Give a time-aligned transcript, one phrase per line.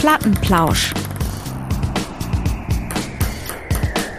[0.00, 0.94] Plattenplausch.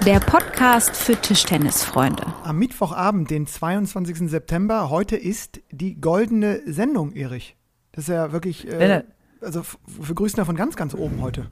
[0.05, 2.21] Der Podcast für Tischtennisfreunde.
[2.43, 4.29] Am Mittwochabend, den 22.
[4.29, 7.57] September, heute ist die goldene Sendung, Erich.
[7.94, 9.02] Das ist ja wirklich, äh,
[9.41, 11.49] also für Grüßner von ganz, ganz oben heute.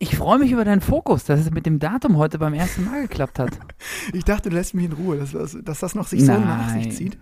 [0.00, 3.02] Ich freue mich über deinen Fokus, dass es mit dem Datum heute beim ersten Mal
[3.02, 3.52] geklappt hat.
[4.12, 6.40] ich dachte, du lässt mich in Ruhe, dass, dass das noch sich Nein.
[6.40, 7.16] so nach sich zieht.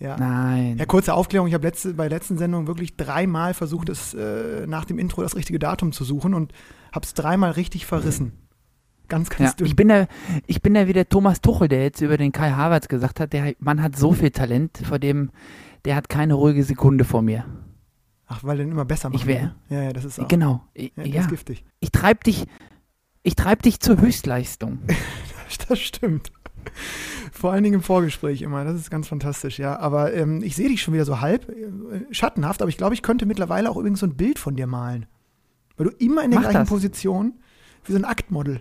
[0.00, 0.16] Ja.
[0.16, 0.76] Nein.
[0.78, 1.48] Ja, kurze Aufklärung.
[1.48, 5.22] Ich habe letzte, bei der letzten Sendung wirklich dreimal versucht, es, äh, nach dem Intro
[5.22, 6.52] das richtige Datum zu suchen und
[6.92, 8.32] habe es dreimal richtig verrissen.
[9.08, 9.66] Ganz, ganz ja, dünn.
[9.66, 10.06] Ich bin, da,
[10.46, 13.32] ich bin da wie der Thomas Tuchel, der jetzt über den Kai Havertz gesagt hat,
[13.32, 15.30] der Mann hat so viel Talent, vor dem,
[15.84, 17.44] der hat keine ruhige Sekunde vor mir.
[18.26, 19.20] Ach, weil den immer besser macht.
[19.20, 19.54] Ich wäre.
[19.70, 20.28] Ja, ja, das ist auch.
[20.28, 20.62] Genau.
[20.76, 21.20] Ja, das ja.
[21.22, 21.64] ist giftig.
[21.80, 22.44] Ich treibe dich,
[23.22, 24.80] ich treib dich zur Höchstleistung.
[25.68, 26.30] das stimmt.
[27.32, 28.64] Vor allen Dingen im Vorgespräch immer.
[28.64, 29.78] Das ist ganz fantastisch, ja.
[29.78, 33.02] Aber ähm, ich sehe dich schon wieder so halb äh, schattenhaft, aber ich glaube, ich
[33.02, 35.06] könnte mittlerweile auch übrigens so ein Bild von dir malen.
[35.76, 36.68] Weil du immer in der Mach gleichen das.
[36.68, 37.34] Position
[37.84, 38.60] wie so ein Aktmodel.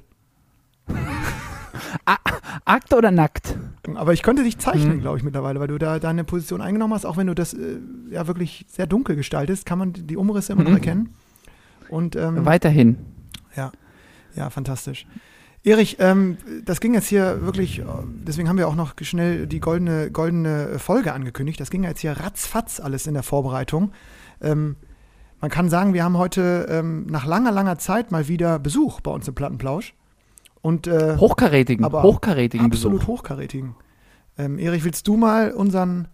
[2.65, 3.57] Akt oder nackt?
[3.95, 5.01] Aber ich könnte dich zeichnen, hm.
[5.01, 7.05] glaube ich, mittlerweile, weil du da deine Position eingenommen hast.
[7.05, 7.79] Auch wenn du das äh,
[8.11, 10.67] ja wirklich sehr dunkel gestaltest, kann man die Umrisse immer mhm.
[10.67, 11.15] noch erkennen.
[11.89, 12.97] Und, ähm, Weiterhin.
[13.55, 13.71] Ja,
[14.35, 15.07] ja, fantastisch.
[15.67, 17.83] Erich, ähm, das ging jetzt hier wirklich,
[18.25, 21.59] deswegen haben wir auch noch schnell die goldene, goldene Folge angekündigt.
[21.59, 23.91] Das ging jetzt hier ratzfatz alles in der Vorbereitung.
[24.41, 24.77] Ähm,
[25.41, 29.11] man kann sagen, wir haben heute ähm, nach langer, langer Zeit mal wieder Besuch bei
[29.11, 29.93] uns im Plattenplausch.
[30.61, 33.19] Und, äh, hochkarätigen, aber hochkarätigen absolut Besuch.
[33.19, 33.75] hochkarätigen.
[34.37, 36.07] Ähm, Erich, willst du mal unseren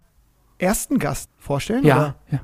[0.57, 1.85] ersten Gast vorstellen?
[1.85, 2.41] Ja, ja.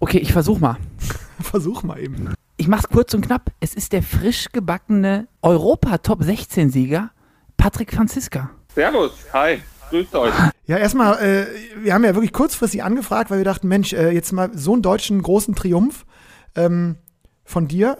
[0.00, 0.76] Okay, ich versuch mal.
[1.40, 2.34] versuch mal eben.
[2.62, 3.50] Ich mach's kurz und knapp.
[3.58, 7.10] Es ist der frisch gebackene Europa-Top-16-Sieger
[7.56, 8.50] Patrick Franziska.
[8.72, 9.60] Servus, hi.
[9.90, 10.32] Grüßt euch.
[10.66, 11.46] Ja, erstmal, äh,
[11.82, 14.82] wir haben ja wirklich kurzfristig angefragt, weil wir dachten, Mensch, äh, jetzt mal so einen
[14.82, 16.06] deutschen großen Triumph
[16.54, 16.98] ähm,
[17.42, 17.98] von dir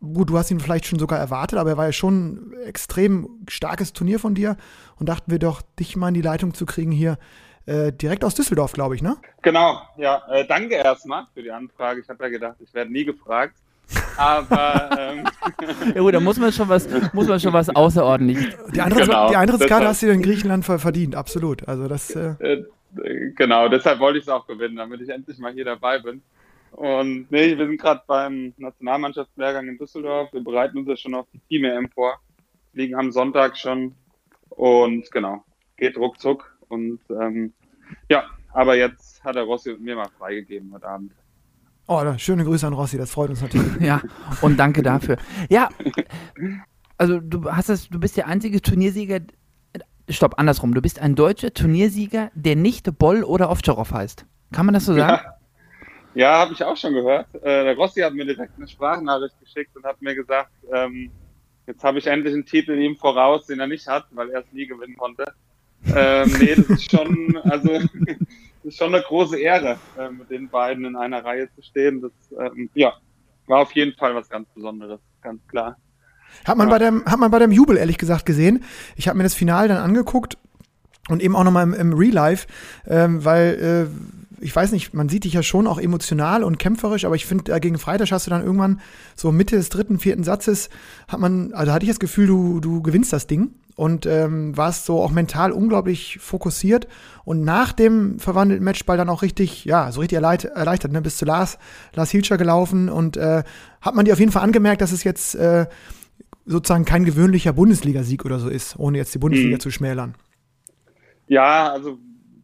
[0.00, 3.28] gut, du hast ihn vielleicht schon sogar erwartet, aber er war ja schon ein extrem
[3.48, 4.56] starkes Turnier von dir
[4.96, 7.18] und dachten wir doch, dich mal in die Leitung zu kriegen hier.
[7.66, 9.18] Äh, direkt aus Düsseldorf, glaube ich, ne?
[9.42, 10.22] Genau, ja.
[10.30, 12.00] Äh, danke erstmal für die Anfrage.
[12.00, 13.56] Ich habe ja gedacht, ich werde nie gefragt.
[14.16, 15.24] Aber ähm,
[15.94, 18.56] ja gut, da muss man schon was, muss man schon was außerordentliches.
[18.74, 21.66] Die andere, genau, die Skala hast du in Griechenland verdient, absolut.
[21.66, 22.10] Also das.
[22.14, 22.64] Äh, äh
[23.36, 26.22] genau, deshalb wollte ich es auch gewinnen, damit ich endlich mal hier dabei bin.
[26.72, 30.32] Und nee, wir sind gerade beim Nationalmannschaftslehrgang in Düsseldorf.
[30.32, 32.20] Wir bereiten uns ja schon auf die Team-EM vor.
[32.72, 33.94] Liegen am Sonntag schon.
[34.50, 35.44] Und genau,
[35.76, 36.56] geht ruckzuck.
[36.68, 37.52] Und ähm,
[38.08, 41.12] ja, aber jetzt hat der Rossi mir mal freigegeben heute Abend.
[41.92, 43.76] Oh, schöne Grüße an Rossi, das freut uns natürlich.
[43.80, 44.00] ja,
[44.42, 45.16] und danke dafür.
[45.48, 45.68] Ja,
[46.98, 49.18] also du hast es, du bist der einzige Turniersieger.
[50.08, 50.72] Stopp, andersrum.
[50.72, 54.24] Du bist ein deutscher Turniersieger, der nicht Boll oder Ovtcharov heißt.
[54.52, 55.20] Kann man das so sagen?
[55.24, 55.34] Ja.
[56.14, 57.26] Ja, habe ich auch schon gehört.
[57.34, 61.10] Äh, der Rossi hat mir direkt eine Sprachnachricht geschickt und hat mir gesagt, ähm,
[61.66, 64.52] jetzt habe ich endlich einen Titel ihm voraus, den er nicht hat, weil er es
[64.52, 65.24] nie gewinnen konnte.
[65.92, 67.88] Ähm, nee, das ist schon, also das
[68.64, 72.02] ist schon eine große Ehre, äh, mit den beiden in einer Reihe zu stehen.
[72.02, 72.92] Das ähm, ja,
[73.46, 75.76] war auf jeden Fall was ganz Besonderes, ganz klar.
[76.44, 76.74] Hat man, ja.
[76.74, 78.64] bei dem, hat man bei dem Jubel ehrlich gesagt gesehen.
[78.96, 80.38] Ich habe mir das Finale dann angeguckt
[81.08, 82.46] und eben auch nochmal im, im Real Life,
[82.86, 87.04] ähm, weil äh, ich weiß nicht, man sieht dich ja schon auch emotional und kämpferisch,
[87.04, 88.80] aber ich finde, äh, gegen Freitag hast du dann irgendwann
[89.16, 90.70] so Mitte des dritten, vierten Satzes,
[91.08, 94.84] hat man, also hatte ich das Gefühl, du, du gewinnst das Ding und ähm, warst
[94.84, 96.86] so auch mental unglaublich fokussiert
[97.24, 101.00] und nach dem verwandelten Matchball dann auch richtig, ja, so richtig erleichtert, ne?
[101.00, 101.58] bis zu Lars,
[101.94, 103.42] Lars Hilscher gelaufen und äh,
[103.80, 105.64] hat man dir auf jeden Fall angemerkt, dass es jetzt äh,
[106.44, 109.60] sozusagen kein gewöhnlicher Bundesligasieg oder so ist, ohne jetzt die Bundesliga mhm.
[109.60, 110.14] zu schmälern.
[111.26, 111.98] Ja, also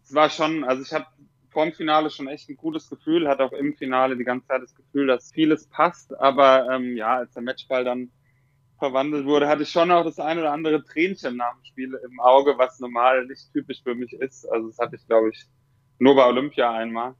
[0.04, 1.04] es war schon, also ich habe
[1.50, 4.74] vorm Finale schon echt ein gutes Gefühl, hat auch im Finale die ganze Zeit das
[4.74, 6.18] Gefühl, dass vieles passt.
[6.18, 8.08] Aber ähm, ja, als der Matchball dann
[8.78, 12.20] verwandelt wurde, hatte ich schon auch das ein oder andere Tränchen nach dem Spiel im
[12.20, 14.44] Auge, was normal nicht typisch für mich ist.
[14.46, 15.46] Also das hatte ich, glaube ich,
[15.98, 17.14] nur bei Olympia einmal.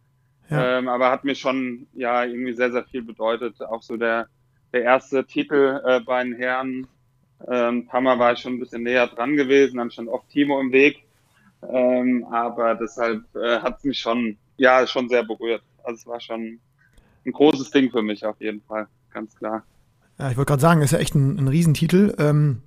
[0.51, 0.79] Ja.
[0.79, 3.61] Ähm, aber hat mir schon ja irgendwie sehr, sehr viel bedeutet.
[3.63, 4.29] Auch so der,
[4.73, 6.87] der erste Titel äh, bei den Herren.
[7.49, 10.29] Ähm, ein paar Mal war ich schon ein bisschen näher dran gewesen, dann stand oft
[10.29, 11.05] Timo im Weg.
[11.69, 15.63] Ähm, aber deshalb äh, hat es mich schon, ja, schon sehr berührt.
[15.83, 16.61] Also es war schon
[17.25, 19.65] ein großes Ding für mich auf jeden Fall, ganz klar.
[20.19, 22.15] Ja, ich wollte gerade sagen, ist ja echt ein, ein Riesentitel.
[22.19, 22.63] Ähm,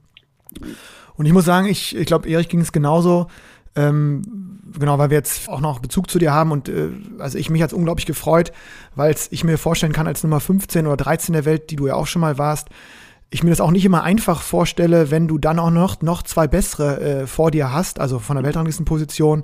[1.15, 3.27] und ich muss sagen, ich, ich glaube, Erich ging es genauso.
[3.75, 7.49] Ähm, genau, weil wir jetzt auch noch Bezug zu dir haben und äh, also ich
[7.49, 8.51] mich jetzt unglaublich gefreut,
[8.95, 11.95] weil ich mir vorstellen kann, als Nummer 15 oder 13 der Welt, die du ja
[11.95, 12.69] auch schon mal warst,
[13.31, 16.47] ich mir das auch nicht immer einfach vorstelle, wenn du dann auch noch, noch zwei
[16.47, 19.43] bessere äh, vor dir hast, also von der Weltranglistenposition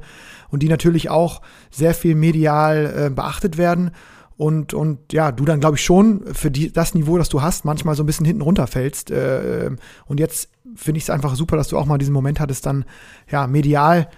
[0.49, 3.91] und die natürlich auch sehr viel medial äh, beachtet werden.
[4.37, 7.63] Und, und ja, du dann, glaube ich, schon für die, das Niveau, das du hast,
[7.63, 9.11] manchmal so ein bisschen hinten runterfällst.
[9.11, 9.71] Äh,
[10.05, 12.85] und jetzt finde ich es einfach super, dass du auch mal diesen Moment hattest, dann
[13.29, 14.09] ja medial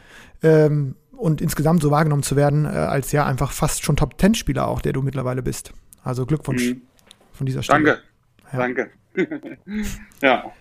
[0.41, 4.81] ähm, und insgesamt so wahrgenommen zu werden, äh, als ja einfach fast schon Top-10-Spieler auch,
[4.81, 5.71] der du mittlerweile bist.
[6.03, 6.81] Also Glückwunsch mhm.
[7.33, 7.83] von dieser Stelle.
[7.83, 8.01] Danke,
[8.53, 8.59] ja.
[8.59, 8.89] danke.
[10.21, 10.51] ja.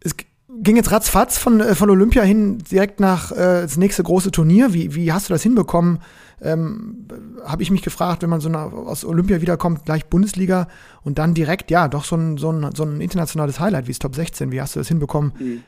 [0.00, 0.16] Es
[0.48, 4.72] ging jetzt ratzfatz von, äh, von Olympia hin direkt nach äh, das nächste große Turnier.
[4.72, 6.00] Wie, wie hast du das hinbekommen?
[6.42, 7.06] Ähm,
[7.44, 10.68] Habe ich mich gefragt, wenn man so nach, aus Olympia wiederkommt, gleich Bundesliga
[11.02, 13.98] und dann direkt, ja, doch so ein, so ein, so ein internationales Highlight wie es
[13.98, 14.50] Top 16.
[14.52, 15.62] Wie hast du das hinbekommen, mhm.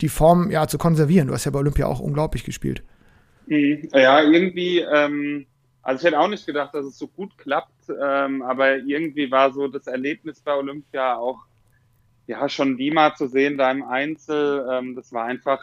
[0.00, 1.28] die Form ja zu konservieren?
[1.28, 2.84] Du hast ja bei Olympia auch unglaublich gespielt.
[3.46, 3.88] Mhm.
[3.92, 5.46] Ja, irgendwie, ähm,
[5.82, 9.52] also ich hätte auch nicht gedacht, dass es so gut klappt, ähm, aber irgendwie war
[9.52, 11.40] so das Erlebnis bei Olympia auch,
[12.26, 15.62] ja, schon die mal zu sehen da im Einzel, ähm, das war einfach,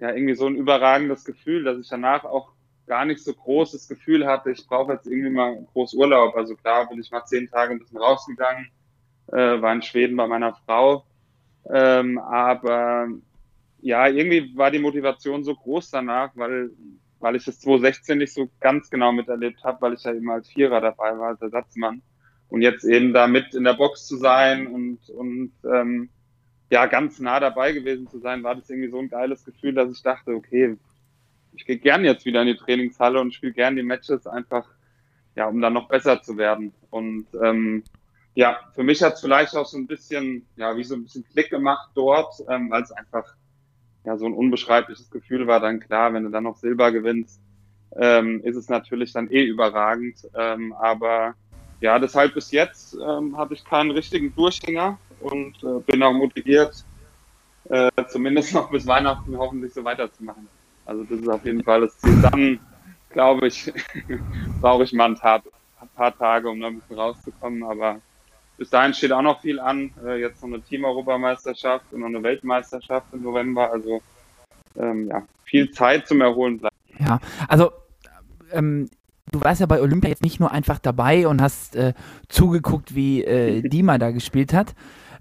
[0.00, 2.53] ja, irgendwie so ein überragendes Gefühl, dass ich danach auch
[2.86, 6.36] gar nicht so großes Gefühl hatte, ich brauche jetzt irgendwie mal groß Urlaub.
[6.36, 8.70] Also klar bin ich mal zehn Tage ein bisschen rausgegangen,
[9.28, 11.04] äh, war in Schweden bei meiner Frau,
[11.70, 13.08] ähm, aber
[13.80, 16.70] ja, irgendwie war die Motivation so groß danach, weil,
[17.20, 20.48] weil ich das 2016 nicht so ganz genau miterlebt habe, weil ich ja eben als
[20.48, 22.02] Vierer dabei war, als Ersatzmann.
[22.48, 26.08] Und jetzt eben da mit in der Box zu sein und, und ähm,
[26.70, 29.90] ja, ganz nah dabei gewesen zu sein, war das irgendwie so ein geiles Gefühl, dass
[29.90, 30.76] ich dachte, okay,
[31.54, 34.66] ich gehe gern jetzt wieder in die Trainingshalle und spiele gern die Matches einfach,
[35.36, 36.72] ja, um dann noch besser zu werden.
[36.90, 37.84] Und ähm,
[38.34, 41.24] ja, für mich hat es vielleicht auch so ein bisschen, ja, wie so ein bisschen
[41.32, 43.34] Klick gemacht dort, ähm, weil es einfach
[44.04, 47.40] ja, so ein unbeschreibliches Gefühl war dann klar, wenn du dann noch Silber gewinnst,
[47.96, 50.16] ähm, ist es natürlich dann eh überragend.
[50.36, 51.34] Ähm, aber
[51.80, 56.84] ja, deshalb bis jetzt ähm, habe ich keinen richtigen Durchhänger und äh, bin auch motiviert,
[57.70, 60.48] äh, zumindest noch bis Weihnachten hoffentlich so weiterzumachen.
[60.86, 62.20] Also das ist auf jeden Fall das Ziel.
[62.22, 62.58] Dann,
[63.10, 63.72] glaube ich,
[64.60, 65.42] brauche ich mal ein paar,
[65.80, 67.62] ein paar Tage, um da ein bisschen rauszukommen.
[67.62, 68.00] Aber
[68.58, 69.92] bis dahin steht auch noch viel an.
[70.04, 73.70] Äh, jetzt noch eine Team-Europameisterschaft und noch eine Weltmeisterschaft im November.
[73.70, 74.02] Also
[74.76, 76.74] ähm, ja, viel Zeit zum Erholen bleibt.
[76.98, 77.72] Ja, also
[78.52, 78.88] ähm,
[79.30, 81.94] du warst ja bei Olympia jetzt nicht nur einfach dabei und hast äh,
[82.28, 84.74] zugeguckt, wie äh, Dima da gespielt hat.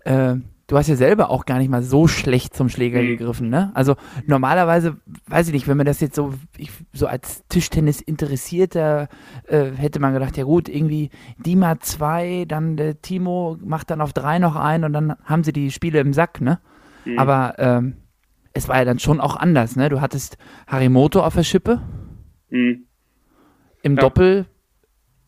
[0.06, 0.36] Äh,
[0.68, 3.07] du hast ja selber auch gar nicht mal so schlecht zum Schläger mhm.
[3.07, 3.71] gegriffen, ne?
[3.74, 3.95] Also
[4.25, 9.10] normalerweise, weiß ich nicht, wenn man das jetzt so, ich, so als Tischtennis interessierter
[9.48, 14.13] äh, hätte man gedacht, ja gut, irgendwie Dima 2, dann der Timo macht dann auf
[14.13, 16.60] 3 noch ein und dann haben sie die Spiele im Sack, ne?
[17.06, 17.19] Mhm.
[17.19, 17.98] Aber ähm,
[18.54, 19.89] es war ja dann schon auch anders, ne?
[19.89, 20.38] Du hattest
[20.68, 21.81] Harimoto auf der Schippe.
[22.50, 22.86] Mhm.
[23.81, 24.01] Im ja.
[24.01, 24.45] Doppel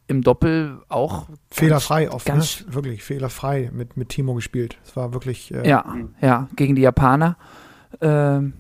[0.08, 1.28] im Doppel auch.
[1.52, 2.74] Fehlerfrei oft, ganz ne?
[2.74, 4.78] wirklich fehlerfrei mit, mit Timo gespielt.
[4.84, 5.54] Es war wirklich.
[5.54, 7.38] Äh ja, ja, gegen die Japaner.
[8.02, 8.54] Ähm,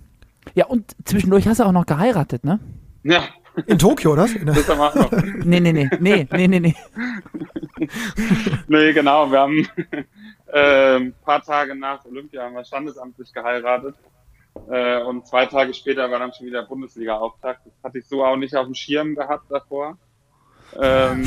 [0.53, 2.59] ja, und zwischendurch hast du auch noch geheiratet, ne?
[3.03, 3.23] Ja.
[3.67, 4.27] In Tokio, oder?
[4.45, 5.11] Das haben wir auch noch.
[5.11, 6.75] nee, nee, nee, nee, nee, nee, nee.
[8.67, 9.31] nee, genau.
[9.31, 9.67] Wir haben
[10.51, 13.95] äh, ein paar Tage nach Olympia haben wir standesamtlich geheiratet.
[14.69, 17.65] Äh, und zwei Tage später war dann schon wieder Bundesliga-Auftakt.
[17.65, 19.97] Das hatte ich so auch nicht auf dem Schirm gehabt davor
[20.81, 21.25] ähm,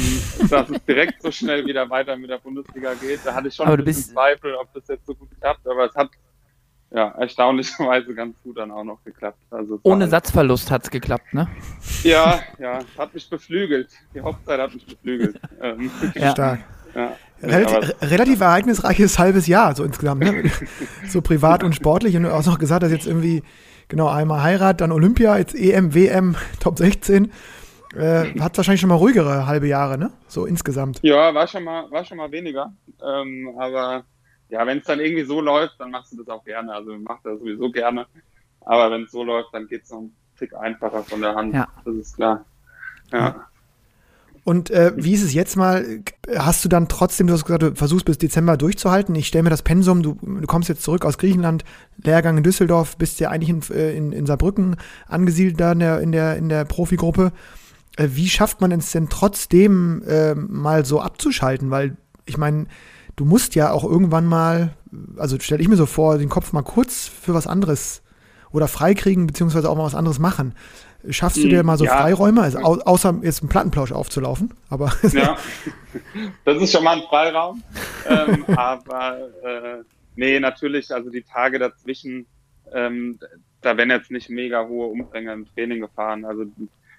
[0.50, 3.21] dass es direkt so schnell wieder weiter mit der Bundesliga geht.
[3.25, 5.87] Da hatte ich schon aber ein bisschen Zweifel, ob das jetzt so gut klappt, aber
[5.87, 6.11] es hat
[6.91, 9.39] ja erstaunlicherweise ganz gut dann auch noch geklappt.
[9.50, 11.49] Also Ohne halt Satzverlust hat es geklappt, ne?
[12.03, 13.91] Ja, ja, hat mich beflügelt.
[14.15, 15.41] Die Hochzeit hat mich beflügelt.
[15.61, 16.31] Ähm, ja.
[16.31, 16.61] Stark.
[16.95, 17.17] Ja.
[17.43, 20.50] Relativ, relativ, ereignisreiches halbes Jahr, so insgesamt, ne?
[21.09, 22.17] so privat und sportlich.
[22.17, 23.43] Und du hast noch gesagt, dass jetzt irgendwie,
[23.88, 27.33] genau, einmal Heirat, dann Olympia, jetzt EM, WM, Top 16.
[27.95, 30.12] Äh, hat wahrscheinlich schon mal ruhigere halbe Jahre, ne?
[30.26, 31.00] So insgesamt.
[31.02, 32.73] Ja, war schon mal, war schon mal weniger.
[33.02, 34.04] Ähm, aber
[34.50, 36.75] ja, wenn es dann irgendwie so läuft, dann machst du das auch gerne.
[36.75, 38.07] Also macht das sowieso gerne.
[38.61, 41.54] Aber wenn es so läuft, dann geht es noch ein Tick einfacher von der Hand.
[41.54, 41.68] Ja.
[41.85, 42.45] Das ist klar.
[43.12, 43.47] Ja.
[44.45, 46.02] Und äh, wie ist es jetzt mal?
[46.35, 49.14] Hast du dann trotzdem, du hast gesagt, du versuchst bis Dezember durchzuhalten.
[49.14, 51.64] Ich stelle mir das Pensum, du, du, kommst jetzt zurück aus Griechenland,
[52.02, 54.76] Lehrgang in Düsseldorf, bist ja eigentlich in, äh, in, in Saarbrücken
[55.07, 57.33] angesiedelt da in der, in der, in der Profigruppe.
[57.99, 61.71] Äh, wie schafft man es denn trotzdem äh, mal so abzuschalten?
[61.71, 62.67] Weil ich meine,
[63.17, 64.76] du musst ja auch irgendwann mal,
[65.17, 68.02] also stelle ich mir so vor, den Kopf mal kurz für was anderes
[68.52, 70.55] oder freikriegen, beziehungsweise auch mal was anderes machen.
[71.11, 71.97] Schaffst du hm, dir mal so ja.
[71.97, 74.55] Freiräume, also au außer jetzt einen Plattenplausch aufzulaufen?
[74.69, 75.37] Aber ja,
[76.45, 77.62] das ist schon mal ein Freiraum.
[78.09, 79.83] ähm, aber äh,
[80.17, 82.26] nee, natürlich, also die Tage dazwischen,
[82.73, 83.19] ähm,
[83.61, 86.25] da werden jetzt nicht mega hohe Umfänge im Training gefahren.
[86.25, 86.47] Also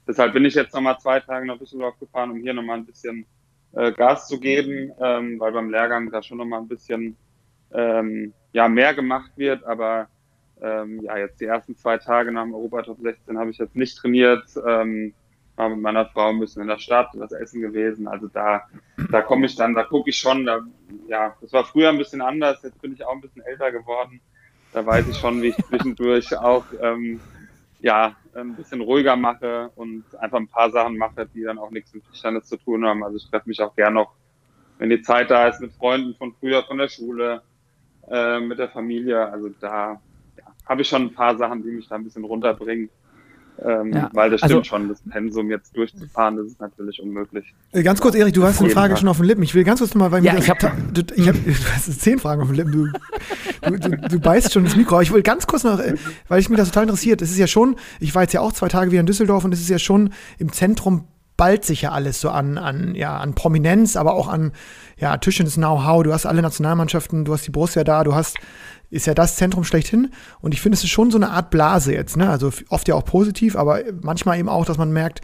[0.10, 3.25] deshalb bin ich jetzt nochmal zwei Tage nach Düsseldorf gefahren, um hier nochmal ein bisschen
[3.74, 7.16] äh, Gas zu geben, ähm, weil beim Lehrgang da schon nochmal ein bisschen
[7.72, 9.63] ähm, ja, mehr gemacht wird.
[9.63, 10.08] Aber
[10.62, 13.75] ähm, ja, jetzt die ersten zwei Tage nach dem Europa Top 16 habe ich jetzt
[13.75, 14.46] nicht trainiert.
[14.68, 15.13] Ähm,
[15.56, 18.08] war mit meiner Frau ein bisschen in der Stadt, was essen gewesen.
[18.08, 18.63] Also da,
[19.12, 20.62] da komme ich dann, da gucke ich schon, da,
[21.08, 24.22] ja, das war früher ein bisschen anders, jetzt bin ich auch ein bisschen älter geworden.
[24.72, 27.20] Da weiß ich schon, wie ich zwischendurch auch ähm,
[27.81, 31.93] ja, ein bisschen ruhiger mache und einfach ein paar Sachen mache, die dann auch nichts
[31.93, 33.03] mit Tischtennis zu tun haben.
[33.03, 34.13] Also ich treffe mich auch gern noch,
[34.77, 37.41] wenn die Zeit da ist, mit Freunden von früher, von der Schule,
[38.09, 39.27] äh, mit der Familie.
[39.29, 40.01] Also da
[40.38, 42.89] ja, habe ich schon ein paar Sachen, die mich da ein bisschen runterbringen.
[43.66, 47.54] Ähm, ja, weil das stimmt also, schon, das Pensum jetzt durchzufahren, das ist natürlich unmöglich.
[47.72, 49.00] Äh, ganz kurz, Erik, du hast eine Frage Tag.
[49.00, 49.44] schon auf den Lippen.
[49.44, 52.20] Ich will ganz kurz mal, weil ja, ich habe du, ich hab, du hast zehn
[52.20, 52.94] Fragen auf den Lippen.
[53.62, 54.96] Du, du, du, beißt schon das Mikro.
[54.96, 55.96] Aber ich will ganz kurz noch, äh,
[56.28, 57.22] weil ich mich das total interessiert.
[57.22, 59.54] Es ist ja schon, ich war jetzt ja auch zwei Tage wieder in Düsseldorf und
[59.54, 63.34] es ist ja schon im Zentrum ballt sich ja alles so an, an, ja, an
[63.34, 64.51] Prominenz, aber auch an
[64.98, 66.04] ja, Tischens Know-how.
[66.04, 68.38] Du hast alle Nationalmannschaften, du hast die Borussia da, du hast
[68.89, 70.12] ist ja das Zentrum schlechthin.
[70.41, 72.17] Und ich finde, es ist schon so eine Art Blase jetzt.
[72.17, 72.29] Ne?
[72.29, 75.22] Also oft ja auch positiv, aber manchmal eben auch, dass man merkt,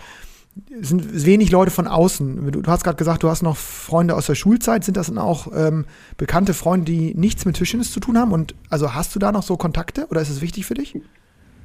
[0.79, 2.51] es sind wenig Leute von außen.
[2.51, 4.85] Du, hast gerade gesagt, du hast noch Freunde aus der Schulzeit.
[4.85, 5.85] Sind das dann auch ähm,
[6.17, 8.31] bekannte Freunde, die nichts mit Tischtennis zu tun haben?
[8.31, 10.97] Und also hast du da noch so Kontakte oder ist es wichtig für dich?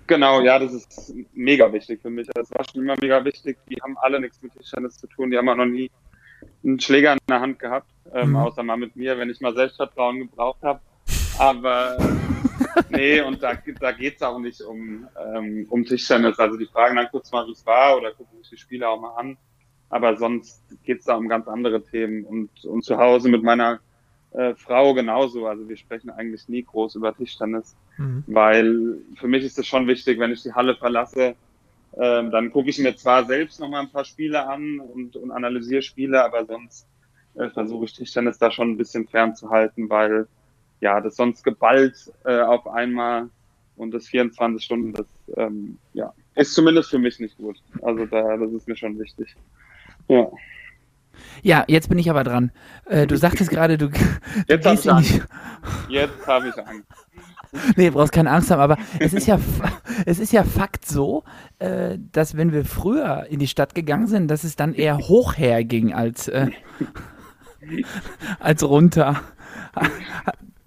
[0.09, 2.27] Genau, ja, das ist mega wichtig für mich.
[2.35, 3.59] Das war schon immer mega wichtig.
[3.69, 5.31] Die haben alle nichts mit Tischtennis zu tun.
[5.31, 5.89] Die haben auch noch nie
[6.65, 8.37] einen Schläger in der Hand gehabt, ähm, mhm.
[8.37, 10.81] außer mal mit mir, wenn ich mal Selbstvertrauen gebraucht habe.
[11.41, 11.97] Aber
[12.91, 16.39] nee, und da, da geht es auch nicht um, ähm, um Tischtennis.
[16.39, 19.01] Also die fragen dann kurz mal, wie es war oder gucken sich die Spiele auch
[19.01, 19.39] mal an.
[19.89, 22.25] Aber sonst geht es da um ganz andere Themen.
[22.25, 23.81] Und, und zu Hause mit meiner
[24.33, 25.47] äh, Frau genauso.
[25.47, 27.75] Also wir sprechen eigentlich nie groß über Tischtennis.
[27.97, 28.23] Mhm.
[28.27, 31.37] Weil für mich ist es schon wichtig, wenn ich die Halle verlasse,
[31.97, 35.31] ähm, dann gucke ich mir zwar selbst noch mal ein paar Spiele an und, und
[35.31, 36.87] analysiere Spiele, aber sonst
[37.35, 40.29] äh, versuche ich Tischtennis da schon ein bisschen fernzuhalten, weil
[40.81, 43.29] ja, das sonst geballt äh, auf einmal
[43.77, 45.07] und das 24 Stunden, das
[45.37, 47.63] ähm, ja, ist zumindest für mich nicht gut.
[47.83, 49.35] Also da, das ist mir schon wichtig.
[50.09, 50.29] Ja.
[51.43, 52.51] Ja, jetzt bin ich aber dran.
[52.87, 53.91] Äh, du sagtest gerade, du,
[54.49, 55.27] jetzt habe ich Angst.
[55.89, 56.87] Jetzt habe ich Angst.
[57.77, 59.39] Nee, du brauchst keine Angst haben, aber es ist ja,
[60.07, 61.25] es ist ja Fakt so,
[61.59, 65.37] äh, dass wenn wir früher in die Stadt gegangen sind, dass es dann eher hoch
[65.37, 66.51] herging als, äh,
[68.39, 69.21] als runter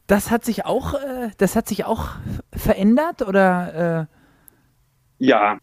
[0.08, 2.10] das hat sich auch, äh, das hat sich auch
[2.52, 4.10] verändert oder?
[4.10, 5.26] Äh?
[5.26, 5.60] Ja,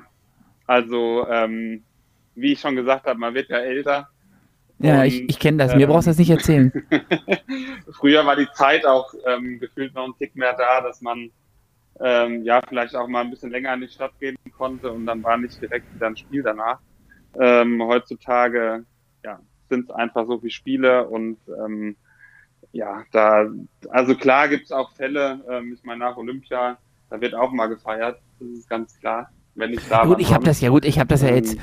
[0.66, 1.84] also ähm,
[2.34, 4.08] wie ich schon gesagt habe, man wird ja älter.
[4.78, 5.74] Ja, und, ich, ich kenne das.
[5.74, 6.72] Mir ähm, brauchst du das nicht erzählen.
[7.92, 11.30] Früher war die Zeit auch ähm, gefühlt noch ein Tick mehr da, dass man
[12.00, 15.22] ähm, ja vielleicht auch mal ein bisschen länger in die Stadt gehen konnte und dann
[15.22, 16.78] war nicht direkt wieder ein Spiel danach.
[17.38, 18.84] Ähm, heutzutage
[19.22, 21.38] ja, sind es einfach so viele Spiele und
[22.72, 23.46] ja, da,
[23.90, 27.66] also klar gibt es auch Fälle, ähm, ich meine nach Olympia, da wird auch mal
[27.66, 29.30] gefeiert, das ist ganz klar.
[29.56, 31.56] Wenn ich da gut, ich habe das ja gut, ich habe das ja jetzt,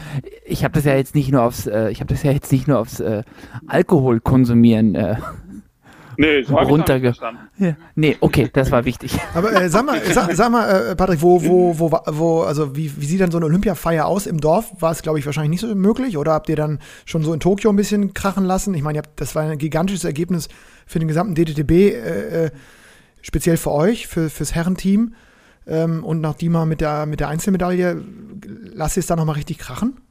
[0.46, 2.68] ich habe das ja jetzt nicht nur aufs, äh, ich habe das ja jetzt nicht
[2.68, 3.24] nur aufs äh,
[3.66, 5.16] Alkohol konsumieren äh,
[6.20, 7.14] Nee, so runterge.
[7.60, 7.76] Ja.
[7.94, 9.20] Nee, okay, das war wichtig.
[9.36, 12.92] Aber äh, sag mal, sag, sag mal äh, Patrick, wo, wo, wo, wo, also wie,
[13.00, 14.74] wie sieht dann so eine Olympiafeier aus im Dorf?
[14.80, 16.18] War es, glaube ich, wahrscheinlich nicht so möglich?
[16.18, 18.74] Oder habt ihr dann schon so in Tokio ein bisschen krachen lassen?
[18.74, 20.50] Ich meine, das war ein gigantisches Ergebnis
[20.88, 22.52] für den gesamten DTTB, äh, äh,
[23.22, 25.14] speziell für euch, für, fürs Herrenteam.
[25.68, 28.02] Ähm, und nachdem mal mit der, mit der Einzelmedaille,
[28.74, 30.02] lasst ihr es da nochmal richtig krachen?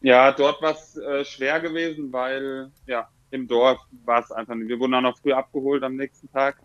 [0.00, 4.68] Ja, dort war es äh, schwer gewesen, weil, ja, im Dorf war es einfach nicht.
[4.68, 6.56] Wir wurden auch noch früh abgeholt am nächsten Tag.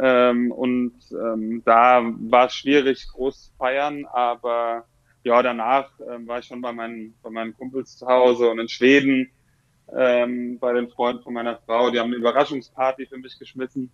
[0.00, 4.86] Ähm, und ähm, da war es schwierig, groß zu feiern, aber
[5.22, 8.68] ja, danach ähm, war ich schon bei meinen, bei meinen Kumpels zu Hause und in
[8.68, 9.30] Schweden
[9.96, 11.90] ähm, bei den Freunden von meiner Frau.
[11.90, 13.90] Die haben eine Überraschungsparty für mich geschmissen.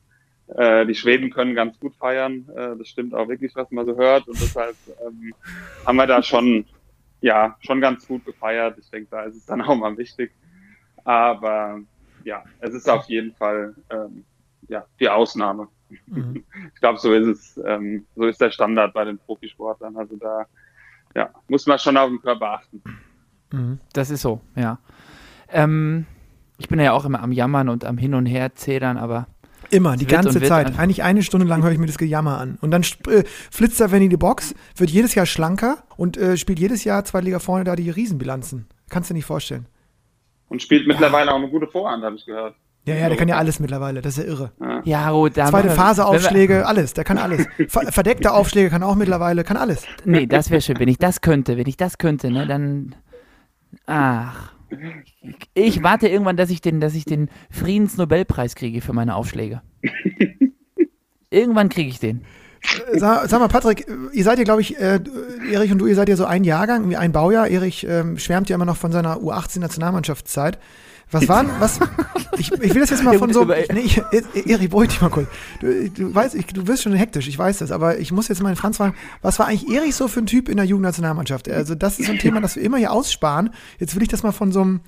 [0.49, 2.49] Äh, die Schweden können ganz gut feiern.
[2.55, 4.27] Äh, das stimmt auch wirklich, was man so hört.
[4.29, 4.77] Und deshalb
[5.07, 5.35] ähm,
[5.85, 6.65] haben wir da schon,
[7.21, 8.79] ja, schon ganz gut gefeiert.
[8.79, 10.31] Ich denke, da ist es dann auch mal wichtig.
[11.05, 11.81] Aber
[12.25, 14.25] ja, es ist auf jeden Fall ähm,
[14.69, 15.69] ja, die Ausnahme.
[16.07, 16.45] Mhm.
[16.75, 19.97] Ich glaube, so ist es, ähm, so ist der Standard bei den Profisportlern.
[19.97, 20.47] Also da
[21.15, 22.83] ja, muss man schon auf den Körper achten.
[23.51, 23.81] Mhm.
[23.93, 24.79] Das ist so, ja.
[25.51, 26.07] Ähm,
[26.59, 29.27] ich bin ja auch immer am Jammern und am Hin und Her zählern, aber
[29.71, 30.79] Immer, die ganze Zeit.
[30.79, 32.59] Eigentlich eine Stunde lang höre ich mir das Gejammer an.
[32.61, 36.37] Und dann äh, flitzt er, wenn in die Box, wird jedes Jahr schlanker und äh,
[36.37, 38.67] spielt jedes Jahr zwei Liga vorne da die Riesenbilanzen.
[38.89, 39.67] Kannst du dir nicht vorstellen.
[40.49, 42.55] Und spielt mittlerweile auch eine gute Vorhand, habe ich gehört.
[42.87, 44.53] Ja, ja, der kann ja alles mittlerweile, das ist ja irre.
[44.59, 45.37] Ja, ja gut.
[45.37, 47.47] Da Zweite Phase Aufschläge, alles, der kann alles.
[47.69, 49.85] Ver verdeckte Aufschläge kann auch mittlerweile, kann alles.
[50.07, 52.95] Nee, das wäre schön, wenn ich das könnte, wenn ich das könnte, ne, dann,
[53.85, 54.55] ach.
[55.55, 59.63] Ich warte irgendwann, dass ich den, dass ich den Friedensnobelpreis kriege für meine Aufschläge.
[61.31, 62.23] irgendwann kriege ich den.
[62.93, 65.01] Sag, sag, mal, Patrick, ihr seid ja, glaube ich, äh,
[65.53, 67.49] Erich und du, ihr seid ja so ein Jahrgang, ein Baujahr.
[67.49, 70.59] Erich ähm, schwärmt ja immer noch von seiner U18-Nationalmannschaftszeit.
[71.11, 71.81] Was waren, was,
[72.39, 74.03] ich, ich will das jetzt mal von so, nee, ich,
[74.47, 75.27] Erich, beruhig dich mal kurz.
[75.61, 78.43] Du, du weißt, ich, du wirst schon hektisch, ich weiß das, aber ich muss jetzt
[78.43, 81.51] mal den Franz fragen, was war eigentlich Erich so für ein Typ in der Jugendnationalmannschaft?
[81.51, 83.51] Also das ist so ein Thema, das wir immer hier aussparen.
[83.79, 84.81] Jetzt will ich das mal von so einem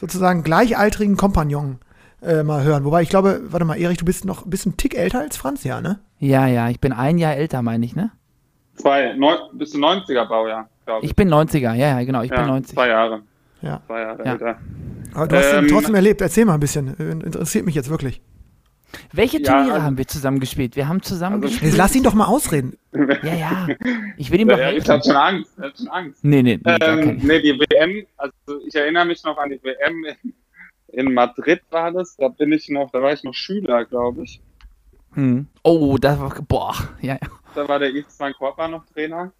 [0.00, 1.78] sozusagen gleichaltrigen Kompagnon
[2.22, 2.84] äh, mal hören.
[2.84, 5.62] Wobei ich glaube, warte mal, Erich, du bist noch ein bisschen Tick älter als Franz,
[5.64, 6.00] ja, ne?
[6.18, 8.10] Ja, ja, ich bin ein Jahr älter, meine ich, ne?
[8.74, 11.10] Zwei, neun, bist du 90er Baujahr, glaube ich.
[11.10, 12.74] Ich bin 90er, ja, ja, genau, ich ja, bin 90.
[12.74, 13.22] Zwei Jahre.
[13.62, 13.82] Ja.
[13.86, 14.32] Zwei Jahre ja.
[14.32, 14.58] älter.
[15.14, 16.20] Aber du hast ähm, trotzdem erlebt.
[16.20, 16.94] Erzähl mal ein bisschen.
[16.98, 18.20] Interessiert mich jetzt wirklich.
[19.12, 20.76] Welche Turniere ja, also, haben wir zusammen gespielt?
[20.76, 21.76] Wir haben zusammen also, gespielt.
[21.76, 22.76] Lass ihn doch mal ausreden.
[23.22, 23.68] ja, ja.
[24.16, 24.82] Ich will ihm doch helfen.
[24.82, 25.52] Ich hab schon Angst.
[25.56, 26.24] Ich hab schon Angst.
[26.24, 28.34] Nee, nee, nee, ähm, nee, die WM, also
[28.66, 30.34] ich erinnere mich noch an die WM in,
[30.88, 32.16] in Madrid war das.
[32.16, 34.40] Da bin ich noch, da war ich noch Schüler, glaube ich.
[35.14, 35.46] Hm.
[35.62, 37.28] Oh, das war, boah, ja, ja.
[37.54, 39.32] Da war der Ismail Korpa noch Trainer.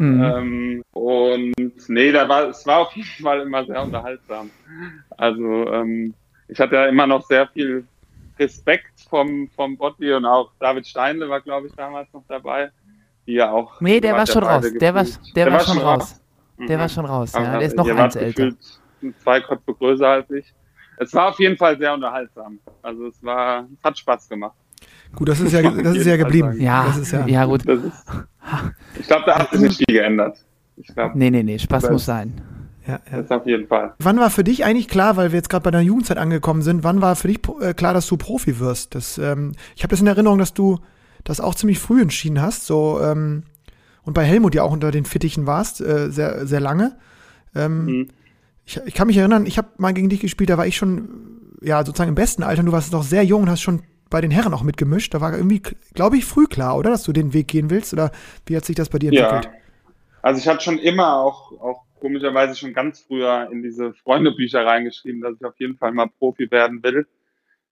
[0.00, 0.22] Mhm.
[0.22, 4.50] Ähm, und nee, da war, es war auf jeden Fall immer sehr unterhaltsam.
[5.18, 6.14] Also ähm,
[6.48, 7.84] ich hatte ja immer noch sehr viel
[8.38, 12.70] Respekt vom, vom Botti und auch David Steinle war, glaube ich, damals noch dabei.
[13.26, 13.78] Die ja auch.
[13.82, 14.72] Nee, der war schon raus.
[14.80, 16.00] Der war, der, der, war, schon raus.
[16.00, 16.20] raus.
[16.66, 16.80] Der mhm.
[16.80, 17.58] war schon raus, ja.
[17.58, 18.52] Der ist noch eins älter.
[19.22, 20.54] Zwei Köpfe größer als ich.
[20.96, 22.58] Es war auf jeden Fall sehr unterhaltsam.
[22.80, 24.56] Also es war, es hat Spaß gemacht.
[25.14, 26.58] Gut, das ist ja, das ist ja geblieben.
[26.58, 27.66] Ja, das ist ja, ja gut.
[27.66, 28.06] Ist,
[28.98, 30.38] ich glaube, da hat sich nicht viel geändert.
[30.76, 32.40] Ich glaub, nee, nee, nee, Spaß muss sein.
[32.86, 33.22] Ja, ja.
[33.22, 33.94] Das auf jeden Fall.
[33.98, 36.82] Wann war für dich eigentlich klar, weil wir jetzt gerade bei der Jugendzeit angekommen sind,
[36.82, 38.94] wann war für dich äh, klar, dass du Profi wirst?
[38.94, 40.78] Das, ähm, ich habe das in Erinnerung, dass du
[41.24, 43.44] das auch ziemlich früh entschieden hast, so ähm,
[44.02, 46.96] und bei Helmut ja auch unter den Fittichen warst, äh, sehr, sehr lange.
[47.54, 48.08] Ähm, mhm.
[48.64, 51.08] ich, ich kann mich erinnern, ich habe mal gegen dich gespielt, da war ich schon
[51.60, 54.20] ja sozusagen im besten Alter, und du warst noch sehr jung und hast schon bei
[54.20, 55.14] den Herren auch mitgemischt.
[55.14, 55.62] Da war irgendwie,
[55.94, 57.92] glaube ich, früh klar, oder, dass du den Weg gehen willst?
[57.92, 58.10] Oder
[58.46, 59.46] wie hat sich das bei dir entwickelt?
[59.46, 59.52] Ja.
[60.22, 65.20] Also ich hatte schon immer auch, auch komischerweise schon ganz früher in diese Freundebücher reingeschrieben,
[65.22, 67.06] dass ich auf jeden Fall mal Profi werden will.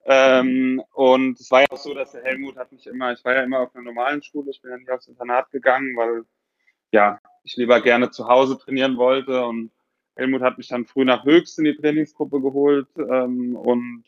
[0.05, 3.35] Ähm, und es war ja auch so, dass der Helmut hat mich immer, ich war
[3.35, 6.25] ja immer auf einer normalen Schule, ich bin ja nicht aufs Internat gegangen, weil
[6.93, 9.71] ja, ich lieber gerne zu Hause trainieren wollte und
[10.17, 14.05] Helmut hat mich dann früh nach Höchst in die Trainingsgruppe geholt ähm, und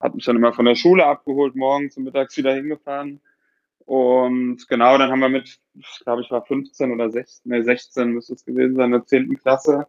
[0.00, 3.20] hat mich dann immer von der Schule abgeholt, morgens und mittags wieder hingefahren.
[3.86, 8.10] Und genau, dann haben wir mit, ich glaube, ich war 15 oder 16, nee, 16
[8.10, 9.38] müsste es gewesen sein, in der 10.
[9.38, 9.86] Klasse,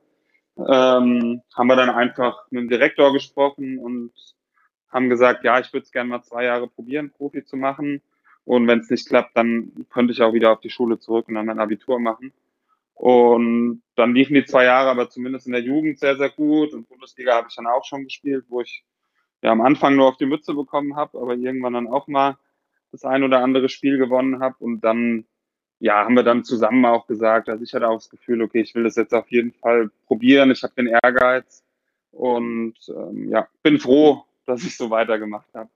[0.57, 4.11] ähm, haben wir dann einfach mit dem Direktor gesprochen und
[4.89, 8.01] haben gesagt, ja, ich würde es gerne mal zwei Jahre probieren, Profi zu machen.
[8.45, 11.35] Und wenn es nicht klappt, dann könnte ich auch wieder auf die Schule zurück und
[11.35, 12.31] dann mein Abitur machen.
[12.93, 16.73] Und dann liefen die zwei Jahre aber zumindest in der Jugend sehr, sehr gut.
[16.73, 18.83] Und Bundesliga habe ich dann auch schon gespielt, wo ich
[19.41, 22.37] ja am Anfang nur auf die Mütze bekommen habe, aber irgendwann dann auch mal
[22.91, 25.25] das ein oder andere Spiel gewonnen habe und dann
[25.79, 28.73] ja, haben wir dann zusammen auch gesagt, also ich hatte auch das Gefühl, okay, ich
[28.73, 31.63] will das jetzt auf jeden Fall probieren, ich habe den Ehrgeiz
[32.11, 35.69] und ähm, ja, bin froh, dass ich so weitergemacht habe.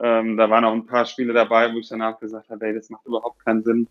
[0.00, 2.90] Ähm, da waren auch ein paar Spiele dabei, wo ich danach gesagt habe, ey, das
[2.90, 3.88] macht überhaupt keinen Sinn.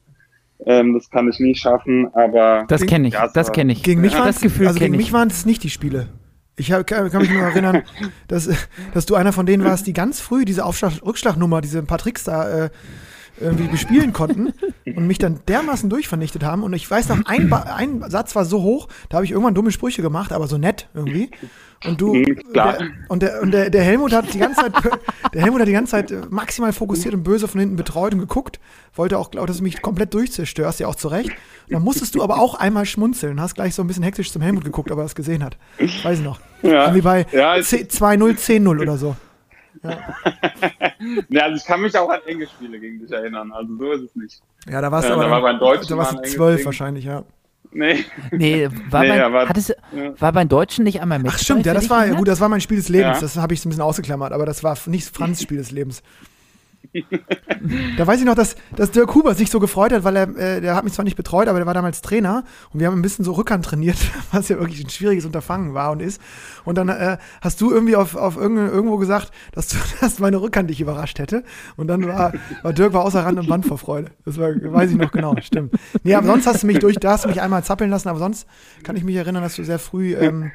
[0.65, 3.81] Ähm, das kann ich nie schaffen, aber das kenne ich, ja, das kenne ich.
[3.81, 6.09] Gegen mich ja, das Gefühl, also gegen mich waren es nicht die Spiele.
[6.59, 7.83] Ich hab, kann, mich nur erinnern,
[8.27, 8.49] dass,
[8.93, 12.65] dass du einer von denen warst, die ganz früh diese Aufschlag-Rückschlagnummer, diese paar Tricks da
[12.65, 12.69] äh,
[13.39, 14.53] irgendwie bespielen konnten
[14.85, 16.63] und mich dann dermaßen durchvernichtet haben.
[16.63, 19.71] Und ich weiß noch, ein, ein Satz war so hoch, da habe ich irgendwann dumme
[19.71, 21.31] Sprüche gemacht, aber so nett irgendwie.
[21.85, 24.73] Und du mhm, der, und, der, und der, der Helmut hat die ganze Zeit
[25.33, 28.59] der Helmut hat die ganze Zeit maximal fokussiert und böse von hinten betreut und geguckt,
[28.95, 31.29] wollte auch, dass du mich komplett durchzerstörst, ja auch zurecht.
[31.29, 34.41] Und dann musstest du aber auch einmal schmunzeln, hast gleich so ein bisschen hektisch zum
[34.41, 35.57] Helmut geguckt, aber er es gesehen hat.
[36.03, 36.39] Weiß ich noch.
[36.63, 36.93] Ja.
[36.93, 39.15] Wie bei ja, 2-0, 10-0 oder so.
[39.83, 39.99] Ja.
[41.29, 44.01] ja, also ich kann mich auch an enge Spiele gegen dich erinnern, also so ist
[44.03, 44.41] es nicht.
[44.69, 47.05] Ja, da warst du ja, aber da war bei Deutschen da warst du zwölf wahrscheinlich,
[47.05, 47.23] ja.
[47.71, 48.05] Nee.
[48.31, 50.19] Nee, war, nee, bei, aber, hattest, ja.
[50.19, 51.31] war beim Deutschen nicht einmal mit?
[51.33, 53.21] Ach stimmt, ja, das war, gut, das war mein Spiel des Lebens, ja.
[53.21, 56.03] das habe ich so ein bisschen ausgeklammert, aber das war nicht Franz Spiel des Lebens
[57.97, 60.61] da weiß ich noch, dass, dass Dirk Huber sich so gefreut hat, weil er, äh,
[60.61, 63.01] der hat mich zwar nicht betreut, aber der war damals Trainer und wir haben ein
[63.01, 63.97] bisschen so Rückhand trainiert,
[64.31, 66.21] was ja wirklich ein schwieriges Unterfangen war und ist.
[66.65, 70.69] Und dann äh, hast du irgendwie auf, auf irgendwo gesagt, dass, du, dass meine Rückhand
[70.69, 71.43] dich überrascht hätte.
[71.77, 74.11] Und dann war, war Dirk war außer Rand und Band vor Freude.
[74.25, 75.73] Das war, weiß ich noch genau, stimmt.
[76.03, 78.19] Nee, aber sonst hast du mich durch, da hast du mich einmal zappeln lassen, aber
[78.19, 78.47] sonst
[78.83, 80.51] kann ich mich erinnern, dass du sehr früh ähm,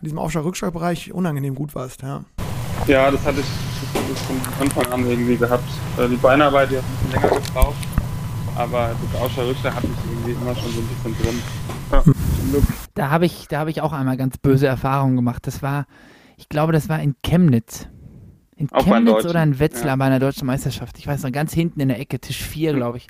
[0.00, 2.24] in diesem Aufschlag-Rückschlag-Bereich unangenehm gut warst, ja.
[2.86, 3.85] Ja, das hatte ich, das hatte ich
[4.18, 5.68] von Anfang an irgendwie gehabt.
[5.98, 7.76] Äh, die Beinarbeit, die hat ein bisschen länger gebraucht,
[8.56, 11.42] aber das Ausschau hatte ich irgendwie immer schon so ein bisschen drin.
[11.92, 12.02] Ja,
[12.94, 15.46] da habe ich, hab ich auch einmal ganz böse Erfahrungen gemacht.
[15.46, 15.86] Das war,
[16.36, 17.88] ich glaube, das war in Chemnitz.
[18.56, 19.96] In auch Chemnitz oder in Wetzlar ja.
[19.96, 20.98] bei einer deutschen Meisterschaft.
[20.98, 23.08] Ich weiß noch, ganz hinten in der Ecke, Tisch 4, glaube ich.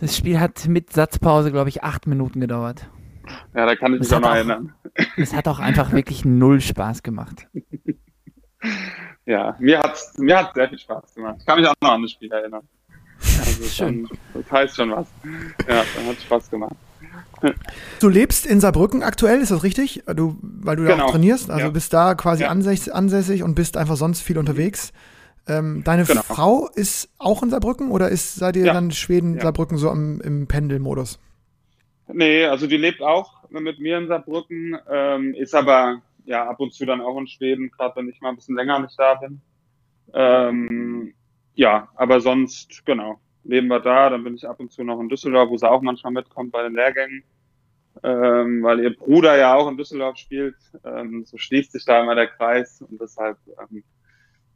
[0.00, 2.88] Das Spiel hat mit Satzpause, glaube ich, acht Minuten gedauert.
[3.54, 4.72] Ja, da kann ich mich auch noch erinnern.
[5.16, 7.48] Es hat auch einfach wirklich null Spaß gemacht.
[9.28, 11.36] Ja, mir hat's, mir hat sehr viel Spaß gemacht.
[11.40, 12.62] Ich kann mich auch noch an das Spiel erinnern.
[13.46, 14.06] Also Schön.
[14.08, 15.06] Schon, das heißt schon was.
[15.68, 16.72] Ja, dann hat Spaß gemacht.
[18.00, 20.02] Du lebst in Saarbrücken aktuell, ist das richtig?
[20.16, 21.04] Du, weil du da Genau.
[21.06, 21.70] auch trainierst, also Ja.
[21.70, 22.48] bist da quasi Ja.
[22.48, 24.94] ansässig, und bist einfach sonst viel unterwegs.
[25.46, 26.22] Ähm, deine Genau.
[26.22, 28.72] Frau ist auch in Saarbrücken oder ist seid ihr Ja.
[28.72, 29.38] dann Schweden.
[29.38, 31.18] Saarbrücken so im, im Pendelmodus?
[32.10, 36.72] Nee, also die lebt auch mit mir in Saarbrücken, ähm, ist aber ja ab und
[36.72, 39.40] zu dann auch in Schweden, gerade wenn ich mal ein bisschen länger nicht da bin.
[40.12, 41.14] Ähm,
[41.54, 44.10] ja, aber sonst, genau, leben wir da.
[44.10, 46.62] Dann bin ich ab und zu noch in Düsseldorf, wo sie auch manchmal mitkommt bei
[46.62, 47.24] den Lehrgängen.
[48.04, 50.56] Ähm, weil ihr Bruder ja auch in Düsseldorf spielt.
[50.84, 53.82] Ähm, so schließt sich da immer der Kreis und deshalb, ähm,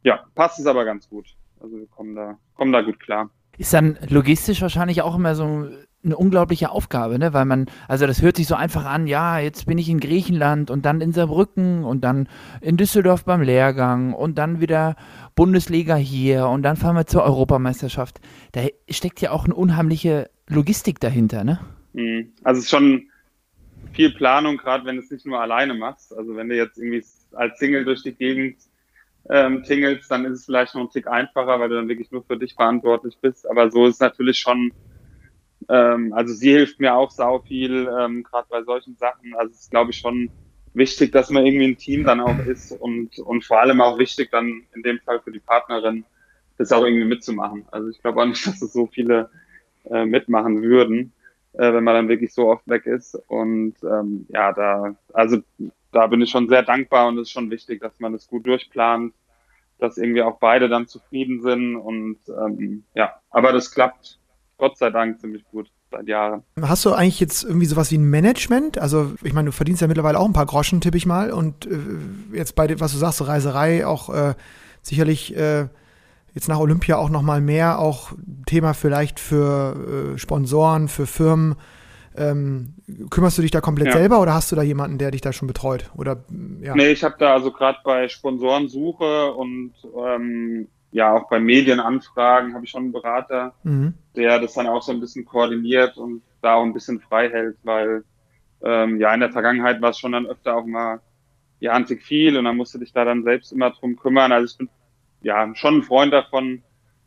[0.03, 1.35] ja, passt es aber ganz gut.
[1.59, 3.29] Also wir kommen da, kommen da gut klar.
[3.57, 5.67] Ist dann logistisch wahrscheinlich auch immer so
[6.03, 7.33] eine unglaubliche Aufgabe, ne?
[7.33, 10.69] Weil man, also das hört sich so einfach an, ja, jetzt bin ich in Griechenland
[10.69, 12.27] und dann in Saarbrücken und dann
[12.61, 14.95] in Düsseldorf beim Lehrgang und dann wieder
[15.35, 18.19] Bundesliga hier und dann fahren wir zur Europameisterschaft.
[18.51, 21.59] Da steckt ja auch eine unheimliche Logistik dahinter, ne?
[21.93, 22.33] Mhm.
[22.43, 23.07] Also es ist schon
[23.93, 26.15] viel Planung, gerade wenn du es nicht nur alleine machst.
[26.15, 28.57] Also wenn du jetzt irgendwie als Single durch die Gegend
[29.29, 32.23] ähm, tingelst, dann ist es vielleicht noch ein Tick einfacher, weil du dann wirklich nur
[32.23, 33.49] für dich verantwortlich bist.
[33.49, 34.71] Aber so ist es natürlich schon,
[35.69, 39.33] ähm, also sie hilft mir auch sau viel, ähm, gerade bei solchen Sachen.
[39.35, 40.29] Also es ist, glaube ich, schon
[40.73, 44.31] wichtig, dass man irgendwie ein Team dann auch ist und, und vor allem auch wichtig
[44.31, 46.05] dann in dem Fall für die Partnerin,
[46.57, 47.65] das auch irgendwie mitzumachen.
[47.71, 49.29] Also ich glaube auch nicht, dass es so viele
[49.89, 51.13] äh, mitmachen würden
[51.53, 53.15] äh, wenn man dann wirklich so oft weg ist.
[53.27, 55.37] Und ähm, ja, da, also
[55.91, 58.45] da bin ich schon sehr dankbar und es ist schon wichtig, dass man das gut
[58.45, 59.13] durchplant,
[59.79, 64.19] dass irgendwie auch beide dann zufrieden sind und ähm, ja, aber das klappt
[64.57, 66.43] Gott sei Dank ziemlich gut seit Jahren.
[66.61, 68.77] Hast du eigentlich jetzt irgendwie sowas wie ein Management?
[68.77, 71.31] Also, ich meine, du verdienst ja mittlerweile auch ein paar Groschen, tippe ich mal.
[71.31, 71.77] Und äh,
[72.33, 74.33] jetzt bei dem, was du sagst, so Reiserei, auch äh,
[74.81, 75.67] sicherlich äh,
[76.33, 78.13] jetzt nach Olympia auch nochmal mehr, auch
[78.45, 81.55] Thema vielleicht für äh, Sponsoren, für Firmen.
[82.15, 82.75] Ähm,
[83.09, 83.93] kümmerst du dich da komplett Ja.
[83.93, 85.89] selber oder hast du da jemanden, der dich da schon betreut?
[85.95, 86.23] Oder
[86.61, 86.75] ja.
[86.75, 92.65] Nee, ich habe da also gerade bei Sponsorensuche und ähm, ja auch bei Medienanfragen habe
[92.65, 93.95] ich schon einen Berater, Mhm.
[94.15, 97.57] der das dann auch so ein bisschen koordiniert und da auch ein bisschen frei hält,
[97.63, 98.03] weil
[98.63, 101.01] ähm, ja in der Vergangenheit war es schon dann öfter auch mal
[101.59, 104.31] ja antik viel und dann musst du dich da dann selbst immer drum kümmern.
[104.31, 104.69] Also ich bin
[105.21, 106.61] ja schon ein Freund davon,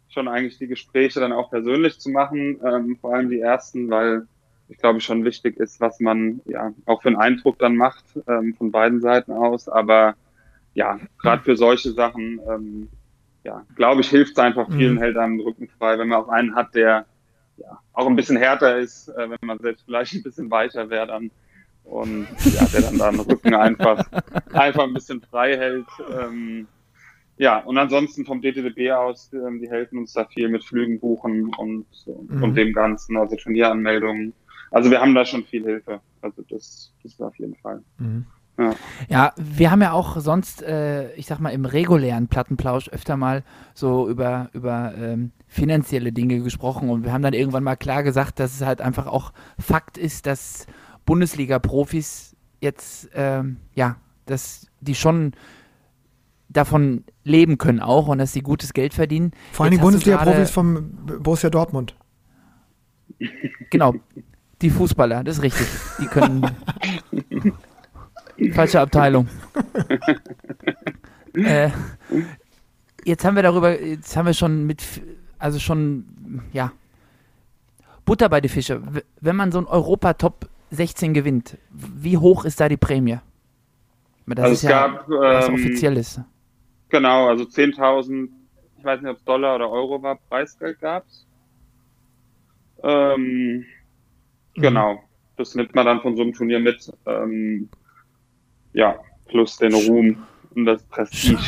[0.09, 4.27] schon eigentlich die Gespräche dann auch persönlich zu machen, ähm, vor allem die ersten, weil
[4.69, 8.55] ich glaube schon wichtig ist, was man ja auch für einen Eindruck dann macht ähm,
[8.57, 9.69] von beiden Seiten aus.
[9.69, 10.17] Aber
[10.75, 12.89] ja, gerade für solche Sachen, ähm,
[13.47, 14.99] ja, glaube ich, hilft es einfach vielen, Mhm.
[14.99, 17.07] hält einem den Rücken frei, wenn man auch einen hat, der
[17.57, 21.07] ja auch ein bisschen härter ist, äh, wenn man selbst vielleicht ein bisschen weicher wäre
[21.07, 21.31] dann
[21.85, 24.05] und ja, der dann da den Rücken einfach
[24.53, 25.87] einfach ein bisschen frei hält.
[26.13, 26.67] Ähm,
[27.39, 31.55] ja, und ansonsten vom DTDB aus, ähm, die helfen uns da viel mit Flügen buchen
[31.55, 32.43] und, Mhm.
[32.43, 34.33] und dem Ganzen, also Turnieranmeldungen.
[34.71, 36.01] Also wir haben da schon viel Hilfe.
[36.23, 37.83] Also das, das ist auf jeden Fall.
[37.99, 38.27] Mhm.
[39.09, 43.43] Ja, wir haben ja auch sonst, äh, ich sag mal, im regulären Plattenplausch öfter mal
[43.75, 48.41] so über, über ähm, finanzielle Dinge gesprochen und wir haben dann irgendwann mal klar gesagt,
[48.41, 50.67] dass es halt einfach auch Fakt ist, dass
[51.05, 55.33] Bundesliga-Profis jetzt, ähm, ja, dass die schon
[56.49, 59.33] davon leben können auch und dass sie gutes Geld verdienen.
[59.53, 60.91] Vor allem die Bundesliga-Profis vom
[61.23, 61.95] Borussia Dortmund.
[63.71, 63.95] Genau,
[64.63, 65.67] die Fußballer, das ist richtig.
[66.01, 66.47] Die können.
[68.53, 69.29] Falsche Abteilung.
[71.35, 71.71] äh,
[73.05, 74.83] jetzt haben wir darüber, jetzt haben wir schon mit,
[75.39, 76.73] also schon, ja,
[78.05, 78.83] Butter bei die Fische.
[79.21, 83.19] Wenn man so ein Europa-Top 16 gewinnt, wie hoch ist da die Prämie?
[84.27, 86.21] Das Also ist es ja gab, was ähm, Offizielles.
[86.89, 88.29] Genau, also 10.000,
[88.79, 91.27] ich weiß nicht, ob es Dollar oder Euro war, Preisgeld gab's.
[92.83, 93.65] Ähm,
[94.57, 95.03] Genau,
[95.37, 96.91] das nimmt man dann von so einem Turnier mit.
[97.05, 97.69] Ähm,
[98.77, 98.95] ja,
[99.29, 100.17] plus den Ruhm
[100.55, 101.39] und das Prestige.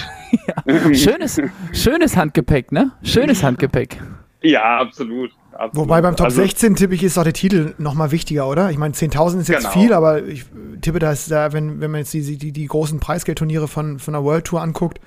[0.95, 1.41] Schönes,
[1.73, 2.93] schönes Handgepäck, ne?
[3.03, 4.03] Schönes Handgepäck.
[4.43, 5.31] Ja, absolut.
[5.53, 5.77] absolut.
[5.77, 8.71] Wobei beim Top Also, 16 tippe ich, ist auch der Titel nochmal wichtiger, oder?
[8.71, 9.73] Ich meine, 10.000 ist jetzt Genau.
[9.73, 10.47] viel, aber ich
[10.81, 14.25] tippe, dass da, wenn, wenn man jetzt die, die, die großen Preisgeldturniere von, von der
[14.25, 15.01] World Tour anguckt,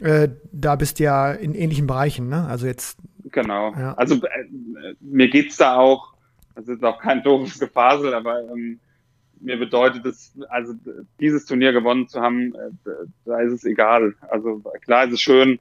[0.00, 2.46] äh, da bist du ja in ähnlichen Bereichen, ne?
[2.46, 2.98] Also jetzt,
[3.30, 3.72] Genau.
[3.74, 3.94] Ja.
[3.94, 4.20] Also äh,
[5.00, 6.14] mir geht's da auch,
[6.54, 8.78] das ist auch kein doofes Gefasel, aber ähm,
[9.44, 10.74] mir bedeutet es, also
[11.20, 12.90] dieses Turnier gewonnen zu haben, äh,
[13.24, 14.14] da ist es egal.
[14.28, 15.58] Also klar ist es schön,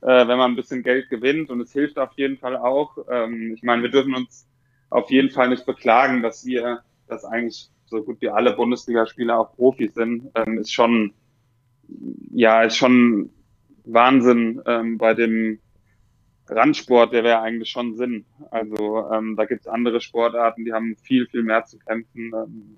[0.00, 2.96] äh, wenn man ein bisschen Geld gewinnt und es hilft auf jeden Fall auch.
[3.10, 4.46] Ähm, ich meine, wir dürfen uns
[4.90, 9.56] auf jeden Fall nicht beklagen, dass wir, dass eigentlich so gut wie alle Bundesligaspieler auch
[9.56, 11.12] Profis sind, ähm, ist schon,
[12.30, 13.30] ja, ist schon
[13.84, 15.58] Wahnsinn ähm, bei dem
[16.46, 18.26] Randsport, der wäre eigentlich schon Sinn.
[18.50, 22.32] Also ähm, da gibt's andere Sportarten, die haben viel, viel mehr zu kämpfen.
[22.34, 22.76] Ähm,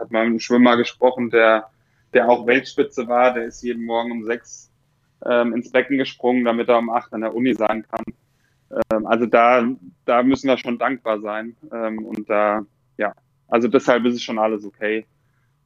[0.00, 1.70] habe mal mit einem Schwimmer gesprochen, der,
[2.12, 4.70] der auch Weltspitze war, der ist jeden Morgen um sechs
[5.24, 8.04] ähm, ins Becken gesprungen, damit er um acht an der Uni sein kann.
[8.92, 9.66] Ähm, also da,
[10.04, 11.56] da müssen wir schon dankbar sein.
[11.72, 12.64] Ähm, und da,
[12.96, 13.14] ja,
[13.48, 15.06] also deshalb ist es schon alles okay.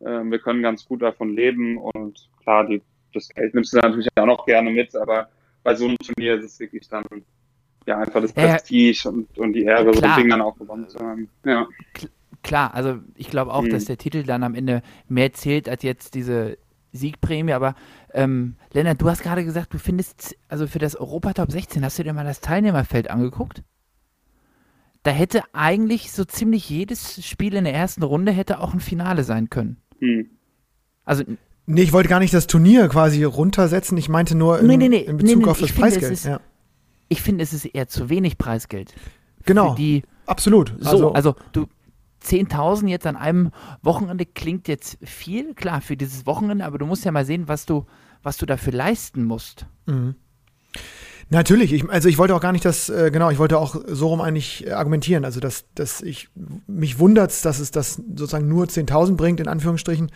[0.04, 4.08] Ähm, wir können ganz gut davon leben und klar, die, das Geld nimmst du natürlich
[4.16, 5.28] auch noch gerne mit, aber
[5.62, 7.04] bei so einem Turnier ist es wirklich dann
[7.86, 10.88] ja einfach das Prestige ja, und, und die Ehre, so ein Ding dann auch gewonnen
[10.88, 11.28] zu haben.
[11.44, 11.66] Ja.
[12.44, 13.70] Klar, also ich glaube auch, mhm.
[13.70, 16.58] dass der Titel dann am Ende mehr zählt als jetzt diese
[16.92, 17.74] Siegprämie, aber
[18.12, 22.04] ähm, Lennart, du hast gerade gesagt, du findest, also für das Europatop 16, hast du
[22.04, 23.64] dir mal das Teilnehmerfeld angeguckt?
[25.02, 29.24] Da hätte eigentlich so ziemlich jedes Spiel in der ersten Runde hätte auch ein Finale
[29.24, 29.78] sein können.
[30.00, 30.30] Mhm.
[31.04, 31.24] Also
[31.66, 33.96] Nee, ich wollte gar nicht das Turnier quasi runtersetzen.
[33.96, 36.12] Ich meinte nur in, nee, nee, nee, in Bezug auf das Preisgeld.
[36.12, 36.40] Ist, ja.
[37.08, 38.94] Ich finde, es ist eher zu wenig Preisgeld.
[39.46, 39.74] Genau.
[39.74, 40.74] Die, absolut.
[40.78, 41.66] So, also, also du,
[42.24, 43.50] 10.000 jetzt an einem
[43.82, 47.66] Wochenende klingt jetzt viel, klar, für dieses Wochenende, aber du musst ja mal sehen, was
[47.66, 47.86] du,
[48.22, 49.66] was du dafür leisten musst.
[49.86, 50.14] Mhm.
[51.30, 54.08] Natürlich, ich, also ich wollte auch gar nicht das, äh, genau, ich wollte auch so
[54.08, 56.28] rum eigentlich argumentieren, also dass, dass ich,
[56.66, 60.10] mich wundert, dass es das sozusagen nur 10.000 bringt, in Anführungsstrichen,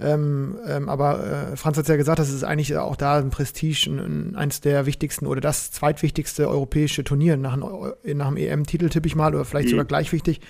[0.00, 3.90] ähm, ähm, aber äh, Franz hat ja gesagt, das ist eigentlich auch da ein Prestige,
[3.90, 9.06] ein, eins der wichtigsten oder das zweitwichtigste europäische Turnier nach, einem, nach einem EM-Titel, tippe
[9.06, 9.72] ich mal, oder vielleicht mhm.
[9.72, 10.40] sogar gleich wichtig.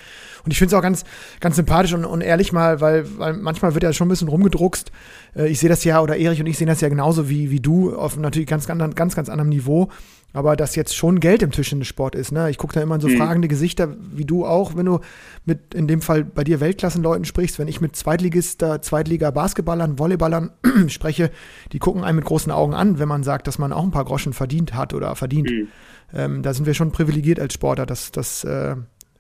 [0.45, 1.05] Und ich finde es auch ganz,
[1.41, 4.93] ganz sympathisch und, und ehrlich mal, weil, weil manchmal wird ja schon ein bisschen rumgedruckst.
[5.35, 7.61] Äh, ich sehe das ja, oder Erich und ich sehen das ja genauso wie, wie
[7.61, 9.89] du, auf natürlich ganz, ganz, ganz, ganz anderem Niveau
[10.33, 12.33] aber dass jetzt schon Geld im Tisch in den Sport ist.
[12.33, 12.51] Ne?
[12.51, 13.19] Ich gucke da immer in so mhm.
[13.19, 15.01] fragende Gesichter, wie du auch, wenn du
[15.45, 20.51] mit, in dem Fall bei dir Weltklassenleuten sprichst, wenn ich mit Zweitligista, Zweitliga-Basketballern, Volleyballern
[20.89, 21.31] spreche,
[21.73, 24.05] die gucken einen mit großen Augen an, wenn man sagt, dass man auch ein paar
[24.05, 25.51] Groschen verdient hat oder verdient.
[25.51, 25.69] Mhm.
[26.15, 27.87] Ähm, da sind wir schon privilegiert als Sportler.
[27.87, 28.77] Das, das äh,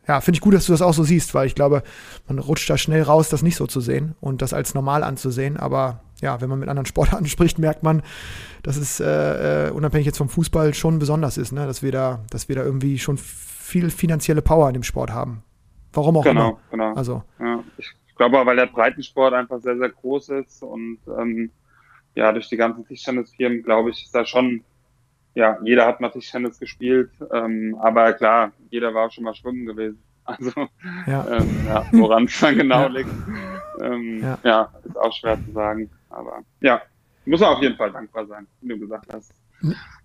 [0.07, 1.83] ja, finde ich gut, dass du das auch so siehst, weil ich glaube,
[2.27, 5.57] man rutscht da schnell raus, das nicht so zu sehen und das als normal anzusehen.
[5.57, 8.03] Aber ja, wenn man mit anderen Sportarten spricht, merkt man,
[8.63, 11.67] dass es äh, äh, unabhängig jetzt vom Fußball schon besonders ist, ne?
[11.67, 15.43] dass wir da, dass wir da irgendwie schon viel finanzielle Power in dem Sport haben.
[15.93, 16.59] Warum auch genau, immer.
[16.71, 17.23] Genau, Also.
[17.39, 21.51] Ja, ich glaube weil der Breitensport einfach sehr, sehr groß ist und ähm,
[22.15, 24.63] ja, durch die ganzen Tischtennisfirmen, glaube ich, ist da schon,
[25.35, 29.67] ja, jeder hat mal Tischtennis gespielt, ähm, aber klar, jeder war auch schon mal schwimmen
[29.67, 30.03] gewesen.
[30.25, 30.53] Also,
[31.09, 31.27] ja.
[31.29, 33.11] Ähm, ja woran es dann genau liegt,
[33.81, 34.39] ähm, ja.
[34.45, 35.91] ja, ist auch schwer zu sagen.
[36.13, 36.81] Aber ja,
[37.25, 39.33] muss man auf jeden Fall dankbar sein, wie du gesagt hast.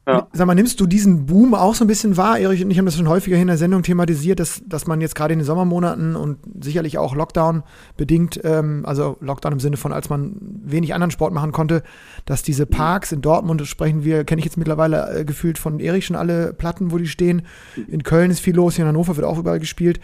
[0.05, 0.27] Ja.
[0.31, 2.39] Sag mal, nimmst du diesen Boom auch so ein bisschen wahr?
[2.39, 5.15] Erich und ich haben das schon häufiger in der Sendung thematisiert, dass, dass man jetzt
[5.15, 7.63] gerade in den Sommermonaten und sicherlich auch Lockdown
[7.97, 11.83] bedingt, ähm, also Lockdown im Sinne von, als man wenig anderen Sport machen konnte,
[12.25, 16.05] dass diese Parks in Dortmund, sprechen wir, kenne ich jetzt mittlerweile äh, gefühlt von Erich
[16.05, 17.41] schon alle Platten, wo die stehen.
[17.87, 19.99] In Köln ist viel los, hier in Hannover wird auch überall gespielt.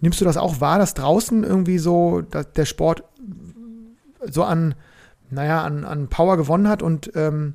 [0.00, 3.02] Nimmst du das auch wahr, dass draußen irgendwie so dass der Sport
[4.30, 4.76] so an
[5.30, 7.54] naja, an, an Power gewonnen hat und ähm,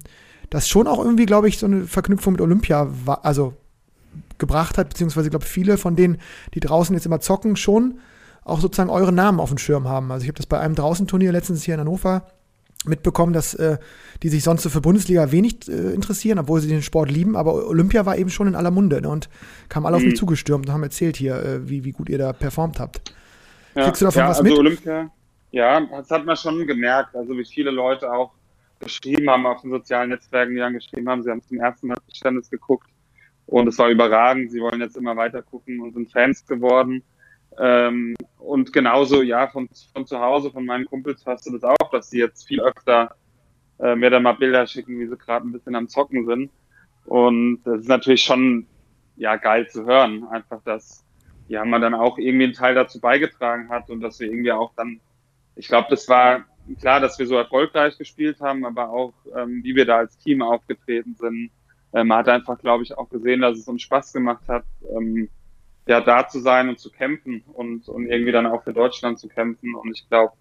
[0.50, 3.54] das schon auch irgendwie, glaube ich, so eine Verknüpfung mit Olympia war, also
[4.38, 6.18] gebracht hat, beziehungsweise, ich glaube, viele von denen,
[6.54, 8.00] die draußen jetzt immer zocken, schon
[8.44, 10.12] auch sozusagen eure Namen auf dem Schirm haben.
[10.12, 12.28] Also ich habe das bei einem Draußenturnier letztens hier in Hannover
[12.86, 13.78] mitbekommen, dass äh,
[14.22, 17.68] die sich sonst so für Bundesliga wenig äh, interessieren, obwohl sie den Sport lieben, aber
[17.68, 19.30] Olympia war eben schon in aller Munde ne, und
[19.70, 20.02] kamen alle mhm.
[20.02, 20.18] auf mich mhm.
[20.18, 23.14] zugestürmt und haben erzählt hier, äh, wie, wie gut ihr da performt habt.
[23.76, 24.60] Ja, Kriegst du davon ja, was also mit?
[24.60, 25.10] Olympia,
[25.54, 27.16] ja, das hat man schon gemerkt.
[27.16, 28.32] Also wie viele Leute auch
[28.80, 31.98] geschrieben haben auf den sozialen Netzwerken, die dann geschrieben haben, sie haben zum ersten Mal
[32.08, 32.90] Tischtennis geguckt
[33.46, 34.52] und es war überragend.
[34.52, 37.04] Sie wollen jetzt immer weiter gucken und sind Fans geworden.
[37.60, 41.92] Ähm, und genauso, ja, von, von zu Hause, von meinen Kumpels hast du das auch,
[41.92, 43.16] dass sie jetzt viel öfter
[43.80, 46.52] äh, mir dann mal Bilder schicken, wie sie gerade ein bisschen am Zocken sind.
[47.06, 48.66] Und das ist natürlich schon
[49.18, 51.06] ja geil zu hören, einfach, dass
[51.48, 54.74] ja man dann auch irgendwie einen Teil dazu beigetragen hat und dass wir irgendwie auch
[54.76, 55.00] dann
[55.56, 56.46] ich glaube, das war
[56.80, 60.42] klar, dass wir so erfolgreich gespielt haben, aber auch, ähm, wie wir da als Team
[60.42, 61.52] aufgetreten sind.
[61.92, 65.30] Äh, man hat einfach, glaube ich, auch gesehen, dass es uns Spaß gemacht hat, ähm,
[65.86, 69.28] ja, da zu sein und zu kämpfen und, und irgendwie dann auch für Deutschland zu
[69.28, 69.76] kämpfen.
[69.76, 70.34] Und ich glaube,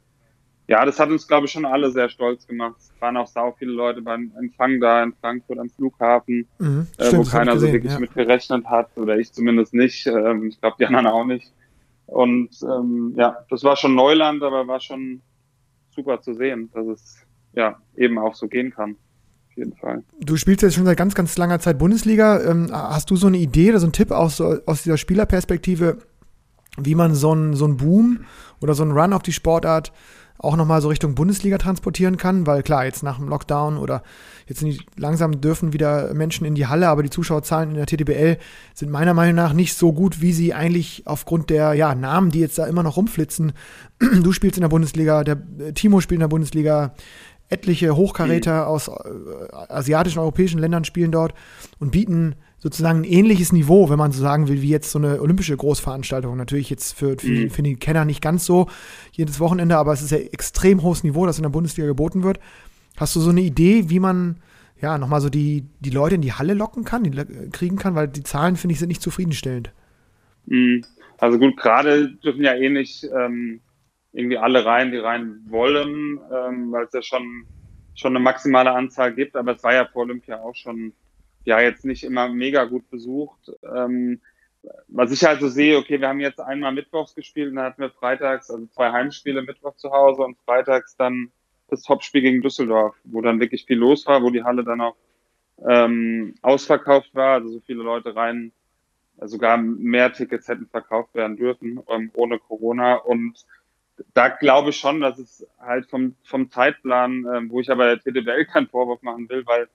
[0.68, 2.76] ja, das hat uns, glaube ich, schon alle sehr stolz gemacht.
[2.78, 7.06] Es waren auch sau viele Leute beim Empfang da in Frankfurt am Flughafen, mhm, äh,
[7.06, 7.98] stimmt, wo keiner gesehen, so wirklich ja.
[7.98, 10.06] mit gerechnet hat, oder ich zumindest nicht.
[10.06, 11.52] Ähm, ich glaube, die anderen auch nicht.
[12.12, 15.22] Und ähm, ja, das war schon Neuland, aber war schon
[15.94, 17.16] super zu sehen, dass es
[17.54, 18.96] ja eben auch so gehen kann.
[19.48, 20.02] Auf jeden Fall.
[20.20, 22.42] Du spielst jetzt schon seit ganz, ganz langer Zeit Bundesliga.
[22.42, 25.98] Ähm, hast du so eine Idee oder so einen Tipp aus, aus dieser Spielerperspektive,
[26.78, 28.24] wie man so einen so einen Boom
[28.60, 29.92] oder so einen Run auf die Sportart
[30.42, 34.02] auch nochmal so Richtung Bundesliga transportieren kann, weil klar, jetzt nach dem Lockdown oder
[34.46, 38.38] jetzt die, langsam dürfen wieder Menschen in die Halle, aber die Zuschauerzahlen in der TTBL
[38.74, 42.40] sind meiner Meinung nach nicht so gut, wie sie eigentlich aufgrund der ja, Namen, die
[42.40, 43.52] jetzt da immer noch rumflitzen.
[44.22, 46.94] Du spielst in der Bundesliga, der äh, Timo spielt in der Bundesliga,
[47.48, 48.68] etliche Hochkaräter mhm.
[48.68, 48.92] aus äh,
[49.68, 51.34] asiatischen, europäischen Ländern spielen dort
[51.78, 55.20] und bieten sozusagen ein ähnliches Niveau, wenn man so sagen will, wie jetzt so eine
[55.20, 56.36] olympische Großveranstaltung.
[56.36, 57.50] Natürlich jetzt für, für, mhm.
[57.50, 58.68] für die Kenner nicht ganz so
[59.10, 62.38] jedes Wochenende, aber es ist ja extrem hohes Niveau, das in der Bundesliga geboten wird.
[62.96, 64.36] Hast du so eine Idee, wie man
[64.80, 67.10] ja nochmal so die, die Leute in die Halle locken kann, die
[67.50, 69.72] kriegen kann, weil die Zahlen, finde ich, sind nicht zufriedenstellend.
[70.46, 70.84] Mhm.
[71.18, 73.60] Also gut, gerade dürfen ja eh nicht ähm,
[74.12, 77.44] irgendwie alle rein, die rein wollen, ähm, weil es ja schon,
[77.96, 80.92] schon eine maximale Anzahl gibt, aber es war ja vor Olympia auch schon
[81.44, 83.52] ja jetzt nicht immer mega gut besucht.
[83.74, 84.20] Ähm,
[84.88, 87.82] was ich halt so sehe, okay, wir haben jetzt einmal mittwochs gespielt und dann hatten
[87.82, 91.32] wir freitags, also zwei Heimspiele Mittwoch zu Hause und freitags dann
[91.68, 94.96] das Topspiel gegen Düsseldorf, wo dann wirklich viel los war, wo die Halle dann auch
[95.66, 98.52] ähm, ausverkauft war, also so viele Leute rein,
[99.18, 103.44] also sogar mehr Tickets hätten verkauft werden dürfen ähm, ohne Corona und
[104.14, 108.00] da glaube ich schon, dass es halt vom, vom Zeitplan, ähm, wo ich aber der
[108.00, 109.68] TTBL keinen Vorwurf machen will, weil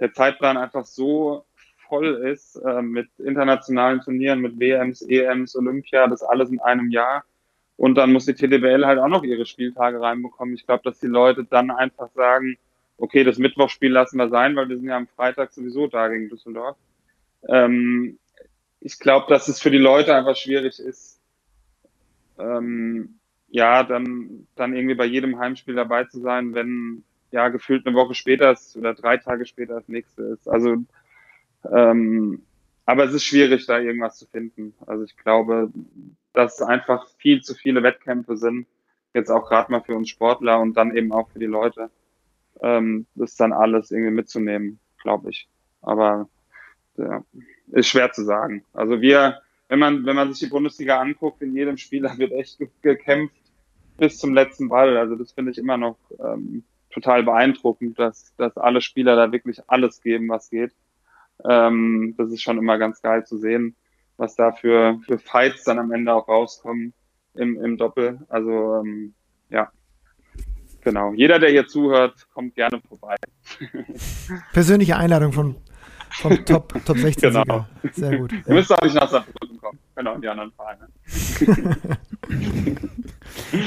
[0.00, 1.44] der Zeitplan einfach so
[1.88, 7.24] voll ist äh, mit internationalen Turnieren, mit WMs, EMs, Olympia, das alles in einem Jahr.
[7.76, 10.54] Und dann muss die TDBL halt auch noch ihre Spieltage reinbekommen.
[10.54, 12.56] Ich glaube, dass die Leute dann einfach sagen,
[12.98, 16.28] okay, das Mittwochspiel lassen wir sein, weil wir sind ja am Freitag sowieso da gegen
[16.28, 16.76] Düsseldorf.
[17.48, 18.18] Ähm,
[18.80, 21.20] ich glaube, dass es für die Leute einfach schwierig ist,
[22.38, 27.96] ähm, ja, dann, dann irgendwie bei jedem Heimspiel dabei zu sein, wenn, ja gefühlt eine
[27.96, 30.48] Woche später ist oder drei Tage später das nächste ist.
[30.48, 30.76] Also
[31.70, 32.42] ähm,
[32.86, 34.72] aber es ist schwierig, da irgendwas zu finden.
[34.86, 35.70] Also ich glaube,
[36.32, 38.66] dass einfach viel zu viele Wettkämpfe sind,
[39.12, 41.90] jetzt auch gerade mal für uns Sportler und dann eben auch für die Leute,
[42.60, 45.48] ähm, das dann alles irgendwie mitzunehmen, glaube ich.
[45.82, 46.28] Aber
[46.96, 47.24] ja,
[47.72, 48.64] ist schwer zu sagen.
[48.72, 52.58] Also wir, wenn man, wenn man sich die Bundesliga anguckt, in jedem Spieler wird echt
[52.82, 53.34] gekämpft
[53.98, 54.96] bis zum letzten Ball.
[54.96, 56.62] Also das finde ich immer noch ähm,
[56.96, 60.72] total beeindruckend, dass, dass alle Spieler da wirklich alles geben, was geht.
[61.44, 63.76] Ähm, das ist schon immer ganz geil zu sehen,
[64.16, 66.94] was da für, für Fights dann am Ende auch rauskommen
[67.34, 68.20] im, im Doppel.
[68.30, 69.12] Also ähm,
[69.50, 69.70] ja,
[70.80, 71.12] genau.
[71.12, 73.16] Jeder, der hier zuhört, kommt gerne vorbei.
[74.54, 75.56] Persönliche Einladung von
[76.22, 77.42] vom Top, Top 16 genau.
[77.42, 77.68] Sieger.
[77.92, 78.32] Sehr gut.
[78.32, 79.78] Ihr müsst auch nicht nach Saarbrücken kommen.
[79.96, 80.88] Genau, die anderen Vereine.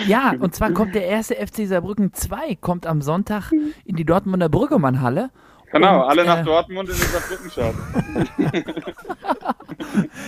[0.07, 3.51] ja, und zwar kommt der erste FC Saarbrücken 2, kommt am Sonntag
[3.85, 5.29] in die Dortmunder Brüggemann-Halle.
[5.71, 8.59] Genau, und, alle nach äh, Dortmund in den Saarbrücken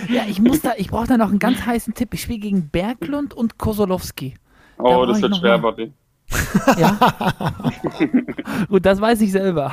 [0.14, 2.14] ja, ich muss da, ich brauche da noch einen ganz heißen Tipp.
[2.14, 4.36] Ich spiele gegen Berglund und Kosolowski.
[4.78, 5.92] Oh, da das wird schwer, Bobby.
[6.78, 6.98] Ja.
[8.70, 9.72] Gut, das weiß ich selber.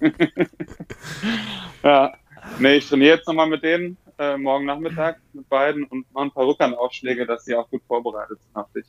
[1.82, 2.12] ja.
[2.58, 6.30] Nee, ich trainiere jetzt nochmal mit denen äh, morgen Nachmittag mit beiden und mache ein
[6.30, 8.86] paar Rückhandaufschläge, dass sie auch gut vorbereitet sind auf dich.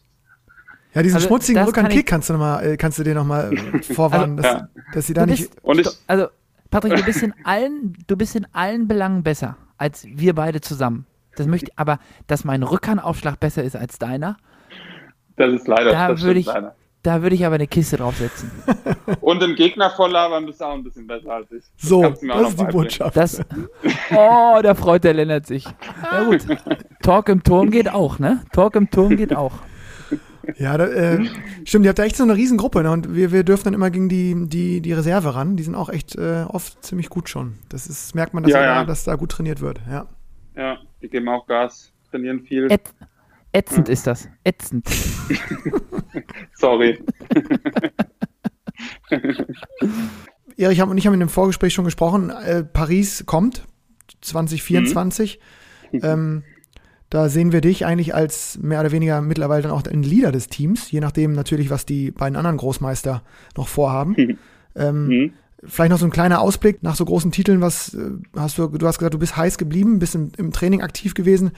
[0.93, 3.54] Ja, diesen also, schmutzigen Rückhandkick kann kannst du, noch mal, äh, kannst du dir nochmal
[3.54, 4.67] äh, vorwarnen, dass, ja.
[4.93, 5.49] dass sie da du nicht.
[5.49, 6.27] Bist, und ich, also,
[6.69, 11.06] Patrick, du bist, in allen, du bist in allen Belangen besser als wir beide zusammen.
[11.36, 14.38] Das möchte, aber dass mein Rückhandaufschlag besser ist als deiner,
[15.38, 15.91] das ist leider.
[15.91, 16.75] Da würde ich, leider.
[17.04, 18.51] Da würde ich aber eine Kiste draufsetzen.
[19.21, 21.63] Und im Gegner voll labern bist du auch ein bisschen besser als ich.
[21.80, 23.17] Das so, das ist die Botschaft.
[23.17, 23.41] Das,
[24.12, 25.65] oh, da freut der Lennart sich.
[26.04, 26.45] Ja gut,
[27.01, 28.43] Talk im Turm geht auch, ne?
[28.51, 29.54] Talk im Turm geht auch.
[30.58, 31.26] Ja, da, äh,
[31.66, 32.92] stimmt, ihr habt da echt so eine Riesengruppe, ne?
[32.92, 35.58] Und wir, wir dürfen dann immer gegen die, die, die Reserve ran.
[35.58, 37.56] Die sind auch echt äh, oft ziemlich gut schon.
[37.70, 38.80] Das ist, merkt man, dass, ja, ja.
[38.82, 40.08] Da, dass da gut trainiert wird, ja.
[40.56, 42.72] Ja, die geben auch Gas, trainieren viel.
[42.72, 42.78] Ä
[43.54, 43.94] ätzend ja.
[43.94, 44.30] ist das.
[44.44, 44.88] Ätzend.
[46.54, 47.04] Sorry.
[50.58, 52.30] Erich und ich haben in dem Vorgespräch schon gesprochen.
[52.30, 53.66] Äh, Paris kommt
[54.22, 55.40] 2024.
[55.92, 56.00] Mhm.
[56.04, 56.44] Ähm,
[57.12, 60.47] da sehen wir dich eigentlich als mehr oder weniger mittlerweile dann auch ein Leader des
[60.47, 63.22] Teams, je nachdem natürlich, was die beiden anderen Großmeister
[63.57, 64.16] noch vorhaben.
[64.18, 64.38] Mhm.
[64.76, 65.34] Ähm, mhm.
[65.66, 67.59] Vielleicht noch so ein kleiner Ausblick nach so großen Titeln.
[67.59, 68.68] Was äh, hast du?
[68.68, 71.51] Du hast gesagt, du bist heiß geblieben, bist im, im Training aktiv gewesen.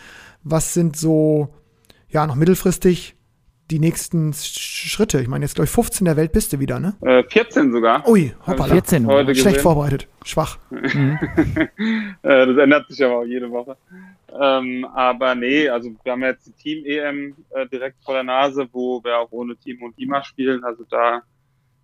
[0.44, 1.54] Was sind so
[2.10, 3.16] ja noch mittelfristig
[3.74, 5.20] die nächsten Schritte?
[5.20, 6.96] Ich meine, jetzt glaube ich 15 der Welt bist du wieder, ne?
[7.02, 8.08] Äh, 14 sogar.
[8.08, 8.74] Ui, hoppala.
[8.74, 9.08] 14.
[9.08, 9.62] Heute Schlecht gesehen.
[9.62, 10.08] vorbereitet.
[10.24, 10.60] Schwach.
[10.70, 11.20] Mhm.
[12.22, 13.76] Das ändert sich aber auch jede Woche.
[14.40, 19.04] Ähm, aber nee, also wir haben jetzt die Team-EM äh, direkt vor der Nase, wo
[19.04, 20.64] wir auch ohne Team und Ima spielen.
[20.64, 21.22] Also da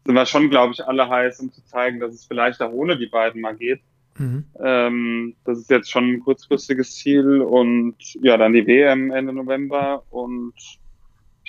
[0.05, 2.97] sind wir schon, glaube ich, alle heiß, um zu zeigen, dass es vielleicht auch ohne
[2.97, 3.81] die beiden mal geht.
[4.17, 4.45] Mhm.
[4.59, 10.03] Ähm, das ist jetzt schon ein kurzfristiges Ziel und ja, dann die WM Ende November
[10.09, 10.53] und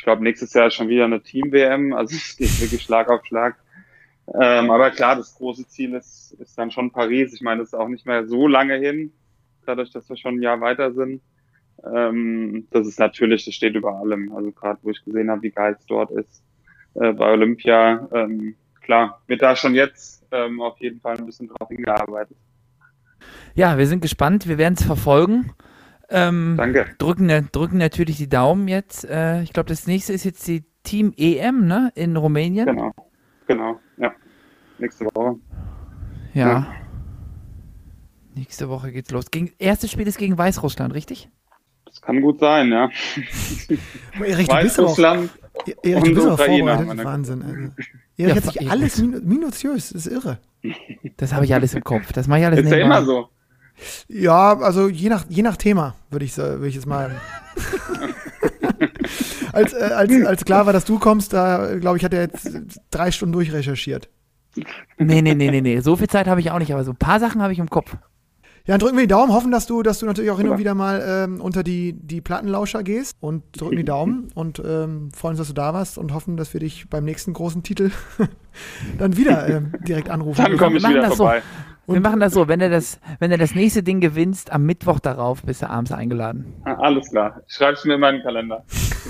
[0.00, 3.22] ich glaube, nächstes Jahr ist schon wieder eine Team-WM, also es geht wirklich Schlag auf
[3.26, 3.56] Schlag.
[4.32, 7.34] Ähm, aber klar, das große Ziel ist, ist dann schon Paris.
[7.34, 9.12] Ich meine, das ist auch nicht mehr so lange hin,
[9.66, 11.20] dadurch, dass wir schon ein Jahr weiter sind.
[11.84, 14.32] Ähm, das ist natürlich, das steht über allem.
[14.34, 16.42] Also gerade, wo ich gesehen habe, wie geil es dort ist
[16.94, 21.48] äh, bei Olympia, ähm, klar, wird da schon jetzt ähm, auf jeden Fall ein bisschen
[21.48, 22.38] drauf hingearbeitet.
[23.54, 25.52] Ja, wir sind gespannt, wir werden es verfolgen.
[26.10, 26.86] Ähm, Danke.
[26.98, 29.08] Drücken, drücken natürlich die Daumen jetzt.
[29.08, 31.92] Äh, ich glaube, das nächste ist jetzt die Team EM, ne?
[31.94, 32.66] In Rumänien.
[32.66, 32.92] Genau,
[33.46, 34.12] genau, ja.
[34.78, 35.36] Nächste Woche.
[36.34, 36.48] Ja.
[36.48, 36.66] Ja.
[38.34, 39.30] Nächste Woche geht's los.
[39.30, 41.28] Gegen, erstes Spiel ist gegen Weißrussland, richtig?
[41.84, 42.88] Das kann gut sein, ja.
[44.24, 45.30] Erich, du bist auch, Weißrussland,
[45.82, 47.04] Erich, du bist Ukraine haben vorbereitet.
[47.04, 47.42] Wahnsinn.
[47.42, 47.56] Also.
[47.56, 47.72] Erich
[48.16, 50.38] Ja, hat sich alles minu minutiös, das ist irre.
[51.16, 52.12] Das habe ich alles im Kopf.
[52.12, 53.28] Das mache ich alles ist ja immer so.
[54.08, 57.10] Ja, also je nach, je nach Thema, würde ich, sa- würde ich jetzt mal.
[59.52, 62.58] als, äh, als, als klar war, dass du kommst, da glaube ich, hat er jetzt
[62.90, 64.08] drei Stunden durchrecherchiert.
[64.98, 65.80] Nee, nee, nee, nee, nee.
[65.80, 67.70] So viel Zeit habe ich auch nicht, aber so ein paar Sachen habe ich im
[67.70, 67.92] Kopf.
[68.66, 70.58] Ja, dann drücken wir die Daumen, hoffen, dass du, dass du natürlich auch hin und
[70.58, 75.30] wieder mal ähm, unter die, die Plattenlauscher gehst und drücken die Daumen und ähm, freuen
[75.32, 77.90] uns, dass du da warst und hoffen, dass wir dich beim nächsten großen Titel
[78.98, 80.42] dann wieder ähm, direkt anrufen.
[80.44, 81.30] Dann komme ich machen wieder das so.
[81.86, 81.86] Vorbei.
[81.86, 84.64] wir Und- machen das so, wenn du das, wenn du das nächste Ding gewinnst, am
[84.66, 86.52] Mittwoch darauf bist du abends eingeladen.
[86.64, 87.40] Ah, Alles klar.
[87.48, 88.64] Ich schreibe es mir in meinen Kalender.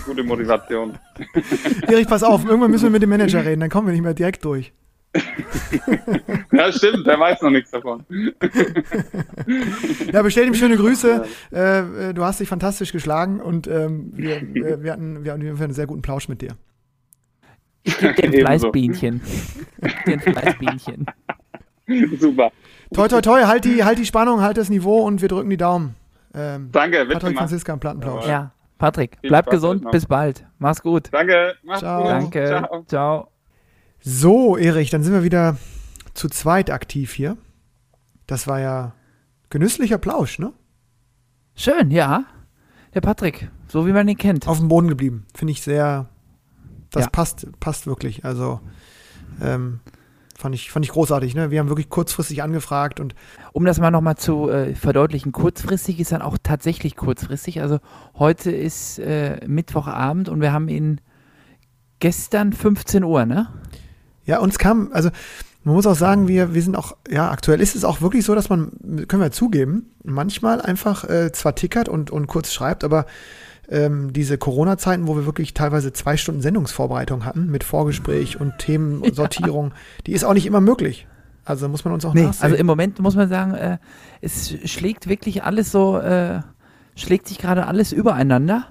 [0.07, 0.99] Gute Motivation.
[1.89, 4.15] Erich, pass auf, irgendwann müssen wir mit dem Manager reden, dann kommen wir nicht mehr
[4.15, 4.73] direkt durch.
[6.53, 8.05] Ja, stimmt, der weiß noch nichts davon.
[10.13, 11.25] Ja, bestell ihm schöne Grüße.
[11.53, 11.79] Äh,
[12.11, 15.45] äh, du hast dich fantastisch geschlagen und ähm, wir, äh, wir, hatten, wir hatten auf
[15.47, 16.57] jeden Fall einen sehr guten Plausch mit dir.
[17.85, 18.33] Ich gebe dir ein.
[18.47, 19.21] Fleißbienchen.
[19.83, 21.07] Ich geb dir ein Fleißbienchen.
[22.21, 22.53] Super.
[22.95, 25.57] Toi, toi, toi, halt die, halt die Spannung, halt das Niveau und wir drücken die
[25.57, 25.95] Daumen.
[26.35, 27.39] Ähm, Danke, wird Patrick gemacht.
[27.49, 28.27] Franziska im Plattenplausch.
[28.27, 30.45] Ja, Patrick, Viel bleib Spaß gesund, bis bald.
[30.59, 31.09] Mach's gut.
[31.13, 32.03] Danke, macht's Ciao.
[32.03, 32.11] gut.
[32.11, 32.47] Danke.
[32.47, 32.85] Ciao.
[32.87, 33.29] Ciao.
[34.01, 35.57] So, Erich, dann sind wir wieder
[36.15, 37.37] zu zweit aktiv hier.
[38.27, 38.93] Das war ja
[39.51, 40.53] genüsslicher Plausch, ne?
[41.55, 42.25] Schön, ja.
[42.95, 44.49] Der Patrick, so wie man ihn kennt.
[44.49, 45.27] Auf dem Boden geblieben.
[45.35, 46.09] Finde ich sehr.
[46.91, 47.11] Das Ja.
[47.11, 48.25] passt, passt wirklich.
[48.25, 48.61] Also
[49.43, 49.81] ähm,
[50.41, 51.51] fand, ich, fand ich großartig, ne?
[51.51, 53.15] Wir haben wirklich kurzfristig angefragt und
[53.53, 57.61] Um das mal nochmal zu äh, verdeutlichen, kurzfristig ist dann auch tatsächlich kurzfristig.
[57.61, 57.79] Also
[58.19, 61.01] heute ist äh, Mittwochabend und wir haben ihn
[62.01, 63.49] gestern 15 Uhr, ne?
[64.25, 65.11] Ja, uns kam, also
[65.65, 68.35] man muss auch sagen, wir, wir sind auch, ja, aktuell ist es auch wirklich so,
[68.35, 68.73] dass man,
[69.09, 73.07] können wir zugeben, manchmal einfach äh, zwar tickert und, und kurz schreibt, aber
[73.71, 79.01] ähm, diese Corona-Zeiten, wo wir wirklich teilweise zwei Stunden Sendungsvorbereitung hatten mit Vorgespräch und Themen
[79.01, 79.73] und Sortierung,
[80.07, 81.07] die ist auch nicht immer möglich.
[81.45, 82.45] Also muss man uns auch Nee, nachsehen.
[82.45, 83.79] also im Moment muss man sagen, äh,
[84.21, 86.41] es schlägt wirklich alles so, äh,
[86.97, 88.67] schlägt sich gerade alles übereinander.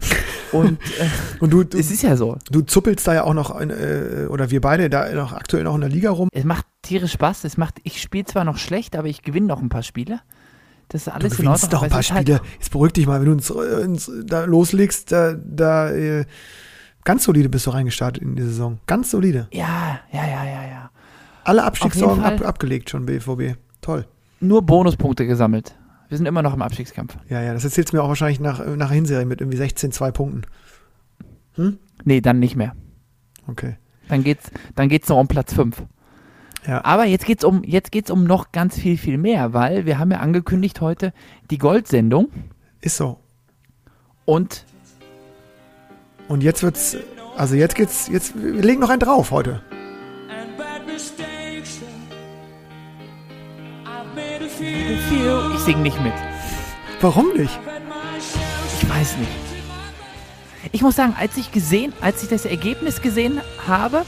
[0.52, 1.08] Und äh,
[1.40, 2.36] und du, du, es ist ja so.
[2.50, 5.74] du zuppelst da ja auch noch, in, äh, oder wir beide da noch aktuell noch
[5.74, 6.28] in der Liga rum.
[6.30, 7.44] Es macht tierisch Spaß.
[7.44, 10.20] Es macht, ich spiele zwar noch schlecht, aber ich gewinne noch ein paar Spiele.
[10.92, 11.70] Das ist Du alles in gewinnst Ordnung.
[11.70, 12.40] doch ein paar halt- Spiele.
[12.58, 16.26] Jetzt beruhig dich mal, wenn du uns, uns da loslegst, da, da äh,
[17.04, 18.78] ganz solide bist du reingestartet in die Saison.
[18.86, 19.48] Ganz solide.
[19.52, 20.90] Ja, ja, ja, ja, ja.
[21.44, 23.56] Alle Abstiegssorgen ab, abgelegt schon, BVB.
[23.80, 24.06] Toll.
[24.40, 25.74] Nur Bonuspunkte gesammelt.
[26.08, 27.16] Wir sind immer noch im Abstiegskampf.
[27.30, 29.92] Ja, ja, das erzählst du mir auch wahrscheinlich nach, nach der Hinserie mit irgendwie 16,
[29.92, 30.42] 2 Punkten.
[32.04, 32.74] Nee, dann nicht mehr.
[33.46, 33.76] Okay.
[34.08, 35.82] Dann geht's, dann geht's noch um Platz 5.
[36.66, 36.84] Ja.
[36.84, 40.10] Aber jetzt geht's um, jetzt geht's um noch ganz viel, viel mehr, weil wir haben
[40.10, 41.12] ja angekündigt heute
[41.50, 42.28] die Goldsendung
[42.80, 43.18] Ist so.
[44.24, 44.64] und
[46.28, 46.96] Und jetzt wird's,
[47.36, 49.62] also jetzt geht's, jetzt, wir legen noch einen drauf heute.
[55.54, 56.12] ich sing nicht mit.
[57.00, 57.58] Warum nicht?
[58.80, 59.30] Ich weiß nicht.
[60.70, 64.04] Ich muss sagen, als ich gesehen, als ich das Ergebnis gesehen habe,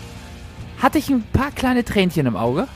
[0.85, 2.69] hatte ich ein paar kleine Tränchen im Auge.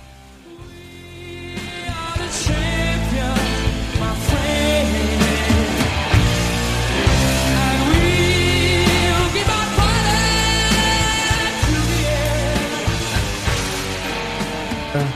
[14.95, 15.13] end.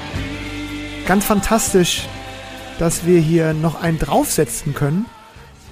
[1.07, 2.07] Ganz fantastisch,
[2.79, 5.07] dass wir hier noch einen draufsetzen können.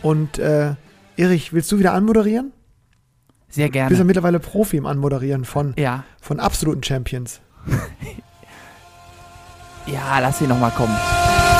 [0.00, 0.74] Und äh,
[1.18, 2.52] Erich, willst du wieder anmoderieren?
[3.50, 4.04] Sehr Du bist ja gerne.
[4.04, 7.40] mittlerweile Profi im Anmoderieren von, Ja, von absoluten Champions.
[9.86, 10.96] ja, lass sie nochmal kommen.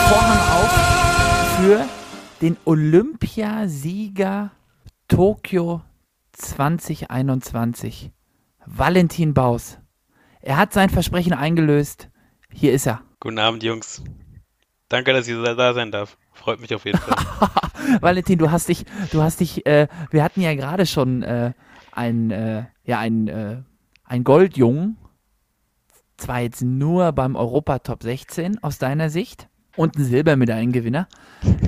[0.08, 1.84] Vorhang auf für
[2.40, 4.50] den Olympiasieger
[5.08, 5.82] Tokio
[6.32, 8.12] 2021.
[8.66, 9.78] Valentin Baus.
[10.40, 12.08] Er hat sein Versprechen eingelöst.
[12.52, 13.02] Hier ist er.
[13.20, 14.02] Guten Abend, Jungs.
[14.90, 16.18] Danke, dass ich da sein darf.
[16.32, 17.16] Freut mich auf jeden Fall.
[18.00, 21.52] Valentin, du hast dich, du hast dich, äh, wir hatten ja gerade schon äh,
[21.92, 23.62] ein, äh, ja, ein, äh,
[24.04, 24.98] ein Goldjungen,
[26.16, 31.06] zwar jetzt nur beim Europa Top 16 aus deiner Sicht und ein Silbermedaillengewinner,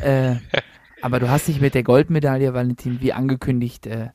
[0.01, 0.35] äh,
[1.01, 4.09] aber du hast dich mit der Goldmedaille, Valentin, wie angekündigt, äh,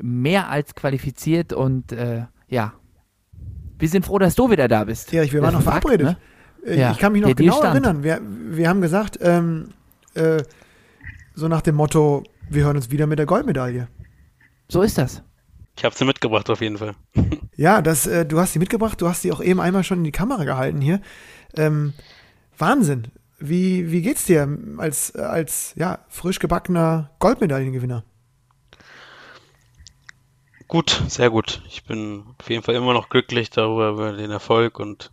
[0.00, 2.74] mehr als qualifiziert und äh, ja,
[3.76, 5.10] wir sind froh, dass du wieder da bist.
[5.10, 6.06] Ja, ich, wir waren noch verabredet.
[6.06, 6.16] ne?
[6.64, 7.74] Äh, Ja, ich kann mich noch genau stand.
[7.74, 8.02] erinnern.
[8.02, 9.70] Wir, wir haben gesagt, ähm,
[10.14, 10.42] äh,
[11.34, 13.88] so nach dem Motto, wir hören uns wieder mit der Goldmedaille.
[14.68, 15.22] So ist das.
[15.76, 16.94] Ich habe sie mitgebracht auf jeden Fall.
[17.54, 20.04] Ja, das, äh, du hast sie mitgebracht, du hast sie auch eben einmal schon in
[20.04, 21.00] die Kamera gehalten hier.
[21.54, 21.92] Ähm,
[22.56, 23.08] Wahnsinn.
[23.38, 24.48] Wie, wie geht's dir
[24.78, 28.04] als, als ja, frisch gebackener Goldmedaillengewinner?
[30.68, 31.62] Gut, sehr gut.
[31.68, 35.12] Ich bin auf jeden Fall immer noch glücklich darüber, über den Erfolg und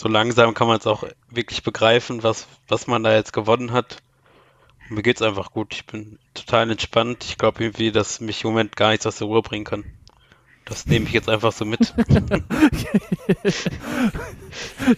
[0.00, 3.98] so langsam kann man es auch wirklich begreifen, was, was man da jetzt gewonnen hat.
[4.88, 5.74] Und mir geht's einfach gut.
[5.74, 7.22] Ich bin total entspannt.
[7.24, 9.84] Ich glaube irgendwie, dass mich im Moment gar nichts aus der Ruhe bringen kann.
[10.64, 11.92] Das nehme ich jetzt einfach so mit.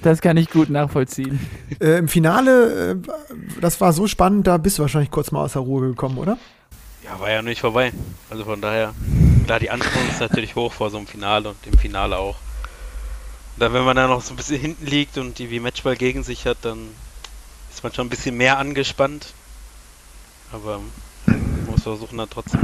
[0.00, 1.38] Das kann ich gut nachvollziehen.
[1.78, 2.96] Äh, Im Finale, äh,
[3.60, 6.38] das war so spannend, da bist du wahrscheinlich kurz mal aus der Ruhe gekommen, oder?
[7.04, 7.92] Ja, war ja noch nicht vorbei.
[8.30, 8.94] Also von daher,
[9.44, 12.36] klar, die Anspannung ist natürlich hoch vor so einem Finale und im Finale auch.
[13.58, 16.22] Dann, wenn man da noch so ein bisschen hinten liegt und die wie Matchball gegen
[16.22, 16.78] sich hat, dann
[17.70, 19.34] ist man schon ein bisschen mehr angespannt.
[20.52, 20.80] Aber
[21.26, 22.60] man muss versuchen, dann trotzdem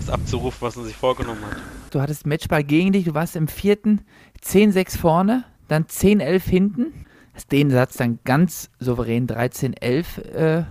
[0.00, 1.56] das abzurufen, was man sich vorgenommen hat.
[1.90, 4.02] Du hattest Matchball gegen dich, du warst im vierten
[4.44, 7.06] 10-6 vorne, dann 10-11 hinten.
[7.34, 10.64] Hast den Satz dann ganz souverän 13-11 äh,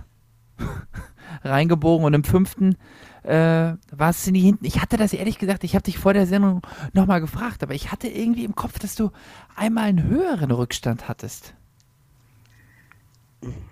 [1.44, 2.76] reingebogen und im fünften
[3.26, 4.64] äh, warst du nie hinten.
[4.64, 6.62] Ich hatte das ehrlich gesagt, ich habe dich vor der Sendung
[6.92, 9.10] nochmal gefragt, aber ich hatte irgendwie im Kopf, dass du
[9.56, 11.54] einmal einen höheren Rückstand hattest.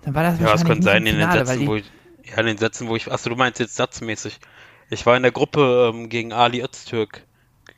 [0.01, 1.85] Dann war das Ja, es könnte sein in den Finale, Sätzen, wo ich,
[2.25, 4.39] ja, in den Sätzen, wo ich, achso, du meinst jetzt satzmäßig.
[4.89, 7.23] Ich war in der Gruppe ähm, gegen Ali Öztürk,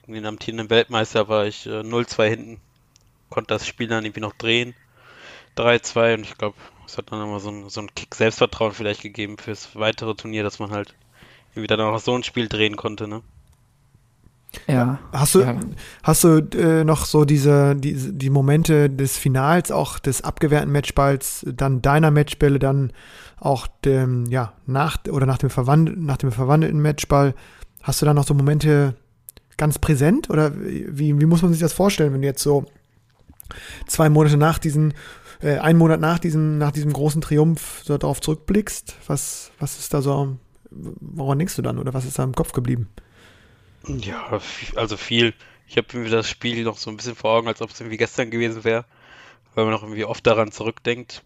[0.02, 2.60] gegen den amtierenden Weltmeister, war ich äh, 0-2 hinten.
[3.30, 4.74] Konnte das Spiel dann irgendwie noch drehen.
[5.58, 6.58] 3-2 und ich glaube,
[6.88, 10.44] es hat dann nochmal so ein, so ein Kick Selbstvertrauen vielleicht gegeben fürs weitere Turnier,
[10.44, 10.96] dass man halt
[11.58, 13.22] irgendwie dann auch noch so ein Spiel drehen konnte, ne?
[14.68, 15.00] ja.
[15.12, 15.60] Hast du, Ja.
[16.04, 21.46] hast du äh, noch so diese, diese, die Momente des Finals, auch des abgewehrten Matchballs,
[21.48, 22.94] dann deiner Matchbälle, dann
[23.40, 27.36] auch dem, ja, nach oder nach dem, verwand, nach dem verwandelten Matchball,
[27.84, 28.96] hast du da noch so Momente
[29.58, 30.30] ganz präsent?
[30.30, 32.66] Oder wie, wie muss man sich das vorstellen, wenn du jetzt so
[33.86, 34.94] zwei Monate nach diesen,
[35.42, 38.96] äh, einen Monat nach diesem, nach diesem großen Triumph so darauf zurückblickst?
[39.08, 40.38] Was, was ist da so,
[41.00, 42.90] woran denkst du dann oder was ist da im Kopf geblieben?
[43.88, 44.40] Ja,
[44.76, 45.34] also viel.
[45.68, 47.98] Ich habe mir das Spiel noch so ein bisschen vor Augen, als ob es irgendwie
[47.98, 48.86] gestern gewesen wäre,
[49.56, 51.24] weil man noch irgendwie oft daran zurückdenkt.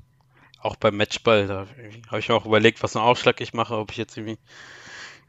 [0.61, 1.67] Auch beim Matchball, da
[2.09, 4.37] habe ich mir auch überlegt, was für einen Aufschlag ich mache, ob ich jetzt irgendwie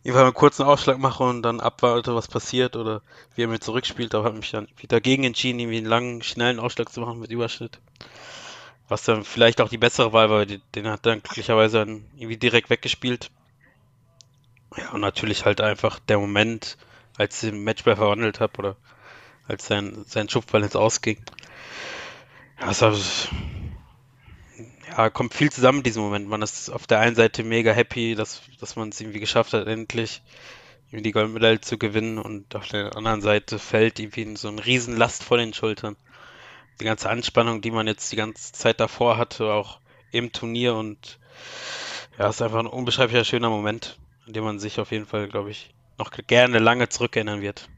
[0.04, 3.02] einfach einen kurzen Aufschlag mache und dann abwarte, was passiert oder
[3.34, 4.12] wie er mir zurückspielt.
[4.14, 7.30] Da habe ich mich dann dagegen entschieden, irgendwie einen langen, schnellen Aufschlag zu machen mit
[7.30, 7.78] Überschnitt.
[8.88, 12.36] Was dann vielleicht auch die bessere Wahl war, die- den hat dann glücklicherweise dann irgendwie
[12.36, 13.30] direkt weggespielt.
[14.76, 16.76] Ja, und natürlich halt einfach der Moment,
[17.18, 18.76] als ich den Matchball verwandelt habe oder
[19.46, 21.22] als sein, sein Schupfball ins Ausging.
[22.60, 22.94] Ja, es war,
[24.88, 26.28] ja, kommt viel zusammen in diesem Moment.
[26.28, 29.66] Man ist auf der einen Seite mega happy, dass, dass man es irgendwie geschafft hat,
[29.66, 30.22] endlich
[30.92, 35.38] die Goldmedaille zu gewinnen und auf der anderen Seite fällt irgendwie so eine Riesenlast vor
[35.38, 35.96] den Schultern.
[36.80, 39.78] Die ganze Anspannung, die man jetzt die ganze Zeit davor hatte, auch
[40.10, 41.18] im Turnier und
[42.18, 45.50] ja, ist einfach ein unbeschreiblicher schöner Moment, an dem man sich auf jeden Fall, glaube
[45.50, 47.68] ich, noch gerne lange zurückerinnern wird.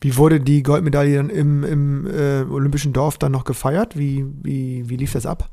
[0.00, 3.96] Wie wurde die Goldmedaille dann im, im äh, Olympischen Dorf dann noch gefeiert?
[3.96, 5.48] Wie, wie, wie lief das ab?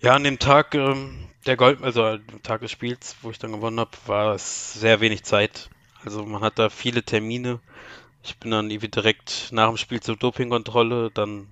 [0.00, 3.52] Ja, an dem Tag ähm, der Gold, also am Tag des Spiels, wo ich dann
[3.52, 5.70] gewonnen habe, war es sehr wenig Zeit.
[6.04, 7.60] Also man hat da viele Termine.
[8.22, 11.48] Ich bin dann irgendwie direkt nach dem Spiel zur Dopingkontrolle, dann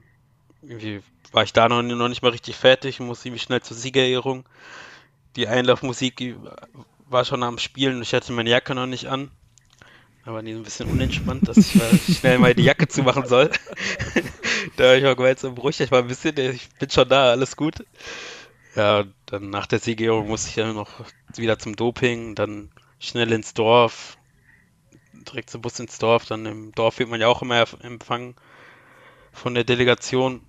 [0.63, 1.03] irgendwie
[1.33, 4.45] war ich da noch, noch nicht mal richtig fertig, musste irgendwie schnell zur Siegerehrung.
[5.37, 6.37] Die Einlaufmusik
[7.09, 9.31] war schon am Spielen und ich hatte meine Jacke noch nicht an.
[10.25, 13.51] Da war die ein bisschen unentspannt, dass ich mal schnell mal die Jacke zumachen soll.
[14.77, 17.31] da habe ich auch gemeint, so beruhigt euch mal ein bisschen, ich bin schon da,
[17.31, 17.85] alles gut.
[18.75, 20.91] Ja, dann nach der Siegerehrung musste ich ja noch
[21.37, 24.19] wieder zum Doping, dann schnell ins Dorf,
[25.13, 26.25] direkt zum Bus ins Dorf.
[26.27, 28.35] Dann im Dorf wird man ja auch immer empfangen
[29.33, 30.43] von der Delegation,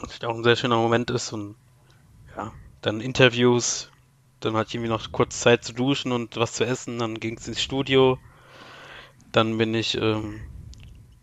[0.00, 1.32] was auch ein sehr schöner Moment ist.
[1.32, 1.56] Und
[2.36, 3.90] ja, dann Interviews,
[4.40, 7.36] dann hatte ich irgendwie noch kurz Zeit zu duschen und was zu essen, dann ging
[7.38, 8.18] es ins Studio.
[9.32, 10.40] Dann bin ich ähm,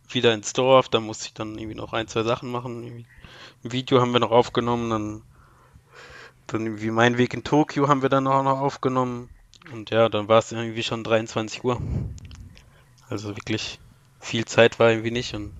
[0.09, 3.05] wieder ins Dorf, dann musste ich dann irgendwie noch ein, zwei Sachen machen.
[3.63, 5.23] Ein Video haben wir noch aufgenommen, dann
[6.47, 9.29] Dann irgendwie mein Weg in Tokio haben wir dann auch noch aufgenommen.
[9.71, 11.81] Und ja, dann war es irgendwie schon 23 Uhr.
[13.09, 13.79] Also wirklich
[14.19, 15.53] viel Zeit war irgendwie nicht und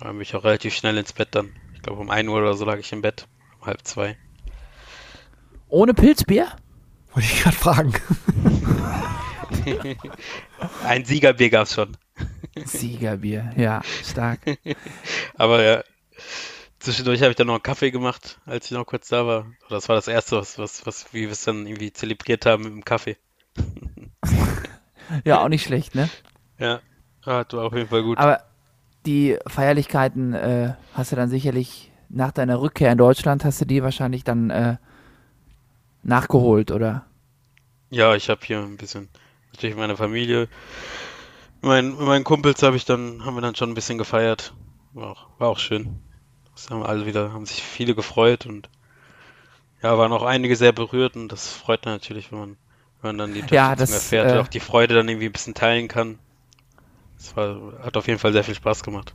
[0.00, 1.54] dann bin ich auch relativ schnell ins Bett dann.
[1.74, 3.26] Ich glaube um 1 Uhr oder so lag ich im Bett.
[3.60, 4.16] Um halb zwei.
[5.70, 6.48] Ohne Pilzbier?
[7.12, 7.94] Wollte ich gerade fragen.
[10.84, 11.96] Ein Siegerbier gab es schon.
[12.64, 14.40] Siegerbier, ja, stark.
[15.36, 15.84] Aber ja,
[16.80, 19.46] zwischendurch habe ich dann noch einen Kaffee gemacht, als ich noch kurz da war.
[19.68, 22.72] Das war das erste, was, was, was wie wir es dann irgendwie zelebriert haben mit
[22.72, 23.16] dem Kaffee.
[25.24, 26.08] Ja, auch nicht schlecht, ne?
[26.58, 26.80] Ja,
[27.24, 28.18] ah, war auf jeden Fall gut.
[28.18, 28.42] Aber
[29.06, 33.82] die Feierlichkeiten äh, hast du dann sicherlich nach deiner Rückkehr in Deutschland, hast du die
[33.82, 34.76] wahrscheinlich dann äh,
[36.02, 37.06] nachgeholt, oder?
[37.90, 39.08] Ja, ich habe hier ein bisschen
[39.52, 40.48] natürlich meine Familie,
[41.62, 44.54] mein, meinen Kumpels habe ich dann, haben wir dann schon ein bisschen gefeiert.
[44.92, 45.88] War auch, war auch schön.
[46.54, 48.68] Das haben alle wieder, haben sich viele gefreut und
[49.82, 52.48] ja, waren auch einige sehr berührt und das freut natürlich, wenn man,
[53.00, 55.26] wenn man dann die Ja, Unterstützung das, erfährt äh, und auch die Freude dann irgendwie
[55.26, 56.18] ein bisschen teilen kann.
[57.18, 59.14] Das war, hat auf jeden Fall sehr viel Spaß gemacht.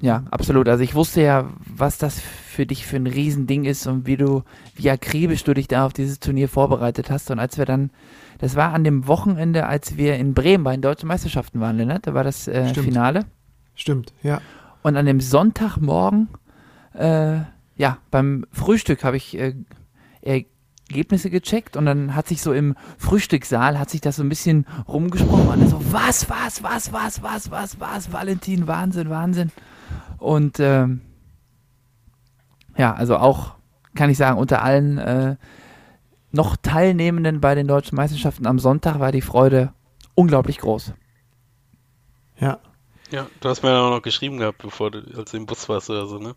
[0.00, 0.68] Ja, absolut.
[0.68, 4.44] Also ich wusste ja, was das für dich für ein Riesending ist und wie du,
[4.74, 7.30] wie akribisch du dich da auf dieses Turnier vorbereitet hast.
[7.30, 7.90] Und als wir dann,
[8.38, 12.06] das war an dem Wochenende, als wir in Bremen bei den Deutschen Meisterschaften waren, Lennart,
[12.06, 12.86] da war das äh, Stimmt.
[12.86, 13.24] Finale.
[13.74, 14.40] Stimmt, ja.
[14.82, 16.28] Und an dem Sonntagmorgen,
[16.94, 17.38] äh,
[17.76, 19.54] ja, beim Frühstück habe ich äh,
[20.88, 24.66] Ergebnisse gecheckt und dann hat sich so im Frühstückssaal, hat sich das so ein bisschen
[24.88, 29.52] rumgesprochen und dann so, was, was, was, was, was, was, was, Valentin, Wahnsinn, Wahnsinn.
[30.16, 31.02] Und ähm,
[32.76, 33.54] ja, also auch,
[33.94, 35.36] kann ich sagen, unter allen äh,
[36.32, 39.72] noch Teilnehmenden bei den deutschen Meisterschaften am Sonntag war die Freude
[40.14, 40.94] unglaublich groß.
[42.38, 42.58] Ja.
[43.10, 45.68] Ja, du hast mir dann auch noch geschrieben gehabt, bevor du, als du im Bus
[45.68, 46.34] warst oder so, ne?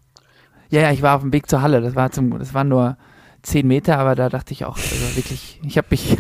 [0.70, 1.82] Ja, ja, ich war auf dem Weg zur Halle.
[1.82, 2.98] Das war zum, das waren nur
[3.42, 6.18] zehn Meter, aber da dachte ich auch, also wirklich, ich habe mich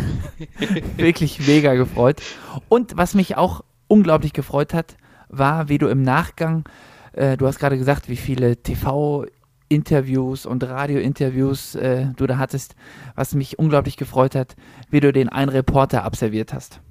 [0.97, 2.22] wirklich mega gefreut.
[2.69, 4.97] Und was mich auch unglaublich gefreut hat,
[5.30, 6.65] war, wie du im Nachgang,
[7.13, 12.76] äh, du hast gerade gesagt, wie viele TV-Interviews und Radio-Interviews äh, du da hattest,
[13.15, 14.55] was mich unglaublich gefreut hat,
[14.89, 16.82] wie du den einen Reporter absolviert hast.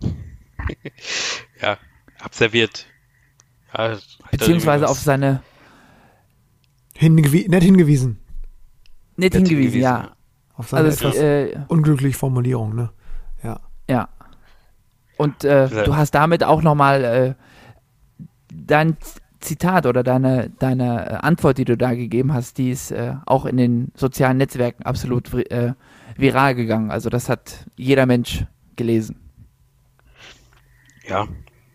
[1.60, 1.78] Ja,
[2.20, 2.86] abserviert.
[3.76, 3.96] Ja,
[4.30, 5.42] Beziehungsweise auf seine,
[6.96, 8.18] Hingewi nett hingewiesen.
[9.16, 10.10] Nicht Nett hingewiesen, hingewiesen, ja.
[10.56, 12.90] Auf seine Also etwas äh, unglückliche Formulierung, ne?
[13.42, 13.60] Ja.
[13.88, 14.08] Ja.
[15.16, 15.82] Und äh, Ja.
[15.84, 17.34] du hast damit auch nochmal äh,
[18.52, 18.96] dein
[19.40, 23.44] Zitat oder deine, deine äh, Antwort, die du da gegeben hast, die ist äh, auch
[23.44, 25.74] in den sozialen Netzwerken absolut äh,
[26.16, 26.90] viral gegangen.
[26.90, 28.44] Also das hat jeder Mensch
[28.76, 29.20] gelesen.
[31.06, 31.28] Ja,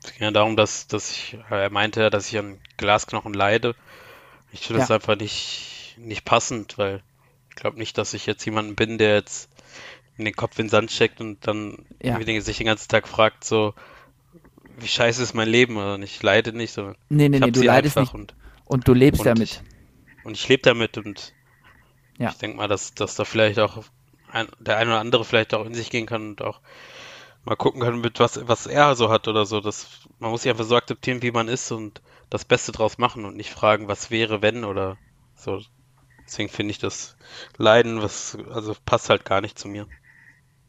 [0.03, 3.75] es ging ja darum, dass, dass ich, er meinte ja, dass ich an Glasknochen leide.
[4.51, 4.95] Ich finde das Ja.
[4.95, 7.01] einfach nicht, nicht passend, weil
[7.59, 9.49] glaube nicht, dass ich jetzt jemanden bin, der jetzt
[10.17, 12.13] in den Kopf in den Sand steckt und dann Ja.
[12.13, 13.73] irgendwie sich den ganzen Tag fragt, so,
[14.77, 16.15] wie scheiße ist mein Leben oder nicht.
[16.15, 18.35] Ich leide nicht, sondern Nee, nee, ich nee, du leidest nicht und,
[18.65, 19.63] und du lebst und damit.
[20.23, 21.33] und ich lebe damit und
[22.17, 22.29] Ja.
[22.29, 23.83] ich denke mal, dass, dass da vielleicht auch
[24.31, 26.61] ein, der eine oder andere vielleicht auch in sich gehen kann und auch
[27.45, 29.61] mal gucken kann, mit was, was er so hat oder so.
[29.61, 29.87] Das,
[30.19, 33.37] man muss sich einfach so akzeptieren, wie man ist und das Beste draus machen und
[33.37, 34.97] nicht fragen, was wäre, wenn oder
[35.35, 35.61] so.
[36.29, 37.15] Deswegen finde ich das
[37.57, 39.87] Leiden, was, also passt halt gar nicht zu mir.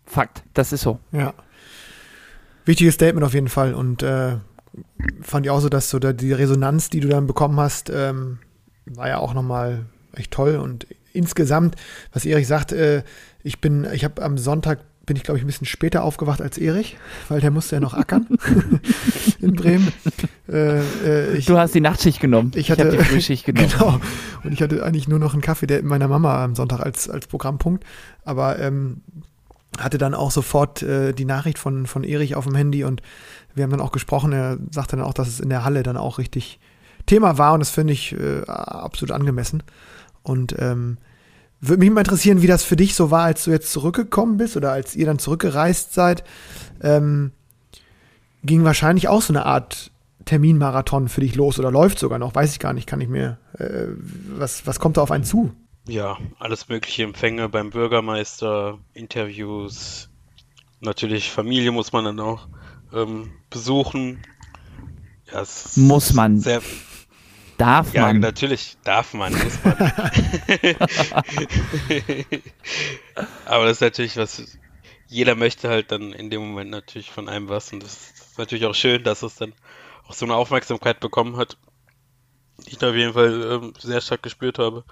[0.06, 0.98] Fakt, das ist so.
[1.12, 1.34] Ja.
[2.64, 4.38] Wichtiges Statement auf jeden Fall und äh,
[5.20, 8.38] fand ich auch so, dass so da die Resonanz, die du dann bekommen hast, ähm,
[8.86, 9.84] war ja auch nochmal
[10.14, 11.76] echt toll und insgesamt,
[12.12, 13.02] was Erich sagt, äh,
[13.42, 14.80] ich bin, ich habe am Sonntag
[15.10, 16.96] bin ich glaube ich ein bisschen später aufgewacht als Erich,
[17.28, 18.28] weil der musste ja noch ackern
[19.40, 19.92] in Bremen.
[20.48, 22.52] Äh, äh, ich, Du hast die Nachtschicht genommen.
[22.54, 23.70] ich hatte habe die Frühschicht genommen.
[23.72, 24.00] genau.
[24.44, 27.26] Und ich hatte eigentlich nur noch einen Kaffee, der meiner Mama am Sonntag als, als
[27.26, 27.84] Programmpunkt.
[28.24, 29.00] Aber ähm,
[29.80, 33.02] hatte dann auch sofort äh, die Nachricht von, von Erich auf dem Handy und
[33.56, 34.32] wir haben dann auch gesprochen.
[34.32, 36.60] Er sagte dann auch, dass es in der Halle dann auch richtig
[37.06, 39.64] Thema war und das finde ich äh, absolut angemessen.
[40.22, 40.98] Und ähm,
[41.60, 44.56] würde mich mal interessieren, wie das für dich so war, als du jetzt zurückgekommen bist
[44.56, 46.24] oder als ihr dann zurückgereist seid.
[46.82, 47.32] Ähm,
[48.42, 49.90] ging wahrscheinlich auch so eine Art
[50.24, 53.38] Terminmarathon für dich los oder läuft sogar noch, weiß ich gar nicht, kann ich mir,
[53.58, 53.86] äh,
[54.36, 55.52] was, was kommt da auf einen zu?
[55.86, 60.08] Ja, alles mögliche Empfänge beim Bürgermeister, Interviews,
[60.80, 62.48] natürlich Familie muss man dann auch
[62.94, 64.22] ähm, besuchen.
[65.32, 65.44] Ja,
[65.76, 66.40] Muss man.
[66.40, 66.60] Sehr,
[67.60, 68.20] Darf ja, man.
[68.20, 69.76] natürlich darf man, muss man.
[73.44, 74.58] Aber das ist natürlich was,
[75.08, 78.64] jeder möchte halt dann in dem Moment natürlich von einem was und das ist natürlich
[78.64, 79.52] auch schön, dass es dann
[80.06, 81.58] auch so eine Aufmerksamkeit bekommen hat,
[82.66, 84.84] die ich da auf jeden Fall ähm, sehr stark gespürt habe.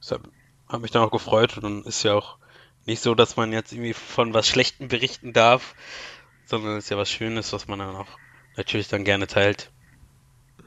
[0.00, 0.22] Es hat
[0.68, 2.38] habe mich dann auch gefreut und dann ist ja auch
[2.84, 5.74] nicht so, dass man jetzt irgendwie von was Schlechtem berichten darf,
[6.44, 8.08] sondern es ist ja was Schönes, was man dann auch
[8.56, 9.70] natürlich dann gerne teilt.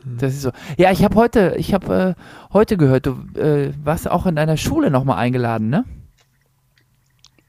[0.05, 0.51] Das ist so.
[0.77, 4.57] Ja, ich habe heute, ich habe äh, heute gehört, du äh, warst auch in deiner
[4.57, 5.85] Schule nochmal eingeladen, ne?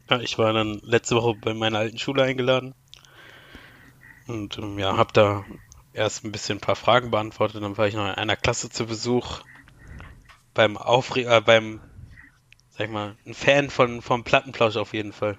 [0.09, 2.75] Ja, ich war dann letzte Woche bei meiner alten Schule eingeladen
[4.27, 5.45] und ähm, ja, habe da
[5.93, 8.87] erst ein bisschen ein paar Fragen beantwortet, dann war ich noch in einer Klasse zu
[8.87, 9.43] Besuch
[10.55, 11.81] beim Aufre äh, beim
[12.71, 15.37] sag ich mal, ein Fan von vom Plattenplausch auf jeden Fall.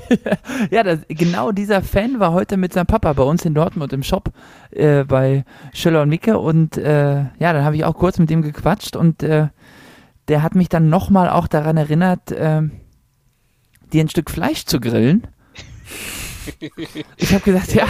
[0.70, 4.02] Ja, das, genau dieser Fan war heute mit seinem Papa bei uns in Dortmund im
[4.02, 4.30] Shop
[4.70, 8.42] äh, bei Schöller und Micke und äh, ja, dann habe ich auch kurz mit ihm
[8.42, 9.48] gequatscht und äh,
[10.28, 12.62] der hat mich dann nochmal auch daran erinnert, äh,
[13.92, 15.26] dir ein Stück Fleisch zu grillen.
[17.16, 17.86] Ich habe gesagt, ja.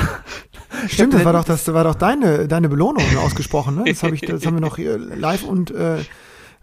[0.88, 3.84] Stimmt, das war doch, das war doch deine, deine Belohnung ausgesprochen, ne?
[3.86, 5.98] Das, hab ich, das haben wir noch hier live und äh,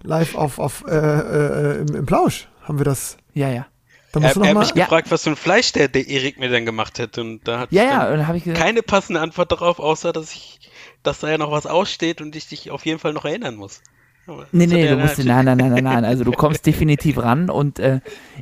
[0.04, 3.18] live auf, auf äh, äh, im, im Plausch haben wir das.
[3.34, 3.66] Ja, ja.
[4.12, 5.88] Da Er, musst du er noch hat mal, mich gefragt, was für ein Fleisch der,
[5.88, 8.62] der Erik mir dann gemacht hätte und da hat Ja, ja, dann dann ich gesagt,
[8.62, 10.60] keine passende Antwort darauf, außer dass ich,
[11.04, 13.82] dass da ja noch was aussteht und ich dich auf jeden Fall noch erinnern muss.
[14.26, 16.66] Aber Nee, hat nee, er du musst, nein, nein, nein, nein, nein, also du kommst
[16.66, 18.00] definitiv ran und äh,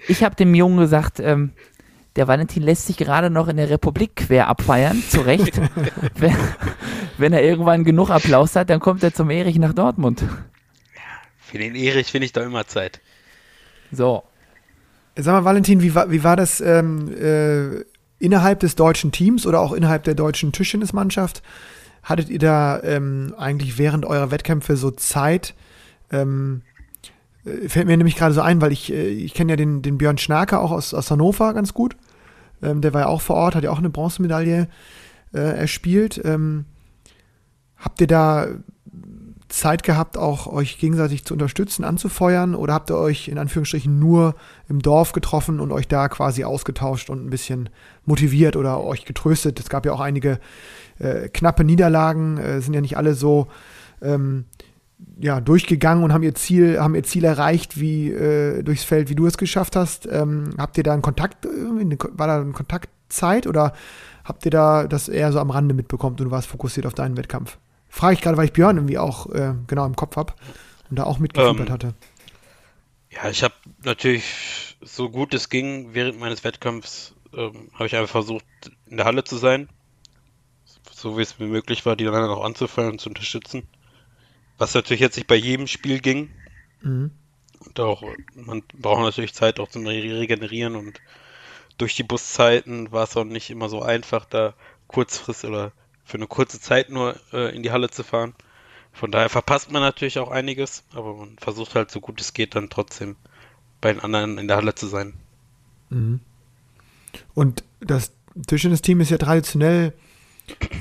[0.07, 1.51] ich habe dem Jungen gesagt, ähm,
[2.15, 5.61] der Valentin lässt sich gerade noch in der Republik quer abfeiern, zu Recht.
[6.15, 6.36] wenn,
[7.18, 10.24] wenn er irgendwann genug Applaus hat, dann kommt er zum Erich nach Dortmund.
[11.38, 12.99] Für den Erich finde ich da immer Zeit.
[13.91, 14.24] So.
[15.20, 17.84] Sag mal, Valentin, wie war, wie war das ähm, äh,
[18.20, 21.41] innerhalb des deutschen Teams oder auch innerhalb der deutschen Tischtennismannschaft?
[22.03, 25.55] Hattet ihr da ähm, eigentlich während eurer Wettkämpfe so Zeit?
[26.11, 26.61] Ähm,
[27.45, 29.97] äh, fällt mir nämlich gerade so ein, weil ich, äh, ich kenne ja den, den
[29.97, 31.97] Björn Schnaker auch aus, aus Hannover ganz gut.
[32.61, 34.68] Ähm, der war ja auch vor Ort, hat ja auch eine Bronzemedaille
[35.34, 36.22] äh, erspielt.
[36.24, 36.65] Ähm,
[37.76, 38.47] habt ihr da
[39.50, 42.56] Zeit gehabt, auch euch gegenseitig zu unterstützen, anzufeuern?
[42.56, 44.36] Oder habt ihr euch in Anführungsstrichen nur
[44.68, 47.70] im Dorf getroffen und euch da quasi ausgetauscht und ein bisschen
[48.06, 49.60] motiviert oder euch getröstet?
[49.60, 50.39] Es gab ja auch einige
[51.00, 53.48] äh, knappe Niederlagen, äh, sind ja nicht alle so
[54.02, 54.45] ähm,
[55.20, 59.16] ja, durchgegangen und haben ihr Ziel, haben ihr Ziel erreicht, wie äh, durchs Feld, wie
[59.16, 60.08] du es geschafft hast.
[60.12, 63.74] Ähm, habt ihr da einen Kontakt, eine, war da eine Kontaktzeit oder
[64.26, 67.16] habt ihr da das eher so am Rande mitbekommen und du warst fokussiert auf deinen
[67.16, 67.58] Wettkampf?
[67.89, 70.33] Frage ich gerade, weil ich Björn irgendwie auch äh, genau im Kopf habe
[70.89, 71.93] und da auch mitgefiebert Ähm, hatte.
[73.09, 78.11] Ja, ich habe natürlich so gut es ging während meines Wettkampfs ähm, habe ich einfach
[78.11, 78.45] versucht
[78.85, 79.69] in der Halle zu sein,
[80.91, 83.67] so wie es mir möglich war, die anderen auch anzufeuern und zu unterstützen.
[84.57, 86.31] Was natürlich jetzt nicht bei jedem Spiel ging.
[86.81, 87.11] Mhm.
[87.59, 88.03] Und auch,
[88.35, 91.01] man braucht natürlich Zeit auch zum Re- Regenerieren und
[91.77, 94.53] durch die Buszeiten war es auch nicht immer so einfach, da
[94.88, 95.71] kurzfrist oder
[96.08, 98.34] für eine kurze Zeit nur äh, in die Halle zu fahren.
[98.93, 102.55] Von daher verpasst man natürlich auch einiges, aber man versucht halt so gut es geht
[102.55, 103.18] dann trotzdem
[103.82, 105.14] bei den anderen in der Halle zu sein.
[105.89, 106.22] Mhm.
[107.34, 108.12] Und das
[108.47, 109.93] Tischtennis-Team ist ja traditionell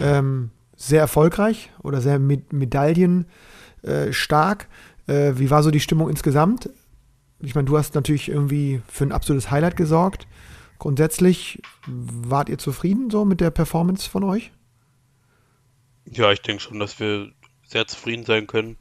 [0.00, 3.26] ähm, sehr erfolgreich oder sehr mit Medaillen
[3.82, 4.68] äh, stark.
[5.08, 6.70] Äh, wie war so die Stimmung insgesamt?
[7.40, 10.28] Ich meine, du hast natürlich irgendwie für ein absolutes Highlight gesorgt.
[10.78, 14.52] Grundsätzlich wart ihr zufrieden so mit der Performance von euch?
[16.06, 17.30] Ja, ich denke schon, dass wir
[17.66, 18.76] sehr zufrieden sein können.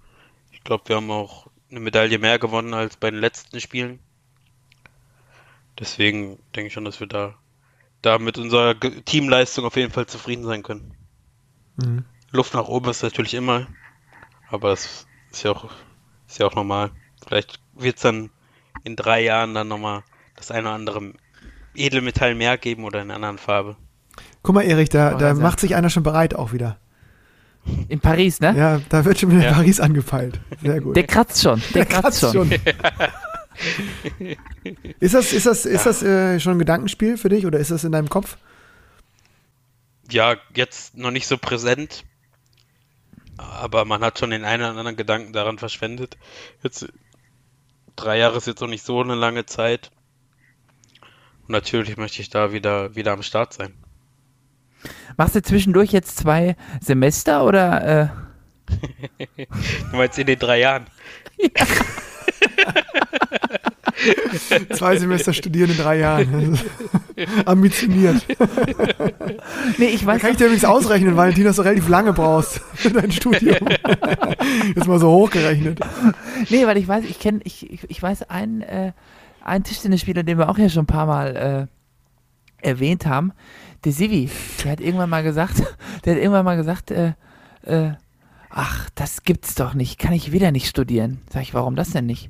[0.52, 4.00] Ich glaube, wir haben auch eine Medaille mehr gewonnen als bei den letzten Spielen.
[5.80, 7.36] Deswegen denke ich schon, dass wir da,
[8.02, 10.94] da mit unserer Teamleistung auf jeden Fall zufrieden sein können.
[11.78, 12.06] Mhm.
[12.32, 13.68] Luft nach oben ist natürlich immer,
[14.50, 15.70] aber das ist ja auch,
[16.28, 16.92] ist ja auch normal.
[17.26, 18.30] Vielleicht wird es dann
[18.84, 20.04] in drei Jahren dann nochmal
[20.36, 21.14] das eine oder andere
[21.74, 23.76] Edelmetall mehr geben oder in einer anderen Farbe.
[24.44, 26.78] Guck mal, Erich, da, Oh, da macht sich einer schon bereit auch wieder.
[27.88, 28.54] In Paris, ne?
[28.58, 29.54] Ja, da wird schon wieder Ja.
[29.54, 30.40] Paris angepeilt.
[30.62, 30.96] Sehr gut.
[30.96, 32.52] Der kratzt schon, der, kratzt, schon.
[35.00, 37.84] ist das, ist das, ist das äh, schon ein Gedankenspiel für dich oder ist das
[37.84, 38.38] in deinem Kopf?
[40.12, 42.04] ja, jetzt noch nicht so präsent,
[43.38, 46.18] aber man hat schon den einen oder anderen Gedanken daran verschwendet.
[46.64, 46.88] Jetzt
[47.96, 49.92] drei Jahre ist jetzt noch nicht so eine lange Zeit.
[51.42, 53.74] Und natürlich möchte ich da wieder, wieder am Start sein.
[55.18, 57.88] Machst du zwischendurch jetzt zwei Semester oder?
[58.02, 58.08] Äh,
[59.92, 60.86] Du meinst in den drei Jahren?
[64.74, 66.60] Zwei Semester studieren in drei Jahren.
[67.46, 68.26] Ambitioniert.
[69.78, 72.92] nee, ich Da weiß kann ich dir übrigens ausrechnen, dass du relativ lange brauchst für
[72.92, 73.68] dein Studium.
[74.76, 75.80] Jetzt mal so hochgerechnet.
[76.50, 78.92] Nee, weil ich weiß, ich kenne, ich, ich, ich weiß einen, äh,
[79.44, 81.70] einen Tischtennisspieler, den wir auch ja schon ein paar Mal
[82.62, 83.32] äh, erwähnt haben,
[83.86, 84.30] der Sivi,
[84.64, 85.60] der hat irgendwann mal gesagt,
[86.06, 87.14] der hat irgendwann mal gesagt, äh,
[87.64, 87.92] äh,
[88.50, 91.20] ach, das gibt's doch nicht, kann ich wieder nicht studieren.
[91.32, 92.30] Sag ich, warum das denn nicht?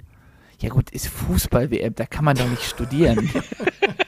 [0.60, 3.30] ja gut, ist Fußball-WM, da kann man doch nicht studieren.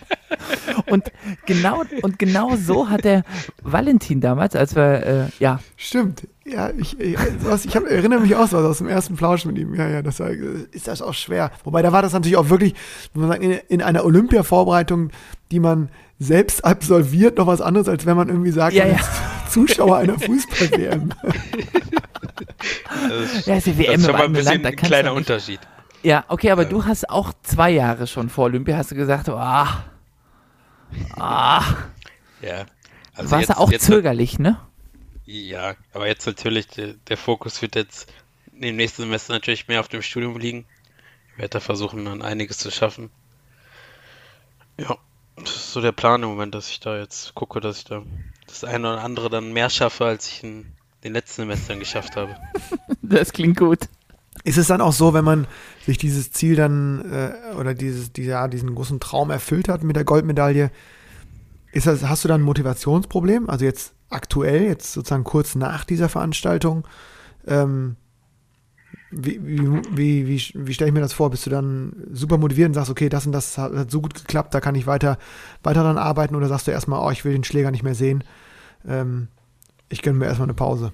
[0.90, 1.12] und
[1.46, 3.24] genau, und genau so hat der
[3.62, 6.28] Valentin damals, als wir, äh, ja, Stimmt.
[6.46, 7.18] Ja, ich, ich,
[7.66, 9.76] ich hab, erinnere mich auch so aus dem ersten Flausch mit ihm.
[9.76, 11.52] Ja, ja, das war, ist das auch schwer.
[11.66, 12.74] Wobei da war das natürlich auch wirklich,
[13.14, 15.10] wenn man sagt, in, in einer Olympia-Vorbereitung,
[15.52, 15.90] die man
[16.20, 19.00] selbst absolviert, noch was anderes, als wenn man irgendwie sagt, Ja, man ja.
[19.00, 21.14] ist Zuschauer einer Fußball-WM.
[23.10, 25.14] Das ist, Ja, ist die das WM ist mal ein bisschen Land, da ein kleiner
[25.14, 25.60] Unterschied.
[26.04, 29.86] ja, okay, aber du hast auch zwei Jahre schon vor Olympia, hast du gesagt, ah,
[31.16, 31.64] ah,
[32.42, 32.66] Ja.
[33.14, 34.60] Also warst du auch jetzt, zögerlich, ne?
[35.26, 38.12] Ja, aber jetzt natürlich, der, der Fokus wird jetzt
[38.60, 40.66] im nächsten Semester natürlich mehr auf dem Studium liegen.
[41.34, 43.10] Ich werde da versuchen, dann einiges zu schaffen.
[44.80, 44.98] Ja,
[45.38, 48.04] das ist so der Plan im Moment, dass ich da jetzt gucke, dass ich da
[48.48, 50.66] das eine oder andere dann mehr schaffe, als ich in
[51.04, 52.36] den letzten Semestern geschafft habe.
[53.02, 53.88] Das klingt gut.
[54.44, 55.48] Ist es dann auch so, wenn man
[55.86, 59.96] sich dieses Ziel dann äh, oder dieses, die, ja, diesen großen Traum erfüllt hat mit
[59.96, 60.72] der Goldmedaille,
[61.72, 63.50] ist das, hast du dann ein Motivationsproblem?
[63.50, 66.86] Also jetzt aktuell, jetzt sozusagen kurz nach dieser Veranstaltung,
[67.46, 67.96] ähm,
[69.10, 71.30] wie, wie, wie, wie, stelle ich mir das vor?
[71.30, 74.14] Bist du dann super motiviert und sagst, okay, das und das hat, hat so gut
[74.14, 75.18] geklappt, da kann ich weiter,
[75.64, 78.24] weiter dran arbeiten oder sagst du erstmal, oh, ich will den Schläger nicht mehr sehen,
[78.86, 79.30] ähm,
[79.90, 80.92] ich gönne mir erstmal eine Pause.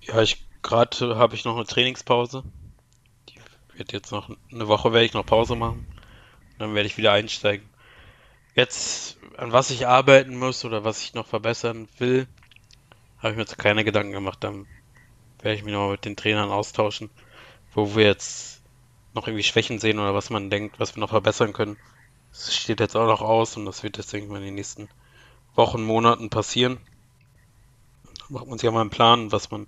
[0.00, 2.42] Ja, ich gerade habe ich noch eine Trainingspause.
[3.28, 3.38] Die
[3.76, 5.86] wird jetzt noch eine Woche werde ich noch Pause machen.
[6.58, 7.68] Dann werde ich wieder einsteigen.
[8.54, 12.26] Jetzt, an was ich arbeiten muss oder was ich noch verbessern will,
[13.18, 14.38] habe ich mir jetzt keine Gedanken gemacht.
[14.42, 14.66] Dann
[15.40, 17.10] werde ich mich nochmal mit den Trainern austauschen,
[17.74, 18.62] wo wir jetzt
[19.14, 21.76] noch irgendwie Schwächen sehen oder was man denkt, was wir noch verbessern können.
[22.30, 24.54] Das steht jetzt auch noch aus und das wird jetzt, denke ich mal, in den
[24.54, 24.88] nächsten
[25.54, 26.78] Wochen, Monaten passieren.
[28.04, 29.66] Dann macht man sich ja mal einen Plan, was man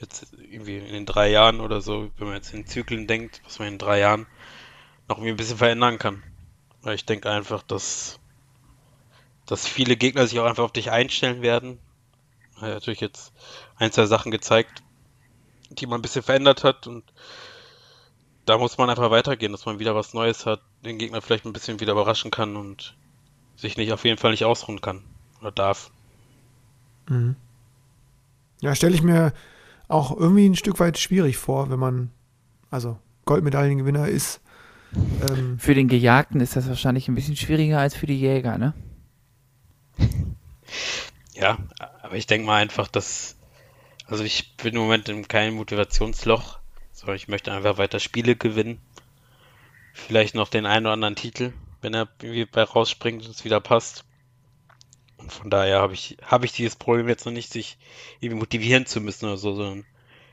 [0.00, 3.58] jetzt irgendwie in den drei Jahren oder so, wenn man jetzt in Zyklen denkt, was
[3.58, 4.26] man in drei Jahren
[5.08, 6.22] noch irgendwie ein bisschen verändern kann.
[6.82, 8.18] Weil ich denke einfach, dass,
[9.46, 11.78] dass viele Gegner sich auch einfach auf dich einstellen werden.
[12.60, 13.32] Er natürlich jetzt
[13.80, 14.82] ein, zwei Sachen gezeigt,
[15.70, 17.02] die man ein bisschen verändert hat und
[18.46, 21.52] da muss man einfach weitergehen, dass man wieder was Neues hat, den Gegner vielleicht ein
[21.52, 22.96] bisschen wieder überraschen kann und
[23.56, 25.02] sich nicht auf jeden Fall nicht ausruhen kann
[25.40, 25.90] oder darf.
[28.60, 29.32] Ja, stelle ich mir
[29.88, 32.10] auch irgendwie ein Stück weit schwierig vor, wenn man
[32.70, 34.40] also Goldmedaillengewinner ist.
[35.28, 38.74] Ähm, Für den Gejagten ist das wahrscheinlich ein bisschen schwieriger als für die Jäger, ne?
[41.32, 41.56] Ja,
[42.02, 43.36] aber ich denke mal einfach, dass,
[44.10, 46.58] also ich bin im Moment in keinem Motivationsloch,
[46.92, 48.80] sondern ich möchte einfach weiter Spiele gewinnen.
[49.92, 53.60] Vielleicht noch den einen oder anderen Titel, wenn er irgendwie bei rausspringt und es wieder
[53.60, 54.04] passt.
[55.16, 57.78] Und von daher habe ich, habe ich dieses Problem jetzt noch nicht, sich
[58.18, 59.84] irgendwie motivieren zu müssen oder so, sondern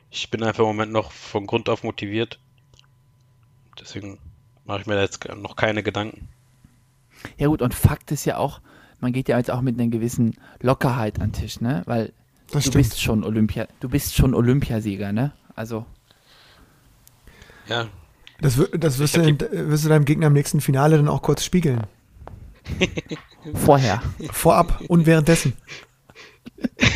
[0.09, 2.39] ich bin einfach im Moment noch von Grund auf motiviert.
[3.80, 4.17] Deswegen
[4.65, 6.30] mache ich mir da jetzt noch keine Gedanken.
[7.38, 8.59] Ja gut, und Fakt ist ja auch,
[8.99, 11.84] man geht ja jetzt auch mit einer gewissen Lockerheit an den Tisch, ne?
[11.86, 12.13] Weil
[12.51, 12.75] das du stimmt.
[12.75, 15.33] bist schon Olympia, du bist schon Olympiasieger, ne?
[15.55, 15.85] Also
[17.67, 17.87] Ja,
[18.41, 21.87] Das, das wirst, du, wirst du deinem Gegner im nächsten Finale dann auch kurz spiegeln.
[23.53, 24.01] vorher.
[24.31, 25.53] Vorab und währenddessen.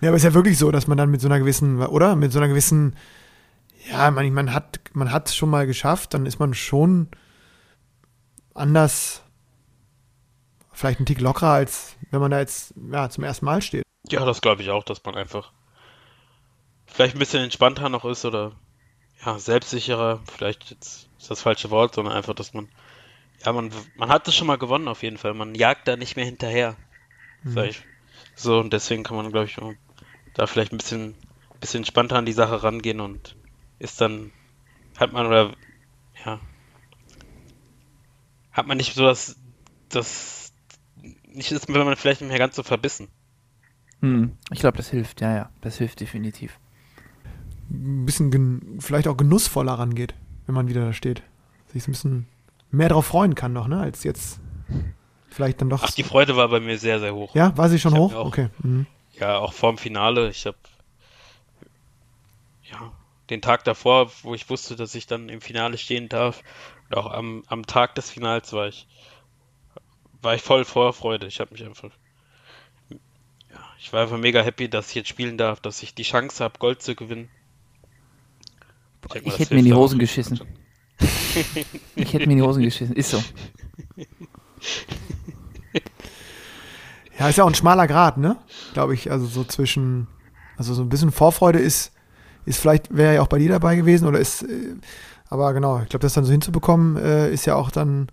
[0.00, 2.16] ja, aber ist ja wirklich so, dass man dann mit so einer gewissen, oder?
[2.16, 2.96] Mit so einer gewissen,
[3.90, 7.08] ja, man, man hat man hat es schon mal geschafft, dann ist man schon
[8.54, 9.22] anders,
[10.74, 13.84] vielleicht ein Tick lockerer, als wenn man da jetzt ja, zum ersten Mal steht.
[14.08, 15.52] Ja, das glaube ich auch, dass man einfach
[16.86, 18.52] vielleicht ein bisschen entspannter noch ist oder
[19.24, 22.68] ja, selbstsicherer, vielleicht jetzt ist das falsche Wort, sondern einfach, dass man
[23.44, 25.34] ja, man man hat es schon mal gewonnen auf jeden Fall.
[25.34, 26.76] Man jagt da nicht mehr hinterher.
[27.44, 27.82] Ich.
[28.34, 29.58] So und deswegen kann man glaube ich
[30.34, 31.14] da vielleicht ein bisschen
[31.60, 33.36] bisschen entspannter an die Sache rangehen und
[33.78, 34.32] ist dann
[34.98, 35.54] hat man oder
[36.24, 36.40] ja
[38.52, 39.36] hat man nicht so das
[39.88, 40.43] das
[41.34, 43.08] nicht ist man vielleicht nicht mehr ganz so verbissen.
[44.00, 46.58] Hm, ich glaube, das hilft, ja, ja, das hilft definitiv.
[47.70, 50.14] Ein bisschen gen vielleicht auch genussvoller rangeht,
[50.46, 51.22] wenn man wieder da steht.
[51.72, 52.26] Sich ein bisschen
[52.70, 54.40] mehr darauf freuen kann noch, ne, als jetzt
[55.28, 55.82] vielleicht dann doch.
[55.82, 57.34] Ach, die Freude war bei mir sehr, sehr hoch.
[57.34, 58.14] ja, war sie schon Ich hoch?
[58.14, 58.48] auch- Okay.
[58.62, 58.86] Mhm.
[59.18, 60.28] Ja, auch vorm Finale.
[60.30, 60.58] Ich habe
[62.62, 62.92] ja
[63.30, 66.42] den Tag davor, wo ich wusste, dass ich dann im Finale stehen darf,
[66.90, 68.86] und auch am, am Tag des Finals war ich
[70.24, 71.26] war ich voll Vorfreude.
[71.26, 71.90] Ich habe mich einfach
[72.90, 76.42] ja, ich war einfach mega happy, dass ich jetzt spielen darf, dass ich die Chance
[76.42, 77.28] habe, Gold zu gewinnen.
[79.14, 79.74] Ich das hätte mir in die.
[79.74, 80.40] Hosen geschissen.
[81.94, 83.22] Ich hätte mir in die Hosen geschissen, ist so.
[87.18, 88.36] Ja, ist ja auch ein schmaler Grad, ne?
[88.72, 89.10] Glaube ich.
[89.10, 90.08] Also so zwischen,
[90.56, 91.92] also so ein bisschen Vorfreude ist,
[92.44, 94.74] ist vielleicht, wäre ja auch bei dir dabei gewesen oder ist, äh,
[95.28, 98.08] aber genau, ich glaube, das dann so hinzubekommen, äh, ist ja auch dann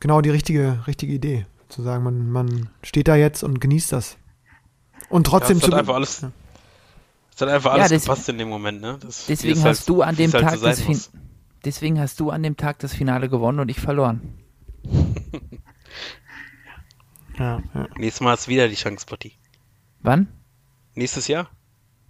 [0.00, 1.46] genau die richtige, richtige Idee.
[1.68, 4.16] Zu sagen, man, man steht da jetzt und genießt das.
[5.10, 5.76] Und trotzdem ja, es hat zu.
[5.78, 6.32] einfach alles, Ja.
[7.34, 8.98] es hat einfach Ja, alles des- gepasst in dem Moment, ne?
[9.00, 10.98] Das, Deswegen es hast halt- du an dem es halt Tag so das Fin.
[11.64, 14.20] Deswegen hast du an dem Tag das Finale gewonnen und ich verloren.
[17.38, 17.86] Ja, ja.
[17.96, 19.32] Nächstes Mal hast du wieder die Chance, Botti.
[20.00, 20.26] Wann?
[20.94, 21.48] Nächstes Jahr?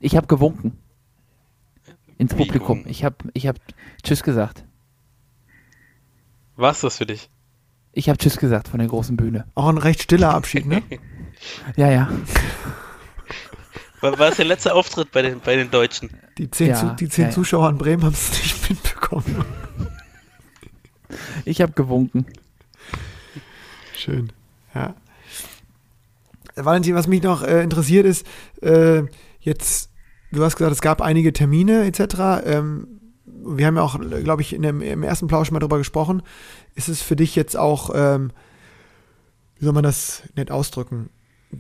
[0.01, 0.79] Ich habe gewunken.
[2.17, 2.79] Ins Wie Publikum.
[2.79, 2.89] gewunken?
[2.91, 3.57] Ich habe ich hab
[4.03, 4.65] Tschüss gesagt.
[6.57, 7.29] War's das für dich?
[7.93, 9.47] Ich habe Tschüss gesagt von der großen Bühne.
[9.55, 10.83] Auch ein recht stiller Abschied, ne?
[11.77, 12.09] Ja, ja.
[14.01, 16.11] War, war es der letzte Auftritt bei den, bei den Deutschen?
[16.37, 17.35] Die zehn, Ja, zu, die zehn ja, ja.
[17.35, 19.45] Zuschauer in Bremen haben es nicht mitbekommen.
[21.45, 22.27] Ich habe gewunken.
[23.97, 24.33] Schön.
[24.75, 24.95] Ja.
[26.55, 28.27] Valentin, was mich noch äh, interessiert ist,
[28.63, 29.03] äh,
[29.41, 29.91] jetzt,
[30.31, 32.45] du hast gesagt, es gab einige Termine etc.
[32.45, 32.98] Ähm,
[33.45, 36.23] wir haben ja auch, glaube ich, dem, im ersten Plausch mal drüber gesprochen.
[36.75, 38.33] Ist es für dich jetzt auch, ähm,
[39.59, 41.11] wie soll man das nett ausdrücken?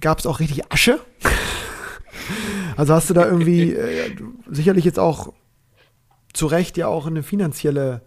[0.00, 1.00] Gab es auch richtig Asche?
[2.76, 4.14] also hast du da irgendwie äh,
[4.50, 5.32] sicherlich jetzt auch
[6.32, 8.02] zu Recht ja auch eine finanzielle,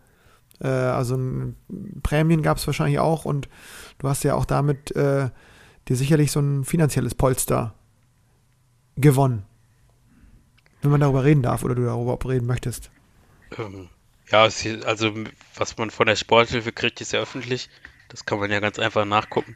[0.60, 1.18] äh, also
[2.04, 3.50] Prämien gab es wahrscheinlich auch und
[3.98, 5.30] du hast ja auch damit äh,
[5.88, 7.74] dir sicherlich so ein finanzielles Polster
[8.96, 9.44] gewonnen.
[10.82, 12.92] Wenn man darüber reden darf oder du darüber reden möchtest.
[13.58, 13.90] Ähm,
[14.30, 15.14] ja, also
[15.56, 17.70] was man von der Sporthilfe kriegt, ist ja öffentlich.
[18.10, 19.56] Das kann man ja ganz einfach nachgucken.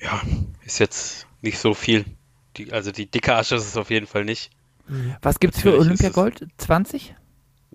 [0.00, 0.20] Ja,
[0.64, 2.04] ist jetzt nicht so viel.
[2.56, 4.50] Die, also die dicke Asche ist es auf jeden Fall nicht.
[5.22, 6.46] Was gibt's für Natürlich ist es- Olympiagold?
[6.58, 7.14] 20?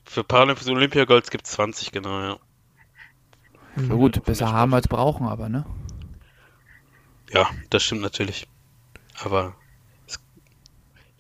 [0.06, 2.40] Für Paralympische Olympiagolds gibt es 20, genau, ja.
[3.76, 5.66] Na gut, besser haben als brauchen, aber ne?
[7.32, 8.48] Ja, das stimmt natürlich.
[9.24, 9.56] Aber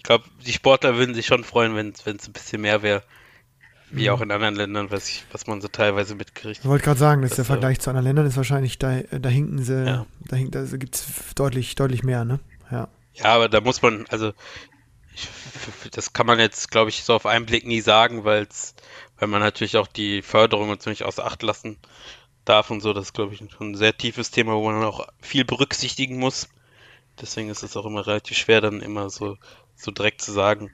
[0.01, 3.03] ich glaube, die Sportler würden sich schon freuen, wenn es ein bisschen mehr wäre.
[3.91, 6.61] Wie auch in anderen Ländern, was, ich, was man so teilweise mitkriegt.
[6.61, 9.01] Ich wollte gerade sagen, dass Das, der äh, Vergleich zu anderen Ländern ist wahrscheinlich, da,
[9.01, 10.07] da hinken sie, Ja.
[10.21, 12.39] da, da gibt es deutlich, deutlich mehr, ne?
[12.71, 12.87] Ja.
[13.13, 14.33] Ja, aber da muss man, also
[15.13, 15.27] ich,
[15.91, 18.73] das kann man jetzt, glaube ich, so auf einen Blick nie sagen, weil's,
[19.19, 21.77] weil man natürlich auch die Förderung und so nicht außer Acht lassen
[22.43, 22.93] darf und so.
[22.93, 26.47] Das ist, glaube ich, schon ein sehr tiefes Thema, wo man auch viel berücksichtigen muss.
[27.19, 29.37] Deswegen ist es auch immer relativ schwer, dann immer so,
[29.81, 30.71] so direkt zu sagen,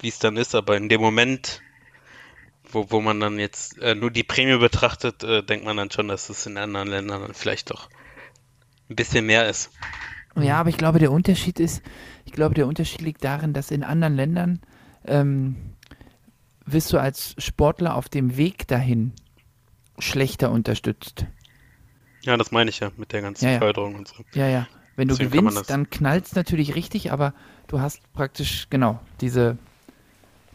[0.00, 0.54] wie es dann ist.
[0.54, 1.62] Aber in dem Moment,
[2.64, 6.08] wo, wo man dann jetzt äh, nur die Prämie betrachtet, äh, denkt man dann schon,
[6.08, 7.88] dass es in anderen Ländern dann vielleicht doch
[8.88, 9.70] ein bisschen mehr ist.
[10.36, 11.82] Ja, aber ich glaube, der Unterschied ist,
[12.24, 14.60] ich glaube, der Unterschied liegt darin, dass in anderen Ländern
[15.04, 15.56] ähm,
[16.64, 19.12] wirst du als Sportler auf dem Weg dahin
[19.98, 21.26] schlechter unterstützt.
[22.22, 23.58] Ja, das meine ich ja mit der ganzen Ja, ja.
[23.58, 24.24] Förderung und so.
[24.34, 24.68] Ja, ja.
[24.96, 27.34] Wenn du Deswegen gewinnst, dann knallt es natürlich richtig, aber
[27.70, 29.56] du hast praktisch, genau, diese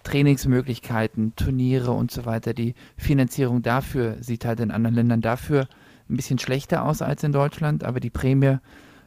[0.04, 2.54] Trainingsmöglichkeiten, Turniere und so weiter.
[2.54, 5.68] Die Finanzierung dafür sieht halt in anderen Ländern dafür
[6.10, 8.58] ein bisschen schlechter aus als in Deutschland, aber die Prämie,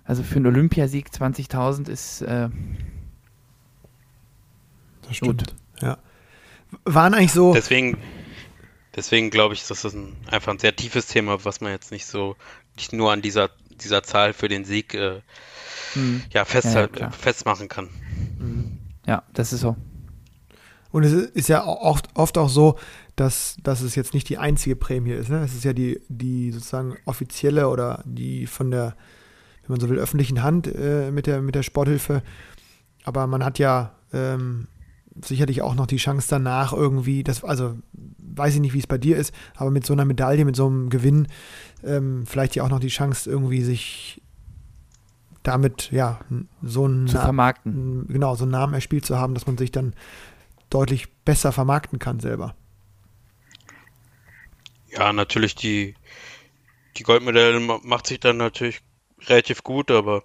[0.04, 2.48] also für einen Olympiasieg 20.000 ist, äh,
[5.02, 5.54] Das stimmt.
[5.80, 5.98] Ja.
[6.84, 7.98] Waren eigentlich so, Deswegen,
[8.96, 12.06] deswegen glaube ich, dass das ein, einfach ein sehr tiefes Thema, was man jetzt nicht
[12.06, 12.36] so,
[12.74, 15.20] nicht nur an dieser, dieser Zahl für den Sieg äh,
[15.94, 17.12] hm, ja, fest, Ja, ja, klar.
[17.12, 17.88] festmachen kann.
[19.06, 19.76] ja, das ist so.
[20.90, 22.78] und es ist ja oft, oft auch so,
[23.16, 25.28] dass, dass es jetzt nicht die einzige Prämie ist.
[25.28, 25.40] Ne?
[25.44, 28.94] Es ist ja die, die sozusagen offizielle oder die von der,
[29.62, 32.22] wenn man so will, öffentlichen Hand äh, mit, der, mit der Sporthilfe.
[33.04, 34.68] Aber man hat ja ähm,
[35.24, 37.76] sicherlich auch noch die Chance danach irgendwie, das, also
[38.18, 40.66] weiß ich nicht, wie es bei dir ist, aber mit so einer Medaille, mit so
[40.66, 41.26] einem Gewinn,
[41.84, 44.22] ähm, vielleicht ja auch noch die Chance, irgendwie sich
[45.48, 46.20] damit, ja,
[46.62, 48.06] so einen Zu vermarkten.
[48.08, 49.94] genau, so einen Namen erspielt zu haben, dass man sich dann
[50.70, 52.54] deutlich besser vermarkten kann selber.
[54.90, 55.94] Ja, natürlich die,
[56.96, 58.80] die Goldmedaille ma- macht sich dann natürlich
[59.26, 60.22] relativ gut, aber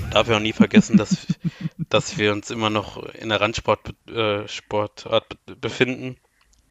[0.00, 1.28] man darf ja auch nie vergessen, dass,
[1.90, 6.16] dass wir uns immer noch in der Randsport äh, Sportart befinden.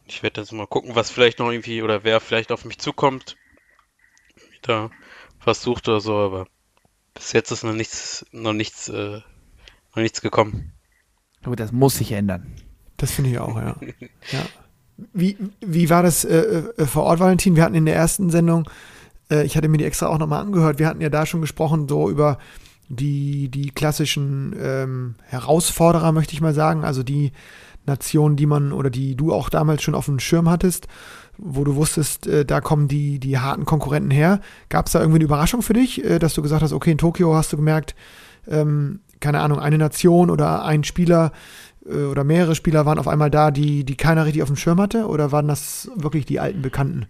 [0.05, 3.37] Ich werde jetzt mal gucken, was vielleicht noch irgendwie oder wer vielleicht auf mich zukommt.
[4.63, 4.89] Da
[5.39, 6.47] versucht oder so, aber
[7.13, 9.21] bis jetzt ist noch nichts, noch nichts, äh,
[9.95, 10.73] noch nichts gekommen.
[11.43, 12.55] Gut, das muss sich ändern.
[12.97, 13.75] Das finde ich auch, ja.
[14.31, 14.45] ja.
[15.13, 17.55] Wie, wie war das äh, äh, vor Ort, Valentin?
[17.55, 18.69] Wir hatten in der ersten Sendung,
[19.29, 21.87] äh, ich hatte mir die extra auch nochmal angehört, wir hatten ja da schon gesprochen,
[21.89, 22.37] so über
[22.89, 27.31] die, die klassischen ähm, Herausforderer, möchte ich mal sagen, also die
[27.85, 30.87] Nationen, die man oder die du auch damals schon auf dem Schirm hattest,
[31.37, 34.41] wo du wusstest, äh, da kommen die, die harten Konkurrenten her.
[34.69, 36.97] Gab es da irgendwie eine Überraschung für dich, äh, dass du gesagt hast, okay, in
[36.97, 37.95] Tokio hast du gemerkt,
[38.47, 41.31] ähm, keine Ahnung, eine Nation oder ein Spieler
[41.85, 44.79] äh, oder mehrere Spieler waren auf einmal da, die, die keiner richtig auf dem Schirm
[44.79, 45.07] hatte?
[45.07, 47.07] Oder waren das wirklich die alten Bekannten?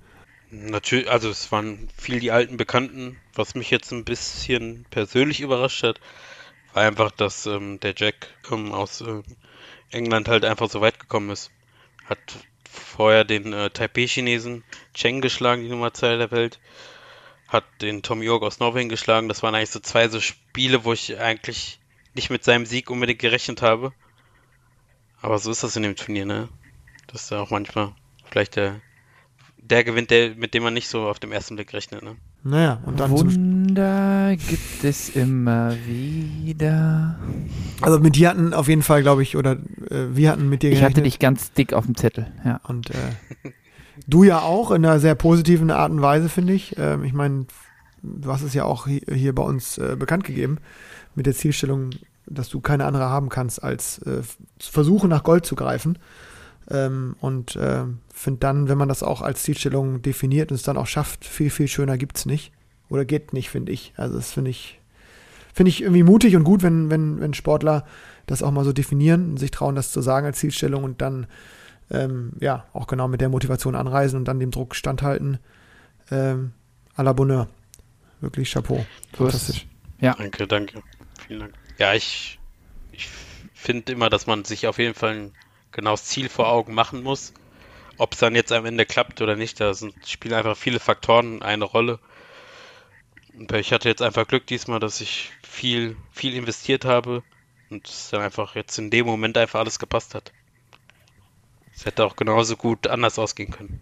[0.51, 3.17] Natürlich, also es waren viel die alten Bekannten.
[3.33, 5.99] Was mich jetzt ein bisschen persönlich überrascht hat,
[6.73, 9.23] war einfach, dass ähm, der Jack ähm, aus ähm,
[9.89, 11.51] England halt einfach so weit gekommen ist.
[12.05, 12.19] Hat
[12.73, 14.63] vorher den äh, Taipei-Chinesen
[14.93, 16.59] Cheng geschlagen, die Nummer 2 der Welt.
[17.47, 19.29] Hat den Tom York aus Norwegen geschlagen.
[19.29, 21.79] Das waren eigentlich so zwei so Spiele, wo ich eigentlich
[22.15, 23.93] nicht mit seinem Sieg unbedingt gerechnet habe.
[25.21, 26.49] Aber so ist das in dem Turnier, ne?
[27.07, 27.93] Dass da auch manchmal
[28.25, 28.81] vielleicht der,
[29.57, 32.17] der gewinnt, der, mit dem man nicht so auf dem ersten Blick rechnet, ne?
[32.43, 37.17] Naja, und dann zum, Wunder gibt es immer wieder.
[37.81, 39.53] Also mit dir hatten auf jeden Fall, glaube ich, oder
[39.89, 41.05] äh, wir hatten mit dir Ich hatte gerechnet.
[41.07, 42.61] dich ganz dick auf dem Zettel, ja.
[42.67, 43.49] Und äh,
[44.05, 46.75] du ja auch in einer sehr positiven Art und Weise, finde ich.
[46.77, 47.47] Ähm, ich meine,
[48.03, 50.59] du hast es ja auch hi- hier bei uns äh, bekannt gegeben
[51.15, 51.89] mit der Zielstellung,
[52.27, 54.21] dass du keine andere haben kannst, als äh,
[54.59, 55.97] versuchen, nach Gold zu greifen.
[56.69, 60.77] Ähm, und äh, finde dann, wenn man das auch als Zielstellung definiert und es dann
[60.77, 62.51] auch schafft, viel, viel schöner gibt es nicht.
[62.93, 63.91] Oder geht nicht, finde ich.
[63.97, 64.79] Also das finde ich,
[65.53, 67.85] finde ich irgendwie mutig und gut, wenn, wenn, wenn Sportler
[68.27, 71.25] das auch mal so definieren und sich trauen, das zu sagen als Zielstellung und dann
[71.89, 75.39] ähm, ja, auch genau mit der Motivation anreisen und dann dem Druck standhalten.
[76.11, 76.53] Ähm,
[76.95, 77.47] à la Bonheur.
[78.21, 78.85] Wirklich Chapeau.
[79.17, 79.41] So ist es.
[79.41, 79.67] Fantastisch.
[79.99, 80.83] Danke, danke.
[81.27, 81.53] Vielen Dank.
[81.79, 82.39] Ja, ich,
[82.91, 83.07] ich
[83.53, 85.31] finde immer, dass man sich auf jeden Fall ein
[85.71, 87.33] genaues Ziel vor Augen machen muss.
[87.97, 91.41] Ob es dann jetzt am Ende klappt oder nicht, da sind, spielen einfach viele Faktoren
[91.41, 91.99] eine Rolle.
[93.57, 97.23] Ich hatte jetzt einfach Glück diesmal, dass ich viel, viel investiert habe
[97.69, 100.31] und es dann einfach jetzt in dem Moment einfach alles gepasst hat.
[101.75, 103.79] Es hätte auch genauso gut anders ausgehen können.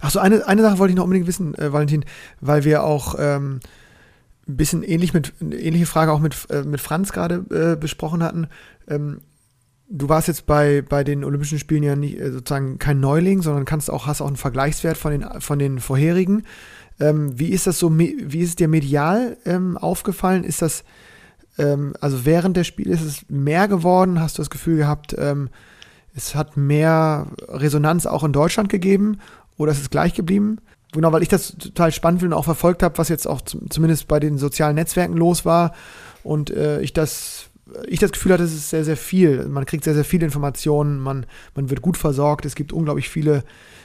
[0.00, 2.04] Ach so, eine, eine Sache wollte ich noch unbedingt wissen, äh, Valentin,
[2.40, 3.60] weil wir auch ähm,
[4.48, 8.48] ein bisschen ähnlich mit, ähnliche Frage auch mit, äh, mit Franz gerade äh, besprochen hatten.
[8.88, 9.20] Ähm,
[9.88, 13.64] du warst jetzt bei, bei den Olympischen Spielen ja nicht, äh, sozusagen kein Neuling, sondern
[13.64, 16.44] kannst auch, hast auch einen Vergleichswert von den, von den vorherigen.
[17.00, 20.44] Ähm, wie ist das so, wie ist es dir medial ähm, aufgefallen?
[20.44, 20.84] Ist das,
[21.58, 24.20] ähm, also während der Spiele ist es mehr geworden?
[24.20, 25.48] Hast du das Gefühl gehabt, ähm,
[26.14, 29.18] es hat mehr Resonanz auch in Deutschland gegeben
[29.56, 30.58] oder ist es gleich geblieben?
[30.92, 33.70] Genau, weil ich das total spannend finde und auch verfolgt habe, was jetzt auch zum,
[33.70, 35.72] zumindest bei den sozialen Netzwerken los war
[36.22, 37.46] und äh, ich das
[37.86, 39.46] ich das Gefühl hatte, es ist sehr, sehr viel.
[39.46, 43.44] Man kriegt sehr, sehr viele Informationen, man, man wird gut versorgt, es gibt unglaublich viele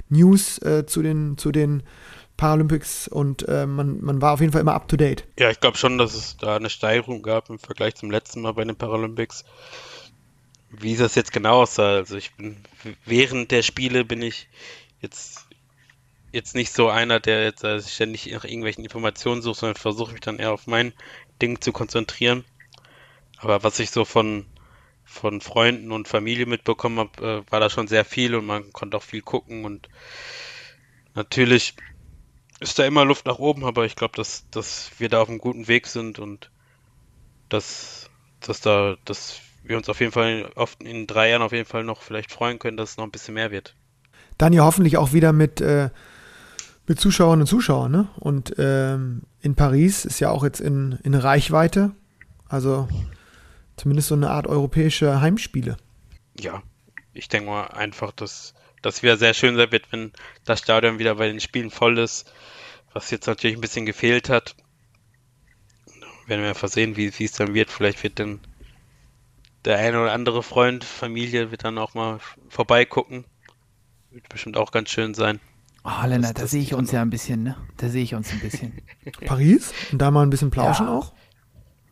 [0.09, 1.83] News äh, zu, den, zu den
[2.37, 5.25] Paralympics und äh, man, man war auf jeden Fall immer up to date.
[5.39, 8.53] Ja, ich glaube schon, dass es da eine Steigerung gab im Vergleich zum letzten Mal
[8.53, 9.45] bei den Paralympics.
[10.69, 12.57] Wie das jetzt genau aussah, also ich bin
[13.05, 14.49] während der Spiele bin ich
[14.99, 15.45] jetzt
[16.33, 20.21] jetzt nicht so einer, der jetzt äh, ständig nach irgendwelchen Informationen sucht, sondern versuche mich
[20.21, 20.91] dann eher auf mein
[21.41, 22.43] Ding zu konzentrieren.
[23.37, 24.45] Aber was ich so von
[25.05, 28.97] von Freunden und Familie mitbekommen habe, äh, war da schon sehr viel und man konnte
[28.97, 29.87] auch viel gucken und
[31.13, 31.75] natürlich
[32.59, 35.39] ist da immer Luft nach oben, aber ich glaube, dass, dass wir da auf einem
[35.39, 36.49] guten Weg sind und
[37.49, 41.67] dass, dass da, dass wir uns auf jeden Fall oft in drei Jahren auf jeden
[41.67, 43.75] Fall noch vielleicht freuen können, dass es noch ein bisschen mehr wird.
[44.37, 45.89] Dann ja hoffentlich auch wieder mit, äh,
[46.87, 47.91] mit Zuschauerinnen und Zuschauern.
[47.91, 48.07] Ne?
[48.15, 51.91] Und ähm, in Paris ist ja auch jetzt in, in Reichweite.
[52.47, 52.87] Also
[53.75, 55.77] zumindest so eine Art europäische Heimspiele.
[56.39, 56.61] Ja,
[57.13, 60.11] ich denke mal einfach, dass das wieder sehr schön sein wird, wenn
[60.43, 62.31] das Stadion wieder bei den Spielen voll ist,
[62.95, 64.55] was jetzt natürlich ein bisschen gefehlt hat.
[66.27, 67.69] Werden wir einfach sehen, wie wie es dann wird.
[67.69, 68.39] Vielleicht wird dann
[69.65, 72.19] der eine oder andere Freund, Familie wird dann auch mal
[72.49, 73.25] vorbeigucken.
[74.11, 75.39] Wird bestimmt auch ganz schön sein.
[75.83, 77.57] Oh, Lennart, da sehe ich uns ja ein bisschen, ne?
[77.77, 78.81] Da sehe ich uns ein bisschen.
[79.25, 80.93] Paris und da mal ein bisschen plauschen Ja.
[80.93, 81.13] auch.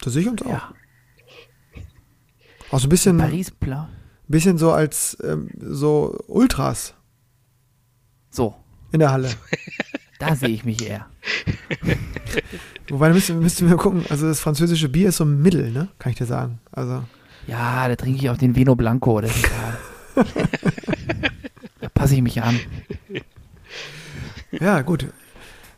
[0.01, 0.47] Da sehe ich uns auch.
[0.49, 0.73] Ja,
[2.71, 3.87] Auch so ein bisschen, Paris blau.
[4.27, 6.95] bisschen so als ähm, so Ultras
[8.31, 8.55] So,
[8.91, 9.29] in der Halle.
[10.19, 11.05] da sehe ich mich eher.
[12.89, 15.87] Wobei da müssten, müssten wir gucken, also das französische Bier ist so ein Mittel, ne?
[15.99, 16.59] Kann ich dir sagen.
[16.71, 17.03] Also,
[17.47, 19.21] Ja, da trinke ich auch den Vino Blanco.
[19.21, 20.25] Das ist egal.
[21.81, 22.59] da passe ich mich an.
[24.51, 25.07] ja, gut.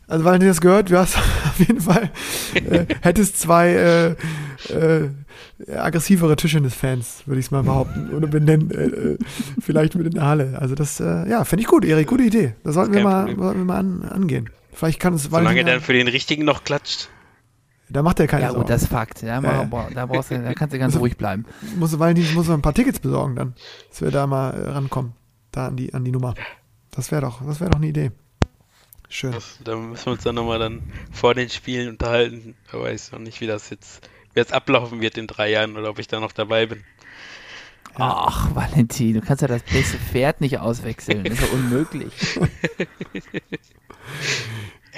[0.08, 2.12] Also, weil du das gehört, du hast auf jeden Fall,
[2.54, 4.16] äh, hättest zwei äh,
[4.70, 5.10] äh,
[5.72, 8.10] aggressivere Tischtennis-Fans, würde ich es mal behaupten.
[8.16, 9.18] Oder benennen, äh, äh,
[9.60, 10.58] vielleicht mit in der Halle.
[10.60, 12.56] Also, das, äh, ja, finde ich gut, Erik, gute Idee.
[12.64, 13.44] Das sollten wir mal, Problem.
[13.44, 14.50] sollten wir mal an, angehen.
[14.74, 17.10] Vielleicht kann es, Solange der dann für den richtigen noch klatscht.
[17.90, 18.62] da macht er keine Ja, Sorgen.
[18.64, 19.22] gut, das ist Fakt.
[19.22, 19.64] Ja, ja.
[19.64, 21.46] boah, da, brauchst du, da kannst du ganz Also- ruhig bleiben.
[21.78, 23.54] muss Valentin muss ein paar Tickets besorgen dann,
[23.90, 25.14] dass wir da mal äh, rankommen,
[25.52, 26.34] da an die an die Nummer.
[26.92, 28.12] Das wäre doch, das wäre doch eine Idee.
[29.08, 29.32] Schön.
[29.34, 30.82] Das, da müssen wir uns dann nochmal dann
[31.12, 32.56] vor den Spielen unterhalten.
[32.68, 35.90] Ich weiß noch nicht, wie das jetzt, wie das ablaufen wird in drei Jahren oder
[35.90, 36.84] ob ich da noch dabei bin.
[37.98, 41.24] Ach, Valentin, du kannst ja das beste Pferd nicht auswechseln.
[41.24, 42.12] Das ist ja unmöglich.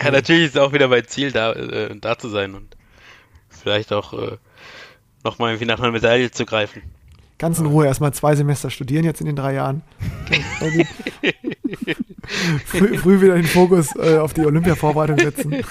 [0.03, 2.77] Ja, natürlich ist es auch wieder mein Ziel, da, äh, da zu sein und
[3.49, 4.38] vielleicht auch äh,
[5.23, 6.84] nochmal irgendwie nach einer Medaille zu greifen.
[7.38, 9.84] Ganz in Ruhe erstmal zwei Semester studieren jetzt in den drei Jahren.
[12.65, 15.55] früh, früh wieder den Fokus äh, auf die Olympia-Vorbereitung setzen.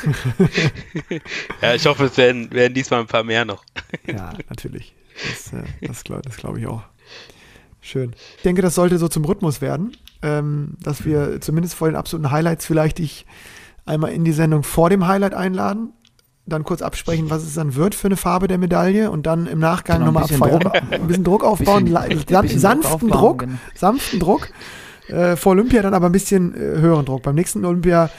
[1.62, 3.64] Ja, ich hoffe, es werden, werden diesmal ein paar mehr noch.
[4.06, 4.94] Ja, natürlich.
[5.28, 6.82] Das, äh, das glaube glaub ich auch.
[7.80, 8.14] Schön.
[8.36, 12.30] Ich denke, das sollte so zum Rhythmus werden, ähm, dass wir zumindest vor den absoluten
[12.30, 13.26] Highlights vielleicht dich
[13.84, 15.92] einmal in die Sendung vor dem Highlight einladen,
[16.46, 19.58] dann kurz absprechen, was es dann wird für eine Farbe der Medaille und dann im
[19.58, 20.66] Nachgang Genau, nochmal abfeiern.
[20.92, 23.52] Ein bisschen Druck aufbauen, bisschen- le- bisschen san- Druck sanften aufbauen, Druck, genau.
[23.74, 24.48] sanften Druck.
[25.08, 27.22] Äh, vor Olympia dann aber ein bisschen äh, höheren Druck.
[27.22, 28.10] Beim nächsten Olympia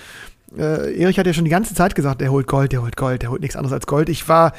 [0.58, 3.22] äh, Erich hat ja schon die ganze Zeit gesagt, der holt Gold, der holt Gold,
[3.22, 4.08] der holt nichts anderes als Gold.
[4.08, 4.54] Ich war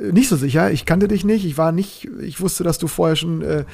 [0.00, 2.86] äh, nicht so sicher, ich kannte dich nicht, ich war nicht, ich wusste, dass du
[2.86, 3.64] vorher schon äh, äh,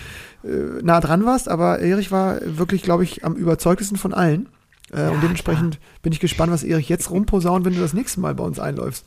[0.82, 4.48] nah dran warst, aber Erich war wirklich, glaube ich, am überzeugtesten von allen.
[4.92, 8.34] Äh, und dementsprechend bin ich gespannt, was Erich jetzt rumposaunt, wenn du das nächste Mal
[8.34, 9.04] bei uns einläufst.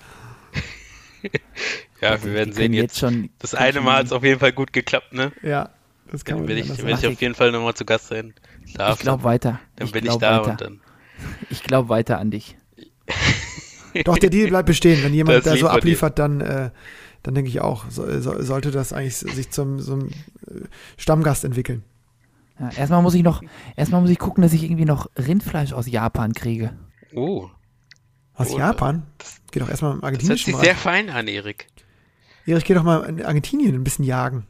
[2.01, 2.99] Ja, wir werden sehen können jetzt.
[2.99, 3.29] schon.
[3.39, 5.31] Das eine Mal hat es auf jeden Fall gut geklappt, ne?
[5.41, 5.69] Ja,
[6.11, 8.33] das kann Dann man ich, anders will ich auf jeden Fall nochmal zu Gast sein.
[8.75, 9.59] Darf, Ich glaube weiter.
[9.77, 10.51] dann ich bin ich da weiter.
[10.51, 10.81] und dann.
[11.49, 12.57] Ich glaube weiter an dich.
[14.03, 15.01] Doch, der Deal bleibt bestehen.
[15.03, 16.71] Wenn jemand Das da so abliefert, dann, äh,
[17.23, 20.65] dann denke ich auch, so, so, sollte das eigentlich sich zum, zum äh,
[20.97, 21.83] Stammgast entwickeln.
[22.59, 23.41] Ja, erstmal muss ich noch,
[23.77, 26.73] erstmal muss ich gucken, dass ich irgendwie noch Rindfleisch aus Japan kriege.
[27.13, 27.49] Oh,
[28.35, 29.03] Aus Oh, Japan?
[29.51, 31.67] Geht doch erstmal im das hört argentinischen sich sehr fein an, Erik.
[32.45, 34.45] Erich, geh doch mal in Argentinien ein bisschen jagen.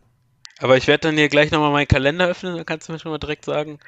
[0.59, 3.11] Aber ich werde dann hier gleich nochmal meinen Kalender öffnen, dann kannst du mir schon
[3.11, 3.79] mal direkt sagen,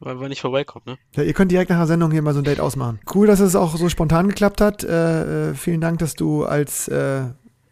[0.00, 0.98] wann wann ich vorbeikomme, ne?
[1.16, 3.00] Ja, ihr könnt direkt nach der Sendung hier mal so ein Date ausmachen.
[3.14, 4.84] Cool, dass es auch so spontan geklappt hat.
[4.84, 7.22] Äh, äh, vielen Dank, dass du als äh,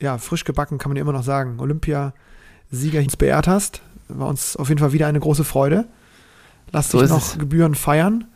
[0.01, 3.83] ja, frisch gebacken, kann man ja immer noch sagen, Olympiasieger uns beehrt hast.
[4.09, 5.87] War uns auf jeden Fall wieder eine große Freude.
[6.71, 7.39] Lass So dich noch es.
[7.39, 8.27] Gebühren feiern.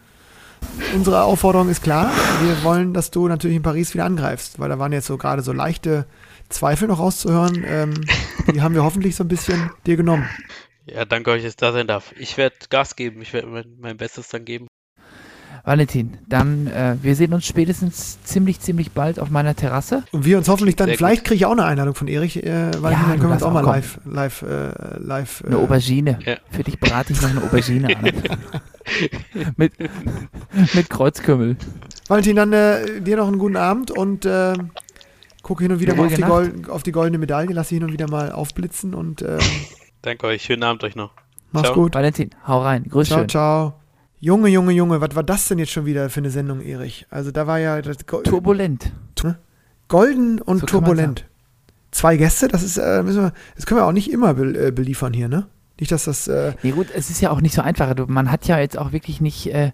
[0.94, 2.10] Unsere Aufforderung ist klar.
[2.42, 5.42] Wir wollen, dass du natürlich in Paris wieder angreifst, weil da waren jetzt so gerade
[5.42, 6.06] so leichte
[6.48, 7.64] Zweifel noch rauszuhören.
[7.66, 7.94] Ähm,
[8.52, 10.28] die haben wir hoffentlich so ein bisschen dir genommen.
[10.86, 12.12] Ja, danke euch, dass ich da sein darf.
[12.18, 14.66] Ich werde Gas geben, ich werde mein, mein Bestes dann geben.
[15.64, 20.04] Valentin, dann, äh, wir sehen uns spätestens ziemlich, ziemlich bald auf meiner Terrasse.
[20.12, 21.28] Und wir uns hoffentlich dann, Sehr vielleicht gut.
[21.28, 23.52] kriege ich auch eine Einladung von Erich, äh, weil Ja, dann können wir uns auch
[23.52, 25.42] mal auch live, live, äh, live.
[25.46, 26.18] Eine äh, Aubergine.
[26.24, 26.36] Ja.
[26.50, 28.04] Für dich berate ich noch eine Aubergine an.
[29.56, 29.72] mit,
[30.74, 31.56] mit Kreuzkümmel.
[32.08, 34.54] Valentin, dann äh, dir noch einen guten Abend und äh,
[35.42, 37.76] gucke hin und wieder Eine mal auf die, Gold, auf die goldene Medaille, lass sie
[37.76, 39.38] hin und wieder mal aufblitzen und äh,
[40.02, 41.12] Danke euch, schönen Abend euch noch.
[41.52, 41.74] mach's Ciao.
[41.74, 41.94] gut.
[41.94, 42.84] Valentin, hau rein.
[42.88, 43.28] Grüß Ciao, schön.
[43.28, 43.79] ciao.
[44.22, 47.06] Junge, Junge, Junge, was war das denn jetzt schon wieder für eine Sendung, Erich?
[47.08, 48.92] Also da war ja das Go Turbulent.
[49.88, 51.26] golden und So turbulent.
[51.90, 54.70] Zwei Gäste, das ist, äh, müssen wir, das können wir auch nicht immer be äh,
[54.72, 55.46] beliefern hier, ne?
[55.78, 57.94] Nicht, dass das, äh, Nee, gut, es ist ja auch nicht so einfach.
[58.06, 59.72] Man hat ja jetzt auch wirklich nicht äh,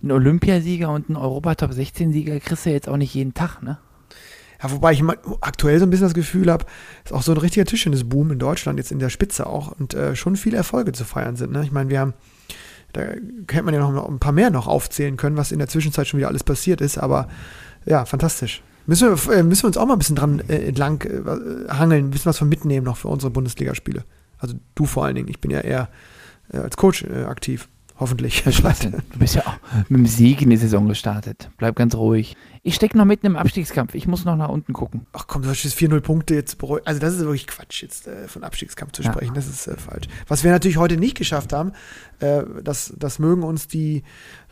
[0.00, 3.78] einen Olympiasieger und einen Europa-Top-16-Sieger, kriegst du ja jetzt auch nicht jeden Tag, ne?
[4.62, 5.02] Ja, wobei ich
[5.40, 6.64] aktuell so ein bisschen das Gefühl habe,
[7.04, 10.16] ist auch so ein richtiger Tischtennisboom in Deutschland, jetzt in der Spitze auch, und äh,
[10.16, 11.52] schon viele Erfolge zu feiern sind.
[11.52, 11.62] Ne?
[11.64, 12.14] Ich meine, wir haben,
[12.92, 16.06] da hätte man ja noch ein paar mehr noch aufzählen können, was in der Zwischenzeit
[16.06, 17.28] schon wieder alles passiert ist, aber
[17.84, 18.62] ja, fantastisch.
[18.86, 22.06] Müssen wir, äh, müssen wir uns auch mal ein bisschen dran äh, entlang äh, hangeln,
[22.06, 24.04] ein bisschen was von mitnehmen noch für unsere Bundesligaspiele.
[24.38, 25.88] Also du vor allen Dingen, ich bin ja eher
[26.52, 27.68] äh, als Coach äh, aktiv,
[28.00, 28.44] hoffentlich.
[28.50, 28.96] Schwachsinn.
[29.12, 29.56] Du bist ja auch
[29.88, 31.50] mit dem Sieg in die Saison gestartet.
[31.56, 32.36] Bleib ganz ruhig.
[32.62, 33.94] Ich stecke noch mitten im Abstiegskampf.
[33.94, 35.06] Ich muss noch nach unten gucken.
[35.12, 38.06] Ach komm, du hast jetzt 4-0 Punkte jetzt bereu- Also das ist wirklich Quatsch, jetzt
[38.08, 39.12] äh, von Abstiegskampf zu Ja.
[39.12, 39.34] sprechen.
[39.34, 40.06] Das ist äh, falsch.
[40.26, 41.72] Was wir natürlich heute nicht geschafft haben,
[42.20, 44.02] äh, das, das mögen uns die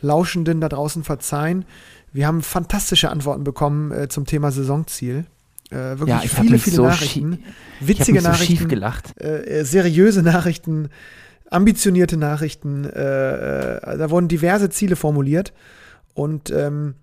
[0.01, 1.65] Lauschenden da draußen verzeihen.
[2.13, 5.25] Wir haben fantastische Antworten bekommen äh, zum Thema Saisonziel.
[5.69, 7.33] Äh, wirklich Ja, viele, viele so Nachrichten.
[7.33, 7.45] schief,
[7.81, 8.55] ich Witzige mich so Nachrichten.
[8.57, 9.13] schief gelacht.
[9.21, 10.89] äh, äh, seriöse Nachrichten,
[11.49, 12.85] ambitionierte Nachrichten.
[12.85, 15.53] Äh, äh, da wurden diverse Ziele formuliert.
[16.13, 16.95] Und ähm,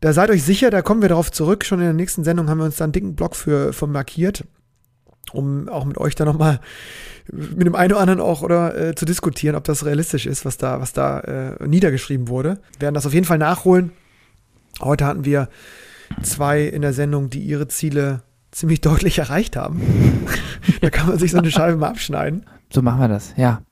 [0.00, 1.64] da seid euch sicher, da kommen wir darauf zurück.
[1.64, 4.44] Schon in der nächsten Sendung haben wir uns da einen dicken Block für, für markiert,
[5.32, 6.60] um auch mit euch da nochmal
[7.30, 10.56] mit dem einen oder anderen auch oder äh, zu diskutieren, ob das realistisch ist, was
[10.56, 12.60] da, was da äh, niedergeschrieben wurde.
[12.74, 13.92] Wir werden das auf jeden Fall nachholen.
[14.80, 15.48] Heute hatten wir
[16.22, 19.82] zwei in der Sendung, die ihre Ziele ziemlich deutlich erreicht haben.
[20.80, 22.46] da kann man sich so eine Scheibe mal abschneiden.
[22.72, 23.62] So machen wir das, ja.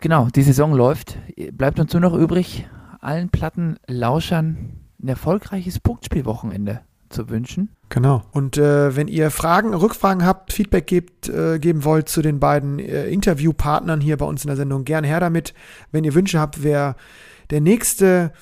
[0.00, 1.18] Genau, die Saison läuft.
[1.52, 2.68] Bleibt uns nur noch übrig,
[3.00, 7.70] allen Plattenlauschern ein erfolgreiches Punktspielwochenende zu wünschen.
[7.88, 8.22] Genau.
[8.32, 12.78] Und äh, wenn ihr Fragen, Rückfragen habt, Feedback gebt, äh, geben wollt zu den beiden
[12.78, 15.54] äh, Interviewpartnern hier bei uns in der Sendung, gerne her damit.
[15.92, 16.96] Wenn ihr Wünsche habt, wer
[17.50, 18.32] der nächste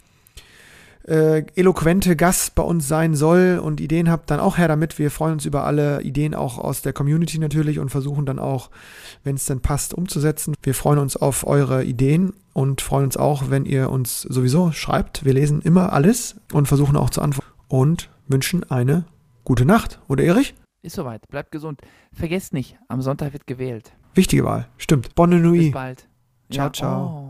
[1.07, 4.99] äh, eloquente Gast bei uns sein soll und Ideen habt, dann auch her damit.
[4.99, 8.71] Wir freuen uns über alle Ideen auch aus der Community natürlich und versuchen dann auch,
[9.23, 10.55] wenn es denn passt, umzusetzen.
[10.63, 15.25] Wir freuen uns auf eure Ideen und freuen uns auch, wenn ihr uns sowieso schreibt.
[15.25, 19.05] Wir lesen immer alles und versuchen auch zu antworten und wünschen eine
[19.45, 20.01] gute Nacht.
[20.09, 20.55] Oder Erich?
[20.83, 21.27] Ist soweit.
[21.29, 21.81] Bleibt gesund.
[22.13, 23.93] Vergesst nicht, am Sonntag wird gewählt.
[24.15, 24.69] Wichtige Wahl.
[24.79, 25.15] Stimmt.
[25.15, 25.73] Bonne Bis nuit.
[25.73, 26.09] bald.
[26.51, 27.07] Ciao, Ja, ciao.
[27.07, 27.24] Oh.